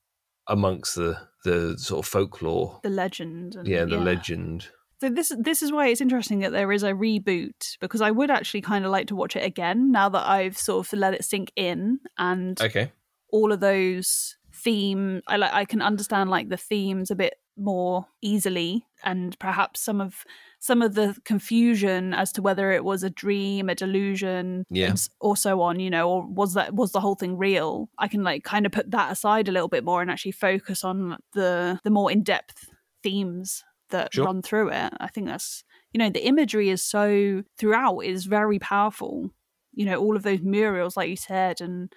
amongst 0.47 0.95
the 0.95 1.17
the 1.43 1.75
sort 1.77 2.05
of 2.05 2.09
folklore, 2.09 2.79
The 2.83 2.89
legend. 2.89 3.55
And, 3.55 3.67
yeah, 3.67 3.85
the 3.85 3.97
legend. 3.97 4.69
So 4.99 5.09
this 5.09 5.33
this 5.39 5.63
is 5.63 5.71
why 5.71 5.87
it's 5.87 6.01
interesting 6.01 6.39
that 6.39 6.51
there 6.51 6.71
is 6.71 6.83
a 6.83 6.91
reboot 6.91 7.77
because 7.79 8.01
I 8.01 8.11
would 8.11 8.29
actually 8.29 8.61
kind 8.61 8.85
of 8.85 8.91
like 8.91 9.07
to 9.07 9.15
watch 9.15 9.35
it 9.35 9.43
again 9.43 9.91
now 9.91 10.09
that 10.09 10.27
I've 10.27 10.57
sort 10.57 10.85
of 10.85 10.93
let 10.93 11.15
it 11.15 11.25
sink 11.25 11.51
in 11.55 11.99
and 12.19 12.61
Okay, 12.61 12.91
all 13.31 13.51
of 13.51 13.61
those 13.61 14.37
theme 14.63 15.21
I 15.27 15.37
like 15.37 15.53
I 15.53 15.65
can 15.65 15.81
understand 15.81 16.29
like 16.29 16.49
the 16.49 16.57
themes 16.57 17.11
a 17.11 17.15
bit 17.15 17.35
more 17.57 18.05
easily 18.21 18.85
and 19.03 19.37
perhaps 19.39 19.81
some 19.81 19.99
of 20.01 20.23
some 20.59 20.81
of 20.81 20.93
the 20.93 21.15
confusion 21.25 22.13
as 22.13 22.31
to 22.33 22.41
whether 22.41 22.71
it 22.71 22.83
was 22.83 23.01
a 23.03 23.09
dream, 23.09 23.67
a 23.69 23.73
delusion, 23.75 24.63
Yeah. 24.69 24.93
or 25.19 25.35
so 25.35 25.61
on, 25.61 25.79
you 25.79 25.89
know, 25.89 26.07
or 26.09 26.25
was 26.27 26.53
that 26.53 26.73
was 26.75 26.91
the 26.91 26.99
whole 27.01 27.15
thing 27.15 27.37
real? 27.37 27.89
I 27.97 28.07
can 28.07 28.23
like 28.23 28.43
kind 28.43 28.65
of 28.65 28.71
put 28.71 28.91
that 28.91 29.11
aside 29.11 29.47
a 29.47 29.51
little 29.51 29.67
bit 29.67 29.83
more 29.83 30.01
and 30.01 30.11
actually 30.11 30.33
focus 30.33 30.83
on 30.83 31.17
the 31.33 31.79
the 31.83 31.89
more 31.89 32.11
in 32.11 32.21
depth 32.23 32.69
themes 33.03 33.63
that 33.89 34.13
Sure. 34.13 34.25
run 34.25 34.41
through 34.41 34.69
it. 34.69 34.93
I 34.99 35.07
think 35.07 35.27
that's 35.27 35.63
you 35.93 35.97
know 35.97 36.09
the 36.09 36.25
imagery 36.25 36.69
is 36.69 36.83
so 36.83 37.43
throughout 37.57 37.99
is 38.01 38.25
very 38.25 38.59
powerful. 38.59 39.31
You 39.73 39.85
know, 39.85 39.97
all 39.99 40.15
of 40.15 40.23
those 40.23 40.41
murals, 40.41 40.95
like 40.95 41.09
you 41.09 41.15
said, 41.15 41.59
and 41.61 41.91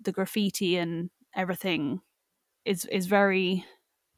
the 0.00 0.12
graffiti 0.12 0.76
and 0.76 1.10
everything 1.38 2.00
is 2.64 2.84
is 2.86 3.06
very 3.06 3.64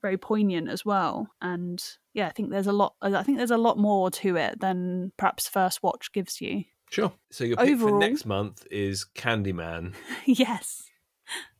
very 0.02 0.16
poignant 0.16 0.68
as 0.68 0.84
well 0.84 1.28
and 1.42 1.84
yeah 2.14 2.26
i 2.26 2.30
think 2.30 2.50
there's 2.50 2.66
a 2.66 2.72
lot 2.72 2.94
i 3.02 3.22
think 3.22 3.36
there's 3.36 3.50
a 3.50 3.58
lot 3.58 3.78
more 3.78 4.10
to 4.10 4.36
it 4.36 4.58
than 4.60 5.12
perhaps 5.18 5.46
first 5.46 5.82
watch 5.82 6.10
gives 6.12 6.40
you 6.40 6.64
sure. 6.90 7.12
So 7.30 7.44
your 7.44 7.56
pick 7.56 7.78
for 7.78 7.98
next 8.00 8.26
month 8.26 8.66
is 8.70 9.06
Candyman. 9.14 9.94
yes 10.24 10.82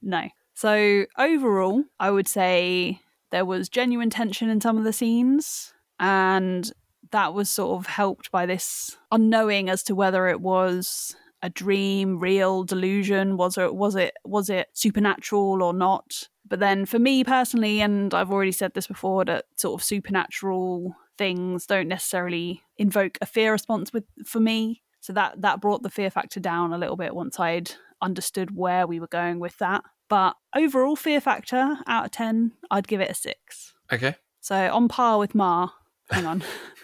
no 0.03 0.29
so 0.55 1.05
overall 1.19 1.85
i 2.01 2.11
would 2.11 2.27
say 2.27 3.01
there 3.31 3.45
was 3.45 3.69
genuine 3.69 4.11
tension 4.11 4.49
in 4.49 4.61
some 4.61 4.79
of 4.79 4.85
the 4.85 4.93
scenes 4.93 5.73
and 6.01 6.73
that 7.13 7.35
was 7.35 7.51
sort 7.51 7.79
of 7.79 7.87
helped 7.87 8.31
by 8.31 8.47
this 8.47 8.97
unknowing 9.13 9.69
as 9.69 9.83
to 9.83 9.95
whether 9.95 10.27
it 10.29 10.41
was 10.41 11.15
a 11.43 11.51
dream 11.51 12.19
real 12.19 12.65
delusion? 12.65 13.37
Was 13.37 13.57
it 13.59 13.75
was 13.75 13.97
it 13.97 14.15
was 14.25 14.51
it 14.51 14.69
supernatural 14.73 15.63
or 15.63 15.73
not? 15.73 16.29
But 16.49 16.61
then 16.61 16.85
for 16.85 16.99
me 16.99 17.23
personally 17.23 17.81
and 17.81 18.13
i've 18.13 18.33
already 18.33 18.51
said 18.53 18.75
this 18.75 18.89
before 18.89 19.25
that 19.25 19.45
sort 19.57 19.81
of 19.81 19.85
supernatural 19.85 20.97
things 21.17 21.67
don't 21.67 21.87
necessarily 21.87 22.63
invoke 22.77 23.19
a 23.21 23.27
fear 23.27 23.53
response 23.53 23.93
with 23.93 24.05
for 24.27 24.41
me. 24.41 24.83
So 25.01 25.13
that 25.15 25.41
that 25.43 25.61
brought 25.61 25.83
the 25.83 25.91
fear 25.91 26.11
factor 26.11 26.41
down 26.41 26.73
a 26.73 26.79
little 26.79 26.97
bit 26.97 27.15
once 27.15 27.39
i'd 27.41 27.73
understood 28.03 28.57
where 28.57 28.87
we 28.87 28.99
were 29.01 29.07
going 29.09 29.39
with 29.41 29.57
that. 29.59 29.83
But 30.09 30.35
overall 30.57 30.97
fear 30.97 31.21
factor 31.21 31.77
out 31.87 32.07
of 32.07 32.11
10 32.11 32.53
i'd 32.71 32.89
give 32.89 33.01
it 33.01 33.11
a 33.11 33.15
6 33.15 33.75
Okay, 33.93 34.15
so 34.41 34.55
on 34.73 34.89
par 34.89 35.19
with 35.19 35.35
ma. 35.35 35.69
Hang 36.11 36.27
on. 36.27 36.43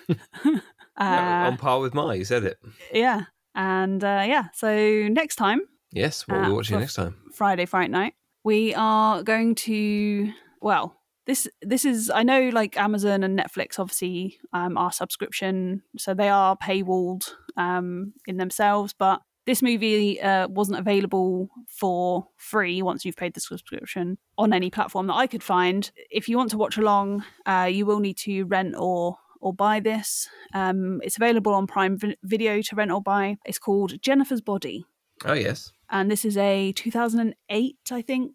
No, 0.99 1.05
uh, 1.05 1.51
on 1.51 1.59
par 1.59 1.81
with 1.81 1.93
Ma. 1.93 2.13
You 2.13 2.25
said 2.25 2.45
it. 2.45 2.57
yeah 2.91 3.25
and 3.57 4.05
uh, 4.05 4.23
yeah 4.25 4.45
so 4.55 5.09
next 5.09 5.35
time 5.37 5.61
Yes. 5.97 6.29
What 6.29 6.39
are 6.39 6.45
uh, 6.45 6.49
we 6.49 6.55
watching 6.55 6.81
next 6.81 6.95
time? 6.95 7.17
Friday 7.33 7.65
Fright 7.65 7.91
Night. 7.91 8.15
We 8.45 8.75
are 8.75 9.23
going 9.23 9.55
to 9.57 10.31
well, 10.61 11.01
this 11.27 11.49
this 11.63 11.85
is 11.85 12.11
I 12.11 12.23
know 12.23 12.51
like 12.53 12.77
Amazon 12.77 13.23
and 13.23 13.39
Netflix 13.39 13.79
obviously 13.79 14.39
um, 14.53 14.77
are 14.77 14.93
subscription, 14.93 15.83
so 15.97 16.13
they 16.13 16.29
are 16.29 16.57
paywalled 16.57 17.31
um, 17.57 18.13
in 18.27 18.37
themselves, 18.37 18.95
but 18.97 19.23
this 19.47 19.63
movie 19.63 20.21
uh, 20.21 20.49
wasn't 20.49 20.79
available 20.79 21.49
for 21.69 22.27
free 22.37 22.83
once 22.83 23.05
you've 23.05 23.17
paid 23.17 23.33
the 23.33 23.41
subscription 23.41 24.19
on 24.37 24.53
any 24.53 24.71
platform 24.71 25.07
that 25.07 25.15
I 25.15 25.29
could 25.29 25.43
find. 25.43 25.91
If 26.11 26.29
you 26.29 26.37
want 26.37 26.51
to 26.51 26.59
watch 26.59 26.77
along, 26.77 27.25
uh, 27.47 27.71
you 27.73 27.87
will 27.87 28.01
need 28.01 28.19
to 28.19 28.45
rent 28.45 28.75
or 28.77 29.17
or 29.41 29.53
buy 29.55 29.81
this. 29.81 30.29
Um, 30.55 31.01
it's 31.03 31.17
available 31.17 31.53
on 31.55 31.67
Prime 31.67 31.99
Vi- 31.99 32.17
Video 32.23 32.61
to 32.63 32.77
rent 32.77 32.91
or 32.91 33.03
buy. 33.03 33.37
It's 33.45 33.59
called 33.59 34.01
Jennifer's 34.03 34.41
Body 34.41 34.85
Oh 35.25 35.33
yes. 35.33 35.73
and 35.91 36.11
this 36.11 36.25
is 36.27 36.37
a 36.37 36.73
2008 36.73 37.77
i 37.91 38.03
think 38.03 38.33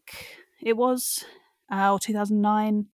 it 0.64 0.76
was 0.76 1.24
uh, 1.72 1.92
or 1.94 2.00
2009 2.00 2.88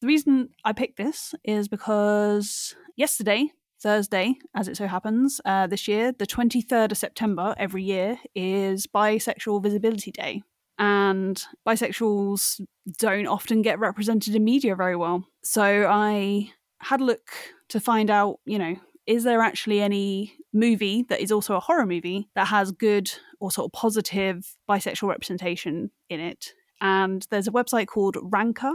the 0.00 0.06
reason 0.06 0.48
i 0.64 0.72
picked 0.72 0.96
this 0.96 1.32
is 1.44 1.68
because 1.68 2.74
yesterday 2.96 3.52
thursday 3.80 4.34
as 4.54 4.66
it 4.66 4.76
so 4.76 4.86
happens 4.88 5.40
uh, 5.44 5.66
this 5.68 5.86
year 5.86 6.12
the 6.18 6.26
23rd 6.26 6.90
of 6.90 6.98
september 6.98 7.54
every 7.56 7.84
year 7.84 8.18
is 8.34 8.86
bisexual 8.88 9.62
visibility 9.62 10.10
day 10.10 10.42
and 10.78 11.44
bisexuals 11.66 12.60
don't 12.98 13.26
often 13.26 13.62
get 13.62 13.78
represented 13.78 14.34
in 14.34 14.42
media 14.42 14.74
very 14.74 14.96
well 14.96 15.24
so 15.44 15.86
i 15.88 16.50
had 16.80 17.00
a 17.00 17.04
look 17.04 17.30
to 17.68 17.80
find 17.80 18.10
out 18.10 18.40
you 18.44 18.58
know 18.58 18.76
is 19.06 19.24
there 19.24 19.42
actually 19.42 19.80
any 19.80 20.34
movie 20.52 21.04
that 21.08 21.20
is 21.20 21.32
also 21.32 21.56
a 21.56 21.60
horror 21.60 21.86
movie 21.86 22.28
that 22.34 22.46
has 22.46 22.72
good 22.72 23.10
or 23.40 23.50
sort 23.50 23.66
of 23.66 23.72
positive 23.72 24.56
bisexual 24.68 25.08
representation 25.08 25.90
in 26.08 26.20
it. 26.20 26.52
And 26.80 27.26
there's 27.30 27.48
a 27.48 27.52
website 27.52 27.86
called 27.86 28.16
Ranker 28.22 28.72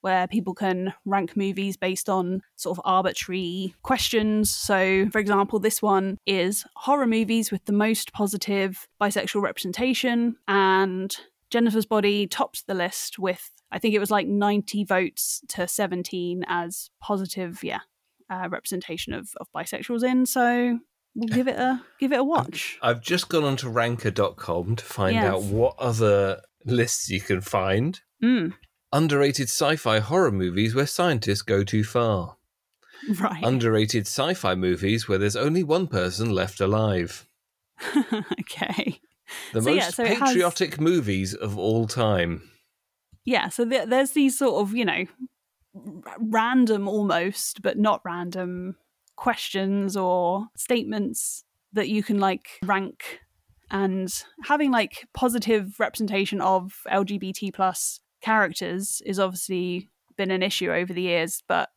where 0.00 0.28
people 0.28 0.52
can 0.52 0.92
rank 1.06 1.34
movies 1.34 1.78
based 1.78 2.10
on 2.10 2.42
sort 2.56 2.76
of 2.76 2.82
arbitrary 2.84 3.74
questions. 3.82 4.50
So, 4.50 5.08
for 5.10 5.18
example, 5.18 5.58
this 5.58 5.80
one 5.80 6.18
is 6.26 6.66
horror 6.76 7.06
movies 7.06 7.50
with 7.50 7.64
the 7.64 7.72
most 7.72 8.12
positive 8.12 8.86
bisexual 9.00 9.40
representation, 9.40 10.36
and 10.46 11.16
Jennifer's 11.48 11.86
Body 11.86 12.26
tops 12.26 12.62
the 12.62 12.74
list 12.74 13.18
with, 13.18 13.50
I 13.74 13.78
think 13.80 13.92
it 13.94 13.98
was 13.98 14.10
like 14.10 14.26
90 14.28 14.84
votes 14.84 15.42
to 15.48 15.66
17 15.66 16.44
as 16.46 16.90
positive, 17.02 17.62
yeah, 17.64 17.80
uh, 18.30 18.48
representation 18.48 19.12
of, 19.12 19.30
of 19.40 19.48
bisexuals 19.54 20.04
in. 20.04 20.26
So 20.26 20.78
we'll 21.16 21.28
give 21.28 21.48
it 21.48 21.56
a 21.58 21.82
give 21.98 22.12
it 22.12 22.20
a 22.20 22.24
watch. 22.24 22.78
I've 22.80 23.00
just 23.02 23.28
gone 23.28 23.42
onto 23.44 23.68
ranker.com 23.68 24.76
to 24.76 24.84
find 24.84 25.14
Yes. 25.16 25.24
out 25.34 25.42
what 25.42 25.74
other 25.78 26.40
lists 26.64 27.10
you 27.10 27.20
can 27.20 27.40
find. 27.40 28.00
Mm, 28.22 28.54
Underrated 28.92 29.48
sci 29.48 29.74
fi 29.76 29.98
horror 29.98 30.30
movies 30.30 30.72
where 30.74 30.86
scientists 30.86 31.42
go 31.42 31.64
too 31.64 31.82
far. 31.82 32.36
right. 33.18 33.42
Underrated 33.42 34.06
sci 34.06 34.34
fi 34.34 34.54
movies 34.54 35.08
where 35.08 35.18
there's 35.18 35.34
only 35.36 35.64
one 35.64 35.88
person 35.88 36.30
left 36.30 36.60
alive. 36.60 37.26
okay. 38.40 39.00
The 39.52 39.60
So, 39.62 39.70
most 39.70 39.76
yeah, 39.76 39.90
so 39.90 40.04
it 40.04 40.16
has- 40.18 40.28
patriotic 40.30 40.80
movies 40.80 41.34
of 41.34 41.58
all 41.58 41.86
time. 41.88 42.50
Yeah. 43.24 43.48
So 43.48 43.64
there, 43.64 43.86
there's 43.86 44.12
these 44.12 44.38
sort 44.38 44.62
of 44.62 44.74
you 44.74 44.84
know 44.84 45.04
random 46.18 46.88
almost, 46.88 47.62
but 47.62 47.78
not 47.78 48.00
random 48.04 48.76
questions 49.16 49.96
or 49.96 50.46
statements 50.56 51.44
that 51.72 51.88
you 51.88 52.02
can 52.02 52.18
like 52.18 52.58
rank 52.64 53.20
and 53.70 54.24
having 54.44 54.70
like 54.70 55.06
positive 55.14 55.78
representation 55.78 56.40
of 56.40 56.80
lgbt 56.88 57.52
plus 57.54 58.00
characters 58.20 59.02
is 59.06 59.18
obviously 59.18 59.88
been 60.16 60.30
an 60.30 60.42
issue 60.42 60.70
over 60.70 60.92
the 60.92 61.02
years 61.02 61.42
but 61.48 61.70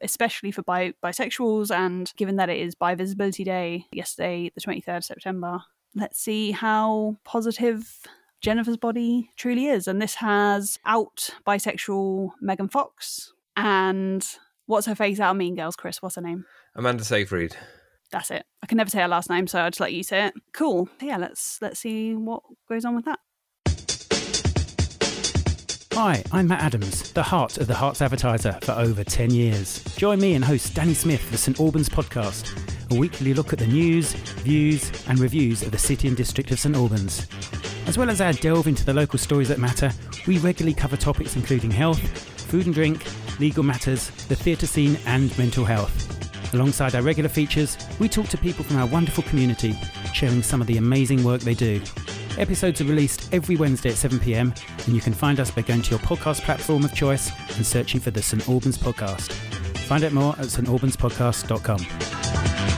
especially 0.00 0.50
for 0.50 0.62
bi- 0.62 0.94
bisexuals 1.02 1.70
and 1.70 2.12
given 2.16 2.36
that 2.36 2.48
it 2.48 2.58
is 2.58 2.74
bi 2.74 2.94
visibility 2.94 3.44
day 3.44 3.84
yesterday 3.92 4.50
the 4.54 4.60
23rd 4.60 4.98
of 4.98 5.04
september 5.04 5.60
let's 5.94 6.20
see 6.20 6.50
how 6.50 7.16
positive 7.24 8.00
jennifer's 8.42 8.76
body 8.76 9.30
truly 9.36 9.66
is 9.66 9.86
and 9.86 10.02
this 10.02 10.16
has 10.16 10.78
out 10.84 11.30
bisexual 11.46 12.30
megan 12.40 12.68
fox 12.68 13.32
and 13.56 14.26
what's 14.66 14.86
her 14.86 14.94
face 14.94 15.20
out 15.20 15.30
of 15.30 15.36
mean 15.36 15.54
girls 15.54 15.76
chris 15.76 16.02
what's 16.02 16.16
her 16.16 16.22
name 16.22 16.44
Amanda 16.74 17.04
Seyfried. 17.04 17.54
that's 18.10 18.30
it. 18.30 18.46
I 18.62 18.66
can 18.66 18.78
never 18.78 18.88
say 18.88 19.00
her 19.00 19.08
last 19.08 19.28
name, 19.28 19.46
so 19.46 19.58
I'll 19.60 19.70
just 19.70 19.80
let 19.80 19.92
you 19.92 20.02
say 20.02 20.26
it. 20.26 20.34
Cool. 20.54 20.88
Yeah, 21.02 21.18
let's 21.18 21.58
let's 21.60 21.80
see 21.80 22.14
what 22.14 22.42
goes 22.68 22.84
on 22.86 22.96
with 22.96 23.04
that. 23.04 23.18
Hi, 25.92 26.24
I'm 26.32 26.48
Matt 26.48 26.62
Adams, 26.62 27.12
the 27.12 27.22
heart 27.22 27.58
of 27.58 27.66
the 27.66 27.74
Herts 27.74 28.00
Advertiser 28.00 28.58
for 28.62 28.72
over 28.72 29.04
10 29.04 29.30
years. 29.30 29.84
Join 29.96 30.18
me 30.18 30.34
and 30.34 30.42
host 30.42 30.72
Danny 30.74 30.94
Smith 30.94 31.20
for 31.20 31.36
St 31.36 31.60
Albans 31.60 31.90
podcast, 31.90 32.50
a 32.90 32.98
weekly 32.98 33.34
look 33.34 33.52
at 33.52 33.58
the 33.58 33.66
news, 33.66 34.14
views, 34.14 34.90
and 35.08 35.18
reviews 35.18 35.62
of 35.62 35.70
the 35.70 35.78
city 35.78 36.08
and 36.08 36.16
district 36.16 36.50
of 36.50 36.58
St 36.58 36.74
Albans. 36.74 37.26
As 37.86 37.98
well 37.98 38.10
as 38.10 38.20
our 38.20 38.32
delve 38.32 38.68
into 38.68 38.84
the 38.84 38.94
local 38.94 39.18
stories 39.18 39.48
that 39.48 39.58
matter, 39.58 39.90
we 40.26 40.38
regularly 40.38 40.74
cover 40.74 40.96
topics 40.96 41.36
including 41.36 41.70
health, 41.70 42.00
food 42.42 42.66
and 42.66 42.74
drink, 42.74 43.04
legal 43.38 43.62
matters, 43.62 44.10
the 44.26 44.36
theatre 44.36 44.66
scene, 44.66 44.98
and 45.06 45.36
mental 45.38 45.64
health. 45.64 46.08
Alongside 46.54 46.94
our 46.94 47.02
regular 47.02 47.28
features, 47.28 47.76
we 47.98 48.08
talk 48.08 48.28
to 48.28 48.38
people 48.38 48.64
from 48.64 48.76
our 48.76 48.86
wonderful 48.86 49.24
community, 49.24 49.74
sharing 50.12 50.42
some 50.42 50.60
of 50.60 50.66
the 50.66 50.76
amazing 50.76 51.24
work 51.24 51.40
they 51.40 51.54
do. 51.54 51.80
Episodes 52.38 52.80
are 52.80 52.84
released 52.84 53.32
every 53.32 53.56
Wednesday 53.56 53.90
at 53.90 53.96
7pm, 53.96 54.86
and 54.86 54.94
you 54.94 55.00
can 55.00 55.12
find 55.12 55.40
us 55.40 55.50
by 55.50 55.62
going 55.62 55.82
to 55.82 55.90
your 55.90 55.98
podcast 56.00 56.42
platform 56.42 56.84
of 56.84 56.94
choice 56.94 57.30
and 57.56 57.66
searching 57.66 58.00
for 58.00 58.10
the 58.10 58.22
St 58.22 58.48
Albans 58.48 58.78
Podcast. 58.78 59.32
Find 59.86 60.04
out 60.04 60.12
more 60.12 60.32
at 60.38 60.46
stalbanspodcast.com. 60.46 62.71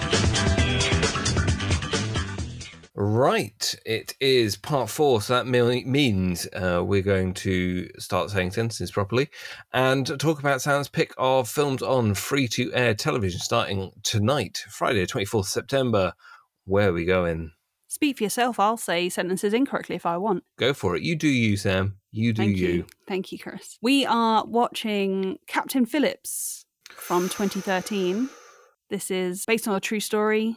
Right, 2.97 3.75
it 3.85 4.15
is 4.21 4.55
part 4.55 4.89
four, 4.89 5.21
so 5.21 5.35
that 5.35 5.49
me- 5.49 5.85
means 5.85 6.47
uh, 6.53 6.81
we're 6.85 7.03
going 7.03 7.35
to 7.35 7.89
start 7.99 8.31
saying 8.31 8.53
sentences 8.53 8.93
properly 8.93 9.31
and 9.73 10.07
talk 10.21 10.39
about 10.39 10.63
Sam's 10.63 10.89
pick 10.89 11.13
of 11.19 11.49
films 11.49 11.83
on 11.83 12.15
free 12.15 12.47
to 12.49 12.73
air 12.73 12.95
television 12.95 13.41
starting 13.41 13.91
tonight, 14.05 14.65
Friday, 14.69 15.05
24th 15.07 15.47
September. 15.47 16.13
Where 16.67 16.91
are 16.91 16.93
we 16.93 17.05
going? 17.05 17.51
Speak 17.89 18.19
for 18.19 18.25
yourself. 18.25 18.61
I'll 18.61 18.77
say 18.77 19.09
sentences 19.09 19.53
incorrectly 19.53 19.97
if 19.97 20.07
I 20.07 20.17
want. 20.17 20.45
Go 20.57 20.73
for 20.73 20.95
it. 20.95 21.03
You 21.03 21.17
do 21.17 21.29
you, 21.29 21.57
Sam. 21.57 21.97
You 22.13 22.33
do 22.33 22.43
Thank 22.43 22.57
you. 22.59 22.69
you. 22.69 22.87
Thank 23.09 23.33
you, 23.33 23.41
Chris. 23.41 23.77
We 23.83 24.07
are 24.07 24.45
watching 24.47 25.39
Captain 25.49 25.85
Phillips 25.85 26.65
from 26.91 27.25
2013. 27.29 28.29
This 28.89 29.11
is 29.11 29.45
based 29.47 29.67
on 29.67 29.75
a 29.75 29.81
true 29.81 29.99
story 29.99 30.57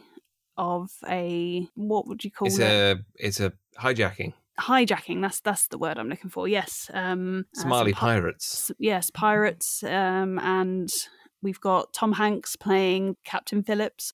of 0.58 0.90
a 1.08 1.66
what 1.74 2.06
would 2.06 2.24
you 2.24 2.30
call 2.30 2.48
It's 2.48 2.58
it? 2.58 2.64
a 2.64 2.96
it's 3.16 3.40
a 3.40 3.52
hijacking. 3.80 4.34
Hijacking. 4.60 5.22
That's 5.22 5.40
that's 5.40 5.68
the 5.68 5.78
word 5.78 5.96
I'm 5.98 6.08
looking 6.08 6.30
for. 6.30 6.48
Yes. 6.48 6.90
Um, 6.92 7.46
uh, 7.56 7.60
Somali 7.62 7.92
pi- 7.92 8.00
pirates. 8.00 8.70
yes, 8.78 9.08
pirates. 9.10 9.82
Um, 9.84 10.38
and 10.40 10.90
we've 11.42 11.60
got 11.60 11.92
Tom 11.92 12.12
Hanks 12.14 12.56
playing 12.56 13.16
Captain 13.24 13.62
Phillips. 13.62 14.12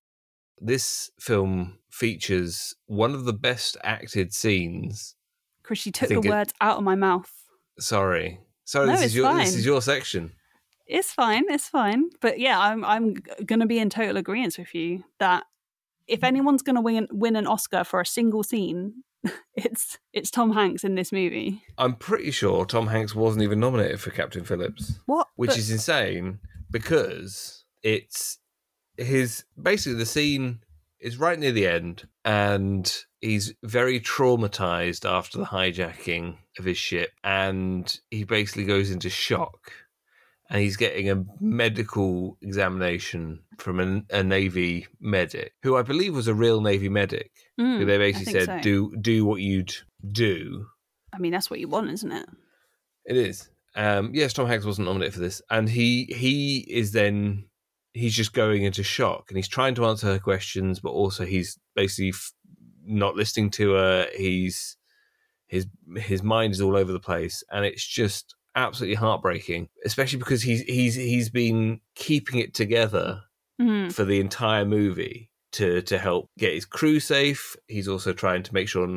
This 0.60 1.10
film 1.18 1.78
features 1.90 2.74
one 2.86 3.14
of 3.14 3.24
the 3.24 3.32
best 3.32 3.76
acted 3.82 4.32
scenes. 4.34 5.16
Chris, 5.62 5.86
you 5.86 5.92
took 5.92 6.10
the 6.10 6.18
it- 6.20 6.28
words 6.28 6.52
out 6.60 6.76
of 6.76 6.84
my 6.84 6.94
mouth. 6.94 7.32
Sorry. 7.78 8.38
Sorry, 8.66 8.86
No, 8.86 8.92
this 8.92 9.06
is 9.06 9.16
your 9.16 9.34
this 9.34 9.54
is 9.56 9.64
your 9.66 9.82
section. 9.82 10.32
It's 10.86 11.10
fine. 11.12 11.44
It's 11.48 11.68
fine. 11.68 12.10
But 12.20 12.38
yeah, 12.38 12.60
I'm 12.60 12.84
I'm 12.84 13.14
going 13.46 13.60
to 13.60 13.66
be 13.66 13.78
in 13.78 13.88
total 13.90 14.18
agreement 14.18 14.56
with 14.58 14.74
you 14.74 15.04
that 15.18 15.44
if 16.06 16.22
anyone's 16.24 16.62
going 16.62 16.76
to 16.76 16.82
win 16.82 17.08
win 17.10 17.36
an 17.36 17.46
Oscar 17.46 17.84
for 17.84 18.00
a 18.00 18.06
single 18.06 18.42
scene, 18.42 19.02
it's 19.56 19.98
it's 20.12 20.30
Tom 20.30 20.52
Hanks 20.52 20.84
in 20.84 20.94
this 20.94 21.12
movie. 21.12 21.62
I'm 21.78 21.94
pretty 21.96 22.30
sure 22.30 22.64
Tom 22.64 22.88
Hanks 22.88 23.14
wasn't 23.14 23.42
even 23.44 23.60
nominated 23.60 24.00
for 24.00 24.10
Captain 24.10 24.44
Phillips, 24.44 24.98
What? 25.06 25.28
which 25.36 25.50
But- 25.50 25.58
is 25.58 25.70
insane 25.70 26.38
because 26.70 27.64
it's 27.82 28.38
his 28.96 29.44
basically 29.60 29.98
the 29.98 30.06
scene 30.06 30.60
is 31.00 31.18
right 31.18 31.38
near 31.38 31.52
the 31.52 31.66
end 31.66 32.06
and 32.24 33.04
he's 33.20 33.52
very 33.62 34.00
traumatized 34.00 35.08
after 35.08 35.36
the 35.38 35.44
hijacking 35.46 36.36
of 36.58 36.64
his 36.64 36.78
ship 36.78 37.10
and 37.22 38.00
he 38.10 38.24
basically 38.24 38.64
goes 38.64 38.90
into 38.90 39.10
shock 39.10 39.72
and 40.50 40.60
he's 40.60 40.76
getting 40.76 41.08
a 41.10 41.24
medical 41.40 42.36
examination 42.42 43.40
from 43.58 43.80
a, 43.80 44.02
a 44.18 44.22
navy 44.22 44.86
medic 45.00 45.52
who 45.62 45.76
i 45.76 45.82
believe 45.82 46.14
was 46.14 46.28
a 46.28 46.34
real 46.34 46.60
navy 46.60 46.88
medic 46.88 47.30
Mm, 47.58 47.78
who 47.78 47.84
they 47.84 47.98
basically 47.98 48.32
said 48.32 48.46
so. 48.46 48.58
do 48.60 48.96
do 49.00 49.24
what 49.24 49.40
you'd 49.40 49.74
do 50.10 50.66
I 51.12 51.18
mean, 51.18 51.30
that's 51.30 51.48
what 51.48 51.60
you 51.60 51.68
want, 51.68 51.90
isn't 51.92 52.10
it? 52.10 52.26
It 53.06 53.16
is. 53.16 53.48
Um, 53.76 54.10
yes, 54.12 54.32
Tom 54.32 54.48
Hanks 54.48 54.64
wasn't 54.66 54.88
nominated 54.88 55.14
for 55.14 55.20
this, 55.20 55.40
and 55.48 55.68
he 55.68 56.06
he 56.06 56.66
is 56.68 56.90
then 56.90 57.44
he's 57.92 58.16
just 58.16 58.32
going 58.32 58.64
into 58.64 58.82
shock, 58.82 59.26
and 59.28 59.36
he's 59.36 59.46
trying 59.46 59.76
to 59.76 59.86
answer 59.86 60.08
her 60.08 60.18
questions, 60.18 60.80
but 60.80 60.90
also 60.90 61.24
he's 61.24 61.56
basically 61.76 62.08
f- 62.08 62.32
not 62.84 63.14
listening 63.14 63.50
to 63.50 63.74
her. 63.74 64.08
He's 64.16 64.76
his 65.46 65.68
his 65.96 66.24
mind 66.24 66.52
is 66.54 66.60
all 66.60 66.76
over 66.76 66.90
the 66.92 66.98
place, 66.98 67.44
and 67.52 67.64
it's 67.64 67.86
just 67.86 68.34
absolutely 68.56 68.96
heartbreaking, 68.96 69.68
especially 69.84 70.18
because 70.18 70.42
he's 70.42 70.62
he's 70.62 70.94
he's 70.94 71.30
been 71.30 71.80
keeping 71.94 72.38
it 72.38 72.54
together 72.54 73.22
Mm, 73.60 73.92
for 73.92 74.04
the 74.04 74.18
entire 74.18 74.64
movie 74.64 75.30
to 75.52 75.80
to 75.82 75.96
help 75.96 76.28
get 76.36 76.52
his 76.54 76.64
crew 76.64 76.98
safe. 76.98 77.54
He's 77.68 77.86
also 77.86 78.12
trying 78.12 78.42
to 78.42 78.52
make 78.52 78.68
sure 78.68 78.88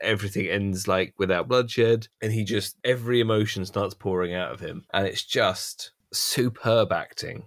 everything 0.00 0.48
ends 0.48 0.88
like 0.88 1.14
without 1.18 1.46
bloodshed, 1.46 2.08
and 2.20 2.32
he 2.32 2.42
just 2.42 2.76
every 2.82 3.20
emotion 3.20 3.64
starts 3.64 3.94
pouring 3.94 4.34
out 4.34 4.50
of 4.50 4.58
him, 4.58 4.84
and 4.92 5.06
it's 5.06 5.22
just 5.22 5.92
superb 6.12 6.90
acting. 6.92 7.44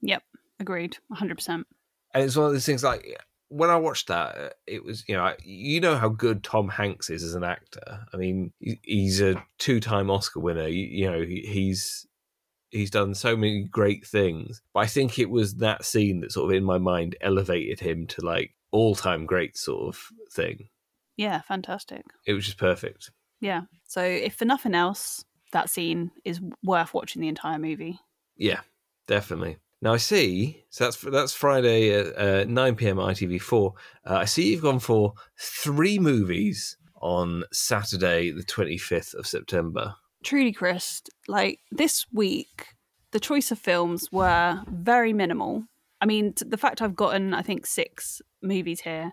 yep. 0.00 0.22
Agreed. 0.58 0.96
100. 1.08 1.34
percent 1.34 1.66
And 2.14 2.24
it's 2.24 2.36
one 2.36 2.46
of 2.46 2.52
those 2.54 2.64
things 2.66 2.82
like 2.82 3.06
when 3.50 3.68
I 3.70 3.76
watched 3.76 4.06
that, 4.08 4.36
uh, 4.36 4.48
it 4.66 4.82
was 4.84 5.04
you 5.08 5.14
know 5.14 5.24
I- 5.24 5.36
you 5.44 5.80
know 5.80 5.96
how 5.96 6.08
good 6.08 6.42
Tom 6.42 6.68
Hanks 6.68 7.10
is 7.10 7.22
as 7.22 7.34
an 7.34 7.44
actor. 7.44 8.06
I 8.12 8.16
mean, 8.16 8.52
he's 8.82 9.20
a 9.20 9.42
two-time 9.58 10.10
Oscar 10.10 10.40
winner. 10.40 10.66
You, 10.68 10.86
you 10.86 11.10
know, 11.10 11.20
he's 11.22 12.06
he's 12.70 12.90
done 12.90 13.14
so 13.14 13.36
many 13.36 13.64
great 13.64 14.06
things. 14.06 14.62
But 14.72 14.80
I 14.80 14.86
think 14.86 15.18
it 15.18 15.28
was 15.28 15.56
that 15.56 15.84
scene 15.84 16.20
that 16.20 16.32
sort 16.32 16.50
of 16.50 16.56
in 16.56 16.64
my 16.64 16.78
mind 16.78 17.16
elevated 17.20 17.80
him 17.80 18.06
to 18.08 18.24
like 18.24 18.54
all-time 18.70 19.26
great 19.26 19.56
sort 19.56 19.88
of 19.88 20.00
thing. 20.32 20.68
Yeah, 21.16 21.40
fantastic. 21.42 22.02
It 22.26 22.32
was 22.34 22.44
just 22.46 22.56
perfect. 22.58 23.10
Yeah. 23.40 23.62
So 23.88 24.00
if 24.02 24.34
for 24.36 24.44
nothing 24.44 24.74
else, 24.74 25.24
that 25.52 25.68
scene 25.68 26.12
is 26.24 26.40
worth 26.62 26.94
watching 26.94 27.20
the 27.20 27.28
entire 27.28 27.58
movie. 27.58 27.98
Yeah, 28.36 28.60
definitely. 29.08 29.56
Now 29.82 29.94
I 29.94 29.96
see. 29.98 30.64
So 30.70 30.84
that's 30.84 30.96
that's 31.00 31.32
Friday 31.32 31.90
at 31.92 32.16
uh, 32.18 32.44
nine 32.46 32.74
pm 32.76 32.96
ITV4. 32.96 33.72
Uh, 34.06 34.14
I 34.14 34.24
see 34.26 34.50
you've 34.50 34.62
gone 34.62 34.78
for 34.78 35.14
three 35.38 35.98
movies 35.98 36.76
on 37.00 37.44
Saturday, 37.52 38.30
the 38.30 38.42
twenty 38.42 38.76
fifth 38.78 39.14
of 39.14 39.26
September. 39.26 39.94
truly 40.22 40.52
chris 40.52 41.00
like 41.28 41.60
this 41.72 42.04
week 42.12 42.66
the 43.12 43.20
choice 43.20 43.50
of 43.50 43.58
films 43.58 44.12
were 44.12 44.62
very 44.68 45.14
minimal 45.14 45.64
i 46.02 46.04
mean 46.06 46.34
the 46.46 46.58
fact 46.58 46.82
i've 46.82 46.94
gotten 46.94 47.32
i 47.32 47.40
think 47.40 47.64
six 47.66 48.20
movies 48.42 48.80
here 48.82 49.12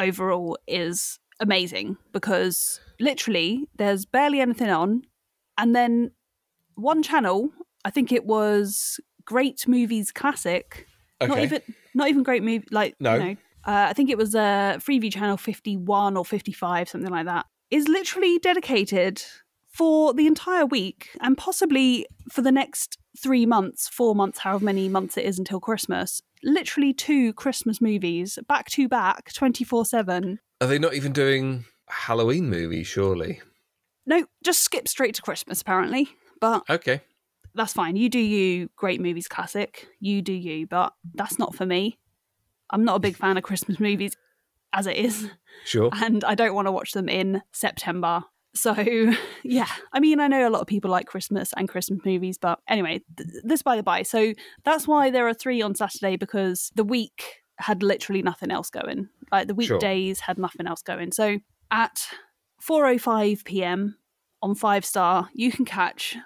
overall 0.00 0.58
is 0.66 1.20
amazing 1.38 1.96
because 2.12 2.80
literally 2.98 3.68
there's 3.76 4.04
barely 4.04 4.40
anything 4.40 4.68
on 4.68 5.02
and 5.56 5.76
then 5.76 6.10
one 6.74 7.04
channel 7.04 7.50
i 7.84 7.90
think 7.90 8.10
it 8.10 8.24
was 8.26 8.98
great 9.28 9.68
movies 9.68 10.10
classic 10.10 10.86
Not 11.20 11.38
even 11.40 11.60
not 11.94 12.08
even 12.08 12.22
great 12.22 12.42
movie. 12.42 12.66
Like 12.70 12.94
No. 12.98 13.14
you 13.14 13.18
know, 13.20 13.36
uh, 13.66 13.86
I 13.90 13.92
think 13.92 14.08
it 14.08 14.16
was 14.16 14.34
uh, 14.34 14.78
Freeview 14.80 15.12
channel 15.12 15.36
fifty 15.36 15.76
one 15.76 16.16
or 16.16 16.24
fifty 16.24 16.52
five, 16.52 16.88
something 16.88 17.10
like 17.10 17.26
that. 17.26 17.44
Is 17.70 17.88
literally 17.88 18.38
dedicated 18.38 19.22
for 19.68 20.14
the 20.14 20.26
entire 20.26 20.64
week 20.64 21.10
and 21.20 21.36
possibly 21.36 22.06
for 22.32 22.40
the 22.40 22.50
next 22.50 22.96
three 23.22 23.44
months, 23.46 23.88
four 23.88 24.14
months, 24.14 24.38
however 24.38 24.64
many 24.64 24.88
months 24.88 25.16
it 25.18 25.24
is 25.26 25.38
until 25.38 25.60
Christmas. 25.60 26.22
Literally 26.42 26.92
two 26.94 27.32
Christmas 27.34 27.80
movies 27.80 28.38
back 28.48 28.70
to 28.70 28.88
back, 28.88 29.32
twenty 29.34 29.64
four 29.64 29.84
seven. 29.84 30.38
Are 30.62 30.68
they 30.68 30.78
not 30.78 30.94
even 30.94 31.12
doing 31.12 31.64
Halloween 31.88 32.48
movies? 32.48 32.86
Surely. 32.86 33.42
No, 34.06 34.24
just 34.42 34.60
skip 34.62 34.88
straight 34.88 35.14
to 35.16 35.22
Christmas 35.22 35.60
apparently. 35.60 36.08
But 36.40 36.62
Okay. 36.70 37.02
That's 37.58 37.74
fine. 37.74 37.96
You 37.96 38.08
do 38.08 38.18
you, 38.18 38.70
great 38.76 39.00
movies 39.00 39.28
classic. 39.28 39.86
You 40.00 40.22
do 40.22 40.32
you, 40.32 40.66
but 40.66 40.94
that's 41.14 41.38
not 41.38 41.54
for 41.54 41.66
me. 41.66 41.98
I'm 42.70 42.84
not 42.84 42.96
a 42.96 43.00
big 43.00 43.16
fan 43.16 43.36
of 43.36 43.42
Christmas 43.42 43.78
movies 43.78 44.16
as 44.72 44.86
it 44.86 44.96
is, 44.96 45.30
Sure. 45.64 45.90
and 45.92 46.22
I 46.24 46.34
don't 46.34 46.54
want 46.54 46.66
to 46.68 46.72
watch 46.72 46.92
them 46.92 47.08
in 47.08 47.42
September. 47.52 48.24
So, 48.54 48.74
yeah, 49.42 49.68
I 49.92 50.00
mean, 50.00 50.20
I 50.20 50.26
know 50.28 50.46
a 50.46 50.50
lot 50.50 50.60
of 50.60 50.66
people 50.66 50.90
like 50.90 51.06
Christmas 51.06 51.52
and 51.56 51.68
Christmas 51.68 52.00
movies, 52.04 52.38
but 52.38 52.58
anyway, 52.68 53.00
th- 53.16 53.28
this 53.44 53.62
by 53.62 53.76
the 53.76 53.82
by. 53.82 54.02
So, 54.02 54.32
that's 54.64 54.86
why 54.88 55.10
there 55.10 55.26
are 55.28 55.34
three 55.34 55.62
on 55.62 55.74
Saturday 55.74 56.16
because 56.16 56.70
the 56.74 56.84
week 56.84 57.42
had 57.58 57.82
literally 57.82 58.22
nothing 58.22 58.50
else 58.50 58.70
going. 58.70 59.08
Like 59.32 59.48
the 59.48 59.54
Sure. 59.62 59.76
weekdays 59.76 60.20
had 60.20 60.38
nothing 60.38 60.66
else 60.66 60.82
going. 60.82 61.12
So, 61.12 61.38
at 61.70 62.06
4:05 62.62 63.44
p.m. 63.44 63.96
on 64.42 64.54
5 64.54 64.84
Star, 64.84 65.28
you 65.32 65.50
can 65.50 65.64
catch 65.64 66.16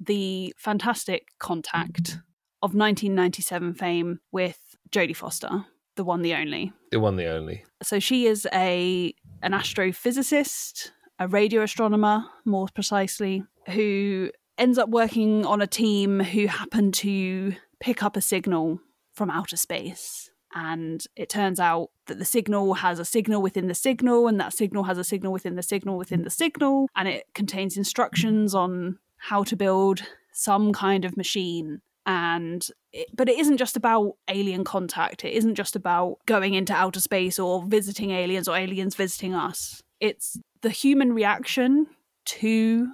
the 0.00 0.54
fantastic 0.56 1.28
Contact 1.38 2.02
mm. 2.02 2.22
of 2.62 2.74
1997 2.74 3.74
fame 3.74 4.20
with 4.32 4.58
Jodie 4.90 5.16
Foster, 5.16 5.66
the 5.96 6.04
one, 6.04 6.22
the 6.22 6.34
only. 6.34 6.72
The 6.90 7.00
one, 7.00 7.16
the 7.16 7.26
only. 7.26 7.64
So 7.82 7.98
she 7.98 8.26
is 8.26 8.46
a 8.52 9.14
an 9.42 9.52
astrophysicist, 9.52 10.90
a 11.18 11.28
radio 11.28 11.62
astronomer, 11.62 12.26
more 12.44 12.68
precisely, 12.74 13.44
who 13.68 14.30
ends 14.58 14.78
up 14.78 14.88
working 14.88 15.44
on 15.44 15.60
a 15.60 15.66
team 15.66 16.20
who 16.20 16.46
happen 16.46 16.92
to 16.92 17.54
pick 17.80 18.02
up 18.02 18.16
a 18.16 18.20
signal 18.20 18.80
from 19.12 19.30
outer 19.30 19.56
space. 19.56 20.30
And 20.54 21.04
it 21.16 21.28
turns 21.28 21.60
out 21.60 21.90
that 22.06 22.18
the 22.18 22.24
signal 22.24 22.74
has 22.74 22.98
a 22.98 23.04
signal 23.04 23.42
within 23.42 23.66
the 23.66 23.74
signal, 23.74 24.26
and 24.26 24.40
that 24.40 24.54
signal 24.54 24.84
has 24.84 24.96
a 24.96 25.04
signal 25.04 25.32
within 25.32 25.56
the 25.56 25.62
signal 25.62 25.98
within 25.98 26.22
the 26.22 26.30
signal, 26.30 26.88
and 26.96 27.08
it 27.08 27.26
contains 27.34 27.76
instructions 27.76 28.54
on 28.54 28.98
how 29.18 29.42
to 29.44 29.56
build 29.56 30.02
some 30.32 30.72
kind 30.72 31.04
of 31.04 31.16
machine. 31.16 31.80
And 32.04 32.66
it, 32.92 33.08
but 33.14 33.28
it 33.28 33.38
isn't 33.38 33.56
just 33.56 33.76
about 33.76 34.12
alien 34.28 34.62
contact. 34.64 35.24
It 35.24 35.32
isn't 35.32 35.56
just 35.56 35.74
about 35.74 36.18
going 36.26 36.54
into 36.54 36.72
outer 36.72 37.00
space 37.00 37.38
or 37.38 37.64
visiting 37.64 38.10
aliens 38.12 38.46
or 38.46 38.56
aliens 38.56 38.94
visiting 38.94 39.34
us. 39.34 39.82
It's 40.00 40.38
the 40.60 40.70
human 40.70 41.12
reaction 41.12 41.86
to 42.26 42.92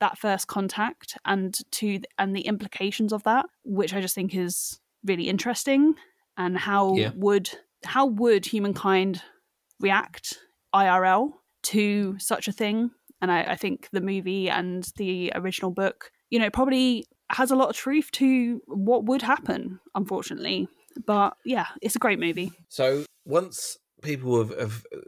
that 0.00 0.18
first 0.18 0.48
contact 0.48 1.16
and 1.24 1.56
to 1.70 2.00
and 2.18 2.34
the 2.34 2.40
implications 2.42 3.12
of 3.12 3.22
that 3.22 3.46
which 3.64 3.94
i 3.94 4.00
just 4.00 4.16
think 4.16 4.34
is 4.34 4.80
really 5.04 5.28
interesting. 5.28 5.94
And 6.36 6.58
how 6.58 6.96
Yeah. 6.96 7.10
would 7.14 7.50
how 7.84 8.06
would 8.06 8.46
humankind 8.46 9.22
react 9.80 10.38
irl 10.74 11.34
to 11.62 12.16
such 12.18 12.48
a 12.48 12.52
thing 12.52 12.90
and 13.22 13.32
I, 13.32 13.42
I 13.42 13.56
think 13.56 13.88
the 13.92 14.00
movie 14.02 14.50
and 14.50 14.86
the 14.96 15.32
original 15.34 15.70
book 15.70 16.10
you 16.28 16.38
know 16.38 16.50
probably 16.50 17.06
has 17.30 17.50
a 17.50 17.56
lot 17.56 17.70
of 17.70 17.76
truth 17.76 18.10
to 18.12 18.60
what 18.66 19.04
would 19.06 19.22
happen 19.22 19.80
unfortunately 19.94 20.68
but 21.06 21.34
yeah 21.46 21.68
it's 21.80 21.96
a 21.96 21.98
great 21.98 22.18
movie 22.18 22.52
So 22.68 23.04
once 23.24 23.78
people 24.02 24.36
have, 24.38 24.58
have 24.58 24.84
uh, 24.94 24.98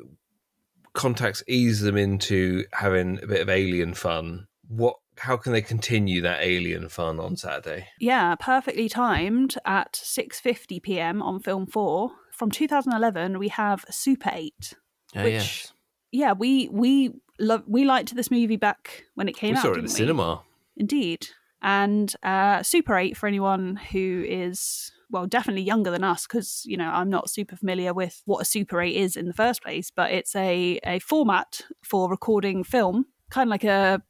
contacts 0.95 1.43
ease 1.49 1.81
them 1.81 1.97
into 1.97 2.65
having 2.73 3.19
a 3.23 3.27
bit 3.27 3.41
of 3.41 3.49
alien 3.49 3.95
fun, 3.95 4.47
what? 4.69 4.97
How 5.19 5.37
can 5.37 5.53
they 5.53 5.63
continue 5.63 6.23
that 6.23 6.41
alien 6.43 6.89
fun 6.89 7.21
on 7.21 7.37
Saturday? 7.37 7.87
yeah 8.01 8.35
perfectly 8.37 8.89
timed 8.89 9.57
at 9.65 9.93
6.50 9.93 10.83
p.m 10.83 11.23
on 11.23 11.39
film 11.41 11.67
4 11.67 12.11
from 12.33 12.51
2011 12.51 13.39
we 13.39 13.49
have 13.49 13.85
super 13.91 14.31
8 14.33 14.75
Oh, 15.17 15.23
Which- 15.23 15.69
yeah 16.11 16.33
we 16.33 16.69
we 16.73 17.13
love 17.39 17.63
we 17.67 17.85
liked 17.85 18.15
this 18.15 18.31
movie 18.31 18.57
back 18.57 19.05
when 19.15 19.29
it 19.29 19.37
came 19.37 19.53
we 19.53 19.57
out 19.57 19.63
saw 19.63 19.71
it 19.73 19.79
in 19.79 19.85
the 19.87 19.91
we? 19.91 19.97
cinema. 19.97 20.43
Indeed. 20.77 21.29
And 21.63 22.15
uh, 22.23 22.63
Super 22.63 22.97
8 22.97 23.17
for 23.17 23.27
anyone 23.27 23.77
who 23.91 24.23
is, 24.29 24.93
well, 25.11 25.27
definitely 25.27 25.63
younger 25.63 25.91
than 25.91 26.05
us, 26.05 26.27
because, 26.27 26.63
you 26.67 26.77
know, 26.77 26.91
I'm 26.91 27.09
not 27.09 27.31
super 27.31 27.57
familiar 27.57 27.95
with 27.95 28.21
what 28.27 28.43
a 28.43 28.45
Super 28.45 28.83
8 28.83 28.95
is 28.95 29.17
in 29.17 29.27
the 29.29 29.33
first 29.33 29.63
place, 29.63 29.91
but 29.91 30.11
it's 30.11 30.37
a, 30.37 30.79
a 30.85 30.99
format 30.99 31.63
for 31.83 32.11
recording 32.11 32.65
film, 32.65 33.07
kind 33.31 33.49
of 33.49 33.51
like 33.51 33.65
a 33.65 34.03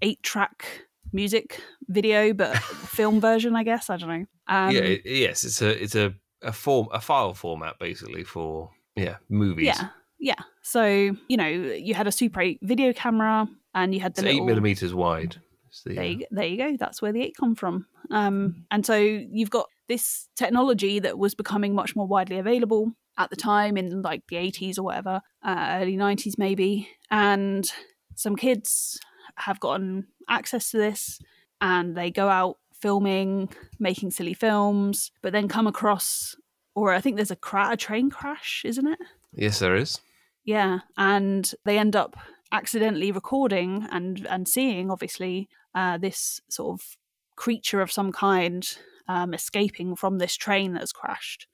eight 0.00 0.22
track 0.22 0.86
music 1.12 1.60
video, 1.88 2.32
but 2.32 2.56
film 2.62 3.20
version, 3.20 3.56
I 3.56 3.62
guess. 3.64 3.90
I 3.90 3.98
don't 3.98 4.08
know. 4.08 4.26
Um, 4.48 4.70
yeah, 4.70 4.80
it, 4.80 5.02
yes, 5.04 5.44
it's 5.44 5.60
a 5.60 5.82
it's 5.82 5.94
a 5.94 6.14
a 6.42 6.52
form 6.52 6.88
a 6.92 7.00
file 7.00 7.34
format 7.34 7.78
basically 7.78 8.24
for 8.24 8.70
yeah 8.96 9.16
movies. 9.28 9.66
yeah. 9.66 9.88
Yeah. 10.22 10.40
So, 10.62 10.86
you 10.86 11.36
know, 11.36 11.48
you 11.48 11.94
had 11.94 12.06
a 12.06 12.12
Super 12.12 12.40
8 12.40 12.60
video 12.62 12.92
camera 12.92 13.48
and 13.74 13.92
you 13.92 14.00
had 14.00 14.14
the 14.14 14.22
it's 14.22 14.36
eight 14.36 14.44
millimeters 14.44 14.94
wide. 14.94 15.36
The, 15.84 15.94
There 15.94 16.04
uh, 16.04 16.06
you, 16.06 16.26
there 16.30 16.46
you 16.46 16.56
go. 16.56 16.76
That's 16.78 17.02
where 17.02 17.12
the 17.12 17.22
eight 17.22 17.34
come 17.38 17.56
from. 17.56 17.86
Um, 18.10 18.64
and 18.70 18.86
so 18.86 18.94
you've 18.94 19.50
got 19.50 19.66
this 19.88 20.28
technology 20.36 21.00
that 21.00 21.18
was 21.18 21.34
becoming 21.34 21.74
much 21.74 21.96
more 21.96 22.06
widely 22.06 22.38
available 22.38 22.92
at 23.18 23.30
the 23.30 23.36
time 23.36 23.76
in 23.76 24.00
like 24.02 24.22
the 24.28 24.36
80s 24.36 24.78
or 24.78 24.84
whatever, 24.84 25.22
uh, 25.42 25.78
early 25.80 25.96
90s 25.96 26.38
maybe. 26.38 26.88
And 27.10 27.68
some 28.14 28.36
kids 28.36 29.00
have 29.36 29.58
gotten 29.58 30.06
access 30.28 30.70
to 30.70 30.76
this 30.76 31.18
and 31.60 31.96
they 31.96 32.12
go 32.12 32.28
out 32.28 32.58
filming, 32.80 33.48
making 33.80 34.12
silly 34.12 34.34
films, 34.34 35.10
but 35.20 35.32
then 35.32 35.48
come 35.48 35.66
across, 35.66 36.36
or 36.76 36.92
I 36.92 37.00
think 37.00 37.16
there's 37.16 37.30
a, 37.32 37.36
cra- 37.36 37.72
a 37.72 37.76
train 37.76 38.08
crash, 38.08 38.62
isn't 38.64 38.86
it? 38.86 38.98
yes, 39.34 39.58
there 39.58 39.76
is. 39.76 40.00
Yeah, 40.44 40.80
and 40.96 41.50
they 41.64 41.78
end 41.78 41.96
up 41.96 42.16
accidentally 42.50 43.12
recording 43.12 43.86
and 43.90 44.26
and 44.28 44.46
seeing 44.46 44.90
obviously 44.90 45.48
uh, 45.74 45.98
this 45.98 46.40
sort 46.48 46.78
of 46.78 46.96
creature 47.36 47.80
of 47.80 47.90
some 47.90 48.12
kind 48.12 48.76
um, 49.08 49.34
escaping 49.34 49.96
from 49.96 50.18
this 50.18 50.36
train 50.36 50.74
that's 50.74 50.92
crashed. 50.92 51.46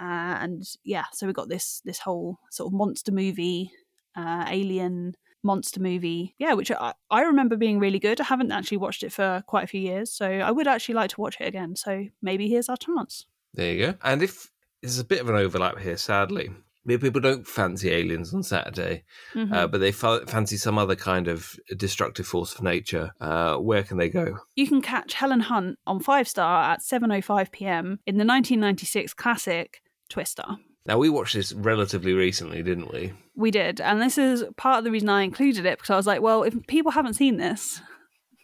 Uh, 0.00 0.36
and 0.40 0.64
yeah, 0.84 1.04
so 1.12 1.26
we 1.26 1.32
got 1.32 1.48
this 1.48 1.82
this 1.84 1.98
whole 1.98 2.38
sort 2.50 2.68
of 2.68 2.72
monster 2.72 3.12
movie, 3.12 3.72
uh, 4.16 4.44
alien 4.48 5.14
monster 5.42 5.80
movie. 5.80 6.34
Yeah, 6.38 6.54
which 6.54 6.70
I, 6.70 6.94
I 7.10 7.22
remember 7.22 7.56
being 7.56 7.78
really 7.78 7.98
good. 7.98 8.20
I 8.20 8.24
haven't 8.24 8.52
actually 8.52 8.78
watched 8.78 9.02
it 9.02 9.12
for 9.12 9.42
quite 9.46 9.64
a 9.64 9.68
few 9.68 9.80
years, 9.80 10.10
so 10.10 10.26
I 10.26 10.50
would 10.50 10.66
actually 10.66 10.94
like 10.94 11.10
to 11.10 11.20
watch 11.20 11.36
it 11.40 11.48
again. 11.48 11.76
So 11.76 12.06
maybe 12.20 12.48
here's 12.48 12.68
our 12.68 12.76
chance. 12.76 13.26
There 13.54 13.72
you 13.72 13.86
go. 13.86 13.94
And 14.02 14.22
if 14.22 14.50
there's 14.80 14.98
a 14.98 15.04
bit 15.04 15.20
of 15.20 15.28
an 15.28 15.36
overlap 15.36 15.78
here, 15.78 15.96
sadly, 15.96 16.50
people 16.86 17.20
don't 17.20 17.46
fancy 17.46 17.90
aliens 17.90 18.34
on 18.34 18.42
Saturday, 18.42 19.04
Mhm. 19.34 19.52
uh, 19.52 19.66
but 19.68 19.78
they 19.80 19.92
fa- 19.92 20.26
fancy 20.26 20.56
some 20.56 20.78
other 20.78 20.96
kind 20.96 21.28
of 21.28 21.56
destructive 21.76 22.26
force 22.26 22.54
of 22.54 22.62
nature. 22.62 23.12
Uh, 23.20 23.56
where 23.56 23.82
can 23.82 23.98
they 23.98 24.08
go? 24.08 24.38
You 24.56 24.66
can 24.66 24.82
catch 24.82 25.14
Helen 25.14 25.40
Hunt 25.40 25.78
on 25.86 26.00
Five 26.00 26.26
Star 26.28 26.72
at 26.72 26.80
7:05 26.82 27.52
p.m. 27.52 28.00
in 28.06 28.16
the 28.18 28.24
1996 28.24 29.14
classic 29.14 29.80
Twister. 30.08 30.44
Now 30.84 30.98
we 30.98 31.08
watched 31.08 31.34
this 31.34 31.52
relatively 31.52 32.12
recently, 32.12 32.62
didn't 32.62 32.92
we? 32.92 33.12
We 33.36 33.50
did, 33.52 33.80
and 33.80 34.02
this 34.02 34.18
is 34.18 34.44
part 34.56 34.78
of 34.78 34.84
the 34.84 34.90
reason 34.90 35.08
I 35.08 35.22
included 35.22 35.64
it 35.64 35.78
because 35.78 35.90
I 35.90 35.96
was 35.96 36.06
like, 36.08 36.20
well, 36.20 36.42
if 36.42 36.54
people 36.66 36.90
haven't 36.92 37.14
seen 37.14 37.36
this, 37.36 37.80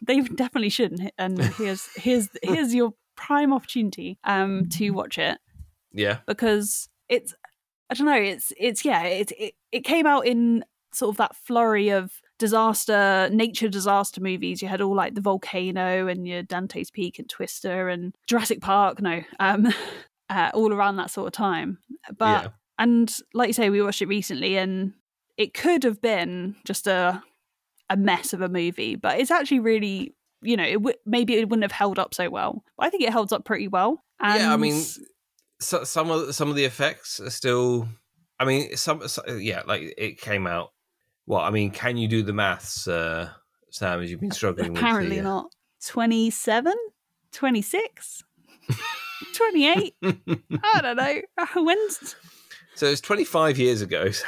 they 0.07 0.21
definitely 0.21 0.69
shouldn't. 0.69 1.11
And 1.17 1.37
here's 1.55 1.87
here's 1.95 2.29
here's 2.41 2.73
your 2.73 2.93
prime 3.17 3.51
opportunity 3.51 4.17
um 4.23 4.69
to 4.69 4.91
watch 4.91 5.17
it 5.17 5.37
Yeah. 5.91 6.19
because 6.25 6.87
it's 7.09 7.33
I 7.89 7.95
don't 7.95 8.05
know, 8.05 8.13
it's 8.13 8.53
it's 8.57 8.85
yeah, 8.85 9.03
it 9.03 9.31
it, 9.37 9.53
it 9.71 9.81
came 9.81 10.05
out 10.05 10.25
in 10.27 10.63
sort 10.93 11.13
of 11.13 11.17
that 11.17 11.35
flurry 11.35 11.89
of 11.89 12.11
disaster, 12.37 13.29
nature 13.31 13.67
disaster 13.67 14.21
movies. 14.21 14.61
You 14.61 14.67
had 14.67 14.81
all 14.81 14.95
like 14.95 15.15
the 15.15 15.21
volcano 15.21 16.07
and 16.07 16.27
your 16.27 16.41
Dante's 16.41 16.89
Peak 16.89 17.19
and 17.19 17.29
Twister 17.29 17.89
and 17.89 18.15
Jurassic 18.27 18.61
Park, 18.61 19.01
no, 19.01 19.21
um, 19.39 19.67
uh, 20.29 20.51
all 20.53 20.73
around 20.73 20.95
that 20.97 21.11
sort 21.11 21.27
of 21.27 21.33
time. 21.33 21.79
But 22.17 22.43
yeah. 22.43 22.49
and 22.77 23.15
like 23.33 23.47
you 23.47 23.53
say, 23.53 23.69
we 23.69 23.81
watched 23.81 24.01
it 24.01 24.07
recently, 24.07 24.57
and 24.57 24.93
it 25.37 25.53
could 25.53 25.83
have 25.83 26.01
been 26.01 26.55
just 26.65 26.87
a 26.87 27.23
a 27.89 27.97
mess 27.97 28.33
of 28.33 28.41
a 28.41 28.49
movie, 28.49 28.95
but 28.95 29.19
it's 29.19 29.31
actually 29.31 29.59
really, 29.59 30.13
you 30.41 30.55
know, 30.55 30.63
it 30.63 30.73
w- 30.73 30.95
maybe 31.05 31.33
it 31.35 31.49
wouldn't 31.49 31.63
have 31.63 31.71
held 31.71 31.97
up 31.97 32.13
so 32.13 32.29
well. 32.29 32.63
But 32.77 32.85
I 32.85 32.89
think 32.89 33.03
it 33.03 33.11
holds 33.11 33.33
up 33.33 33.45
pretty 33.45 33.67
well. 33.67 34.03
And 34.19 34.41
yeah, 34.41 34.53
I 34.53 34.57
mean, 34.57 34.79
so, 35.59 35.83
some 35.83 36.09
of 36.11 36.33
some 36.35 36.49
of 36.49 36.55
the 36.55 36.65
effects 36.65 37.19
are 37.19 37.29
still. 37.29 37.87
I 38.39 38.45
mean, 38.45 38.75
some, 38.77 39.05
so- 39.07 39.25
yeah, 39.35 39.63
like 39.67 39.93
it 39.97 40.19
came 40.21 40.47
out. 40.47 40.69
Well, 41.27 41.41
I 41.41 41.49
mean, 41.51 41.71
can 41.71 41.97
you 41.97 42.07
do 42.07 42.23
the 42.23 42.33
maths, 42.33 42.87
uh, 42.87 43.29
Sam? 43.69 44.01
As 44.01 44.09
you've 44.09 44.21
been 44.21 44.31
struggling 44.31 44.71
with. 44.73 44.81
apparently 44.81 45.19
uh, 45.19 45.23
not. 45.23 45.51
27? 45.85 46.73
26? 47.31 48.23
28? 49.33 49.95
I 50.03 50.81
don't 50.81 50.95
know. 50.97 51.21
When's. 51.63 52.15
so 52.75 52.85
it's 52.87 53.01
25 53.01 53.57
years 53.57 53.81
ago. 53.81 54.09
Sam. 54.11 54.27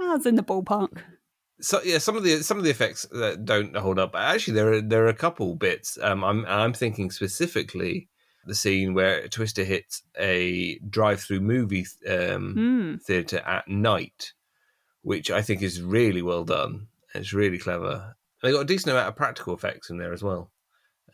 I 0.00 0.14
was 0.16 0.26
in 0.26 0.34
the 0.34 0.42
ballpark. 0.42 0.98
so 1.60 1.80
yeah, 1.84 1.98
some 1.98 2.16
of 2.16 2.24
the 2.24 2.42
some 2.42 2.58
of 2.58 2.64
the 2.64 2.70
effects 2.70 3.06
that 3.12 3.44
don't 3.44 3.76
hold 3.76 3.98
up. 3.98 4.14
Actually, 4.16 4.54
there 4.54 4.72
are 4.72 4.80
there 4.80 5.04
are 5.04 5.08
a 5.08 5.14
couple 5.14 5.54
bits. 5.54 5.98
Um, 6.02 6.24
I'm 6.24 6.44
I'm 6.46 6.72
thinking 6.72 7.10
specifically 7.10 8.08
the 8.46 8.54
scene 8.54 8.94
where 8.94 9.28
Twister 9.28 9.64
hits 9.64 10.02
a 10.18 10.78
drive-through 10.80 11.40
movie 11.40 11.86
um, 12.08 12.54
Hmm. 12.54 12.96
theater 12.96 13.38
at 13.38 13.68
night, 13.68 14.32
which 15.02 15.30
I 15.30 15.42
think 15.42 15.62
is 15.62 15.80
really 15.82 16.22
well 16.22 16.44
done. 16.44 16.88
It's 17.14 17.32
really 17.32 17.58
clever. 17.58 18.14
And 18.42 18.48
they 18.48 18.52
got 18.52 18.62
a 18.62 18.64
decent 18.64 18.92
amount 18.92 19.08
of 19.08 19.16
practical 19.16 19.54
effects 19.54 19.90
in 19.90 19.98
there 19.98 20.12
as 20.12 20.22
well, 20.22 20.50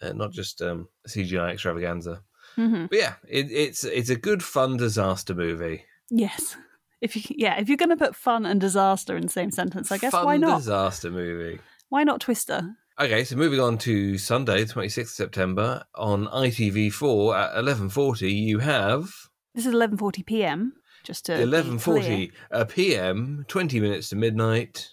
uh, 0.01 0.13
not 0.13 0.33
just 0.33 0.63
um, 0.63 0.89
CGI 1.07 1.53
extravaganza. 1.53 2.23
hmm 2.57 2.87
But 2.87 2.99
yeah, 2.99 3.15
it, 3.29 3.51
it's 3.51 3.85
it's 3.85 4.11
a 4.11 4.17
good 4.17 4.43
fun 4.43 4.77
disaster 4.77 5.35
movie. 5.35 5.85
Yes. 6.11 6.57
If 7.01 7.15
you, 7.15 7.23
yeah, 7.37 7.59
if 7.61 7.69
you're 7.69 7.77
going 7.77 7.91
to 7.91 7.97
put 7.97 8.17
fun 8.17 8.45
and 8.47 8.61
disaster 8.61 9.17
in 9.17 9.23
the 9.23 9.29
same 9.29 9.51
sentence, 9.53 9.93
I 9.93 9.99
guess 9.99 10.13
fun 10.13 10.25
why 10.25 10.37
not? 10.37 10.59
disaster 10.59 11.11
movie. 11.11 11.61
Why 11.91 12.03
not 12.05 12.21
Twister? 12.21 12.75
Okay, 13.01 13.23
so 13.23 13.37
moving 13.37 13.61
on 13.61 13.79
to 13.79 14.19
Sunday, 14.19 14.65
the 14.65 14.75
26th 14.75 14.99
of 15.03 15.09
September, 15.11 15.85
on 15.95 16.27
ITV4 16.27 17.57
at 17.57 17.65
11.40, 17.65 18.35
you 18.35 18.59
have 18.59 19.13
This 19.55 19.67
is 19.67 19.73
11:40 19.73 20.27
p.m. 20.27 20.73
Just 21.05 21.27
to 21.27 21.33
11.40 21.33 21.81
clear. 21.81 22.29
uh, 22.51 22.65
p.m., 22.65 23.45
20 23.47 23.81
minutes 23.81 24.09
to 24.09 24.17
midnight. 24.17 24.89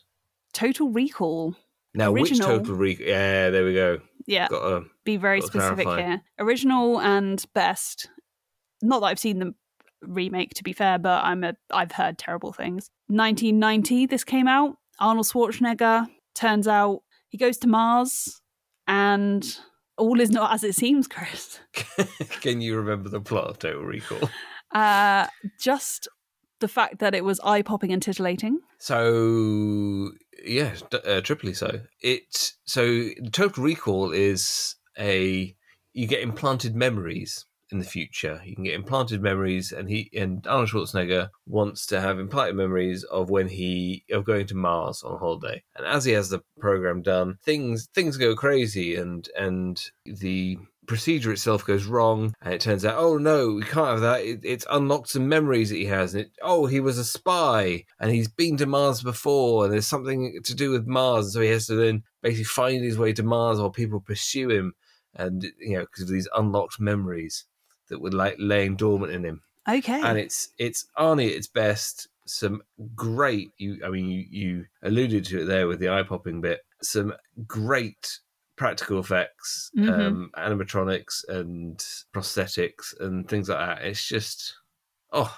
Total 0.53 0.87
Recall. 0.87 1.55
Now, 1.95 2.13
Original. 2.13 2.47
which 2.47 2.59
total 2.59 2.75
Recall? 2.75 3.07
Yeah, 3.07 3.49
there 3.49 3.65
we 3.65 3.73
go. 3.73 3.99
Yeah, 4.27 4.49
Got 4.49 4.71
a... 4.71 4.83
be 5.03 5.17
very 5.17 5.41
specific 5.41 5.85
clarify. 5.85 6.07
here. 6.07 6.21
Original 6.37 7.01
and 7.01 7.43
best. 7.55 8.09
Not 8.83 8.99
that 8.99 9.07
I've 9.07 9.19
seen 9.19 9.39
the 9.39 9.55
remake, 10.01 10.53
to 10.55 10.63
be 10.63 10.73
fair, 10.73 10.99
but 10.99 11.23
I'm 11.23 11.43
a 11.43 11.55
I've 11.71 11.91
heard 11.91 12.19
terrible 12.19 12.53
things. 12.53 12.91
1990, 13.07 14.05
this 14.05 14.23
came 14.23 14.47
out. 14.47 14.77
Arnold 14.99 15.25
Schwarzenegger 15.25 16.07
turns 16.35 16.67
out 16.67 17.01
he 17.35 17.37
goes 17.37 17.57
to 17.57 17.67
Mars, 17.67 18.41
and 18.87 19.57
all 19.97 20.21
is 20.21 20.29
not 20.31 20.53
as 20.53 20.63
it 20.63 20.73
seems. 20.73 21.05
Chris, 21.05 21.59
Can 22.39 22.61
you 22.61 22.77
remember 22.77 23.09
the 23.09 23.19
plot 23.19 23.49
of 23.49 23.59
Total 23.59 23.83
Recall? 23.83 24.29
uh, 24.73 25.27
just 25.59 26.07
the 26.61 26.69
fact 26.69 26.99
that 26.99 27.13
it 27.13 27.25
was 27.25 27.41
eye 27.41 27.61
popping 27.61 27.91
and 27.91 28.01
titillating. 28.01 28.59
So, 28.79 30.11
yeah, 30.45 30.75
d- 30.89 30.99
uh, 31.05 31.19
triply 31.19 31.53
so. 31.53 31.81
It 32.01 32.53
so 32.63 33.09
Total 33.33 33.61
Recall 33.61 34.13
is 34.13 34.77
a 34.97 35.53
you 35.91 36.07
get 36.07 36.21
implanted 36.21 36.73
memories 36.73 37.45
in 37.75 37.79
the 37.79 37.85
future. 37.85 38.41
You 38.43 38.55
can 38.55 38.63
get 38.63 38.73
implanted 38.73 39.21
memories, 39.21 39.71
and 39.71 39.89
he 39.89 40.09
and 40.15 40.45
Arnold 40.47 40.69
Schwarzenegger 40.69 41.29
wants 41.45 41.85
to 41.87 42.01
have 42.01 42.19
implanted 42.19 42.55
memories 42.55 43.03
of 43.03 43.29
when 43.29 43.49
he 43.49 44.05
of 44.11 44.23
going 44.23 44.47
to 44.47 44.55
Mars 44.55 45.03
on 45.03 45.19
holiday. 45.19 45.63
And 45.75 45.85
as 45.85 46.05
he 46.05 46.13
has 46.13 46.29
the 46.29 46.41
program 46.59 47.01
done, 47.01 47.37
things 47.43 47.87
things 47.93 48.17
go 48.17 48.35
crazy, 48.35 48.95
and 48.95 49.27
and 49.37 49.81
the 50.05 50.57
procedure 50.87 51.31
itself 51.31 51.65
goes 51.65 51.85
wrong 51.85 52.31
and 52.43 52.53
it 52.53 52.61
turns 52.61 52.85
out 52.85 52.93
oh 52.95 53.17
no 53.17 53.53
we 53.53 53.63
can't 53.63 53.87
have 53.87 54.01
that 54.01 54.21
it, 54.21 54.39
it's 54.43 54.67
unlocked 54.69 55.09
some 55.09 55.27
memories 55.27 55.69
that 55.69 55.77
he 55.77 55.85
has 55.85 56.13
and 56.13 56.25
it, 56.25 56.31
oh 56.43 56.67
he 56.67 56.79
was 56.79 56.99
a 56.99 57.03
spy 57.03 57.83
and 57.99 58.11
he's 58.11 58.27
been 58.27 58.55
to 58.55 58.67
mars 58.67 59.01
before 59.01 59.63
and 59.63 59.73
there's 59.73 59.87
something 59.87 60.39
to 60.43 60.53
do 60.53 60.69
with 60.69 60.85
mars 60.85 61.33
so 61.33 61.41
he 61.41 61.49
has 61.49 61.65
to 61.65 61.73
then 61.73 62.03
basically 62.21 62.43
find 62.43 62.83
his 62.83 62.99
way 62.99 63.11
to 63.11 63.23
mars 63.23 63.57
while 63.57 63.71
people 63.71 63.99
pursue 63.99 64.47
him 64.51 64.73
and 65.15 65.47
you 65.59 65.75
know 65.75 65.81
because 65.81 66.03
of 66.03 66.09
these 66.09 66.29
unlocked 66.35 66.79
memories 66.79 67.45
that 67.89 67.99
were 68.01 68.11
like 68.11 68.35
laying 68.39 68.75
dormant 68.75 69.11
in 69.13 69.23
him 69.23 69.41
Okay. 69.67 70.01
and 70.01 70.17
it's 70.17 70.49
it's 70.57 70.85
Arnie 70.97 71.29
at 71.29 71.35
its 71.35 71.47
best. 71.47 72.07
Some 72.27 72.61
great 72.95 73.51
you 73.57 73.79
I 73.85 73.89
mean 73.89 74.07
you 74.09 74.25
you 74.29 74.65
alluded 74.83 75.25
to 75.25 75.41
it 75.41 75.45
there 75.45 75.67
with 75.67 75.79
the 75.79 75.89
eye 75.89 76.03
popping 76.03 76.41
bit. 76.41 76.61
Some 76.81 77.13
great 77.47 78.19
practical 78.57 78.99
effects, 78.99 79.69
Mhm. 79.77 79.89
um, 80.07 80.31
animatronics 80.37 81.27
and 81.27 81.77
prosthetics 82.13 82.97
and 82.99 83.27
things 83.27 83.49
like 83.49 83.59
that. 83.59 83.85
It's 83.85 84.07
just 84.07 84.55
oh 85.11 85.35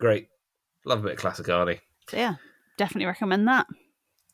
great. 0.00 0.28
Love 0.84 1.00
a 1.00 1.02
bit 1.02 1.12
of 1.12 1.18
classic 1.18 1.46
Arnie. 1.46 1.80
so 2.08 2.16
yeah, 2.16 2.34
definitely 2.76 3.06
recommend 3.06 3.46
that. 3.48 3.66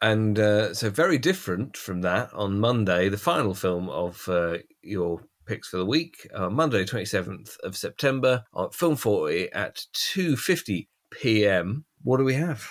And 0.00 0.38
uh, 0.38 0.72
so, 0.74 0.88
very 0.90 1.18
different 1.18 1.76
from 1.76 2.02
that, 2.02 2.32
on 2.32 2.60
Monday, 2.60 3.08
the 3.08 3.18
final 3.18 3.52
film 3.52 3.88
of 3.90 4.28
uh, 4.28 4.58
your 4.80 5.20
picks 5.48 5.68
for 5.68 5.78
the 5.78 5.86
week, 5.86 6.28
uh, 6.34 6.48
Monday, 6.50 6.84
27th 6.84 7.58
of 7.64 7.76
September, 7.76 8.44
on 8.54 8.70
Film 8.70 8.94
40 8.96 9.50
at 9.52 9.84
2.50 9.94 10.86
p.m. 11.10 11.84
What 12.02 12.18
do 12.18 12.24
we 12.24 12.34
have? 12.34 12.64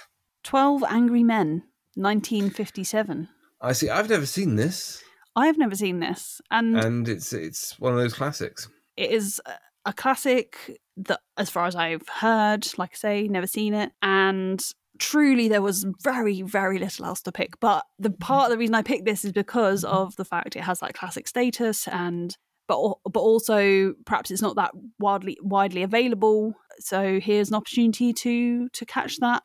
12 0.43 0.83
Angry 0.87 1.23
Men, 1.23 1.63
1957. 1.95 3.27
I 3.61 3.71
see, 3.73 3.89
I've 3.89 4.09
never 4.09 4.25
seen 4.25 4.55
this, 4.55 5.03
I 5.35 5.47
have 5.47 5.57
never 5.57 5.75
seen 5.75 5.99
this, 5.99 6.41
and 6.51 6.77
and 6.77 7.07
it's 7.07 7.31
it's 7.33 7.79
one 7.79 7.93
of 7.93 7.99
those 7.99 8.13
classics. 8.13 8.67
it 8.95 9.11
is 9.11 9.39
a- 9.45 9.59
a 9.89 9.93
classic 9.93 10.79
that, 10.97 11.19
as 11.37 11.49
far 11.49 11.65
as 11.65 11.75
I've 11.75 12.07
heard, 12.09 12.67
like 12.77 12.91
I 12.93 12.95
say, 12.97 13.27
never 13.27 13.47
seen 13.47 13.73
it, 13.73 13.91
and 14.01 14.61
truly 14.99 15.47
there 15.47 15.61
was 15.61 15.85
very, 16.03 16.41
very 16.41 16.77
little 16.79 17.05
else 17.05 17.21
to 17.21 17.31
pick. 17.31 17.59
But 17.59 17.85
the 17.99 18.09
part 18.09 18.45
of 18.45 18.51
the 18.51 18.57
reason 18.57 18.75
I 18.75 18.81
picked 18.81 19.05
this 19.05 19.23
is 19.23 19.31
because 19.31 19.83
of 19.85 20.15
the 20.17 20.25
fact 20.25 20.55
it 20.55 20.61
has 20.63 20.79
that 20.79 20.93
classic 20.95 21.27
status, 21.27 21.87
and 21.87 22.35
but 22.67 22.95
but 23.11 23.19
also 23.19 23.93
perhaps 24.05 24.31
it's 24.31 24.41
not 24.41 24.55
that 24.55 24.71
widely 24.99 25.37
widely 25.41 25.83
available. 25.83 26.53
So 26.79 27.19
here's 27.19 27.49
an 27.49 27.55
opportunity 27.55 28.13
to 28.13 28.69
to 28.69 28.85
catch 28.85 29.17
that. 29.17 29.43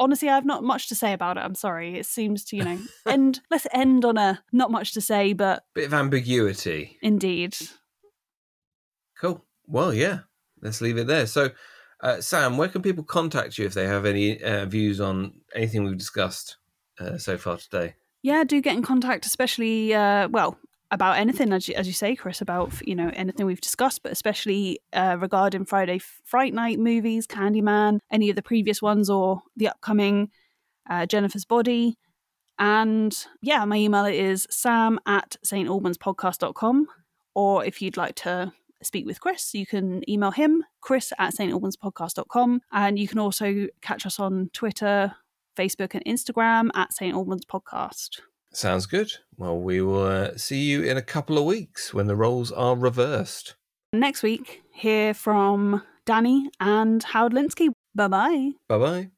Honestly, 0.00 0.28
I 0.28 0.34
have 0.36 0.44
not 0.44 0.62
much 0.62 0.88
to 0.90 0.94
say 0.94 1.12
about 1.12 1.36
it. 1.38 1.40
I'm 1.40 1.54
sorry. 1.56 1.98
It 1.98 2.06
seems 2.06 2.44
to 2.46 2.56
you 2.56 2.64
know 2.64 2.78
end. 3.06 3.40
Let's 3.50 3.66
end 3.72 4.04
on 4.04 4.16
a 4.18 4.42
not 4.52 4.70
much 4.70 4.92
to 4.94 5.00
say, 5.00 5.32
but 5.32 5.64
Bit 5.74 5.86
of 5.86 5.94
ambiguity. 5.94 6.98
indeed. 7.02 7.56
Cool. 9.20 9.44
Well, 9.66 9.92
yeah, 9.92 10.20
let's 10.62 10.80
leave 10.80 10.96
it 10.98 11.06
there. 11.08 11.26
So, 11.26 11.50
uh, 12.00 12.20
Sam, 12.20 12.56
where 12.56 12.68
can 12.68 12.82
people 12.82 13.04
contact 13.04 13.58
you 13.58 13.66
if 13.66 13.74
they 13.74 13.86
have 13.86 14.06
any 14.06 14.42
uh, 14.42 14.64
views 14.66 15.00
on 15.00 15.34
anything 15.54 15.84
we've 15.84 15.98
discussed 15.98 16.56
uh, 17.00 17.18
so 17.18 17.36
far 17.36 17.56
today? 17.56 17.94
yeah 18.20 18.42
do 18.42 18.60
get 18.60 18.74
in 18.74 18.82
contact 18.82 19.24
especially 19.26 19.94
uh 19.94 20.26
well 20.32 20.58
about 20.90 21.18
anything 21.18 21.52
as 21.52 21.68
you, 21.68 21.74
as 21.74 21.86
you 21.86 21.92
say 21.92 22.16
chris 22.16 22.40
about 22.40 22.72
you 22.86 22.94
know 22.94 23.10
anything 23.14 23.46
we've 23.46 23.60
discussed 23.60 24.02
but 24.02 24.12
especially 24.12 24.80
uh 24.92 25.16
regarding 25.18 25.64
friday 25.64 25.98
fright 26.24 26.54
night 26.54 26.78
movies 26.78 27.26
candyman 27.26 27.98
any 28.10 28.30
of 28.30 28.36
the 28.36 28.42
previous 28.42 28.80
ones 28.80 29.10
or 29.10 29.42
the 29.56 29.68
upcoming 29.68 30.30
uh, 30.88 31.04
jennifer's 31.04 31.44
body 31.44 31.96
and 32.58 33.26
yeah 33.42 33.64
my 33.64 33.76
email 33.76 34.06
is 34.06 34.46
sam 34.50 34.98
at 35.06 35.36
stalbanspodcast.com 35.44 36.86
or 37.34 37.64
if 37.64 37.82
you'd 37.82 37.96
like 37.96 38.14
to 38.14 38.52
speak 38.82 39.04
with 39.04 39.20
chris 39.20 39.54
you 39.54 39.66
can 39.66 40.08
email 40.08 40.30
him 40.30 40.64
chris 40.80 41.12
at 41.18 41.34
stalbanspodcast.com 41.34 42.60
and 42.72 42.98
you 42.98 43.06
can 43.06 43.18
also 43.18 43.66
catch 43.82 44.06
us 44.06 44.18
on 44.18 44.48
twitter 44.54 45.14
Facebook 45.58 45.94
and 45.94 46.04
Instagram 46.04 46.70
at 46.74 46.92
St. 46.92 47.14
Albans 47.14 47.44
Podcast. 47.44 48.20
Sounds 48.52 48.86
good. 48.86 49.10
Well, 49.36 49.58
we 49.58 49.80
will 49.80 50.04
uh, 50.04 50.36
see 50.36 50.62
you 50.64 50.82
in 50.82 50.96
a 50.96 51.02
couple 51.02 51.38
of 51.38 51.44
weeks 51.44 51.92
when 51.92 52.06
the 52.06 52.16
roles 52.16 52.50
are 52.50 52.76
reversed. 52.76 53.56
Next 53.92 54.22
week, 54.22 54.62
hear 54.72 55.14
from 55.14 55.82
Danny 56.04 56.50
and 56.60 57.02
Howard 57.02 57.32
Linsky. 57.32 57.68
Bye 57.94 58.08
bye. 58.08 58.50
Bye 58.68 58.78
bye. 58.78 59.10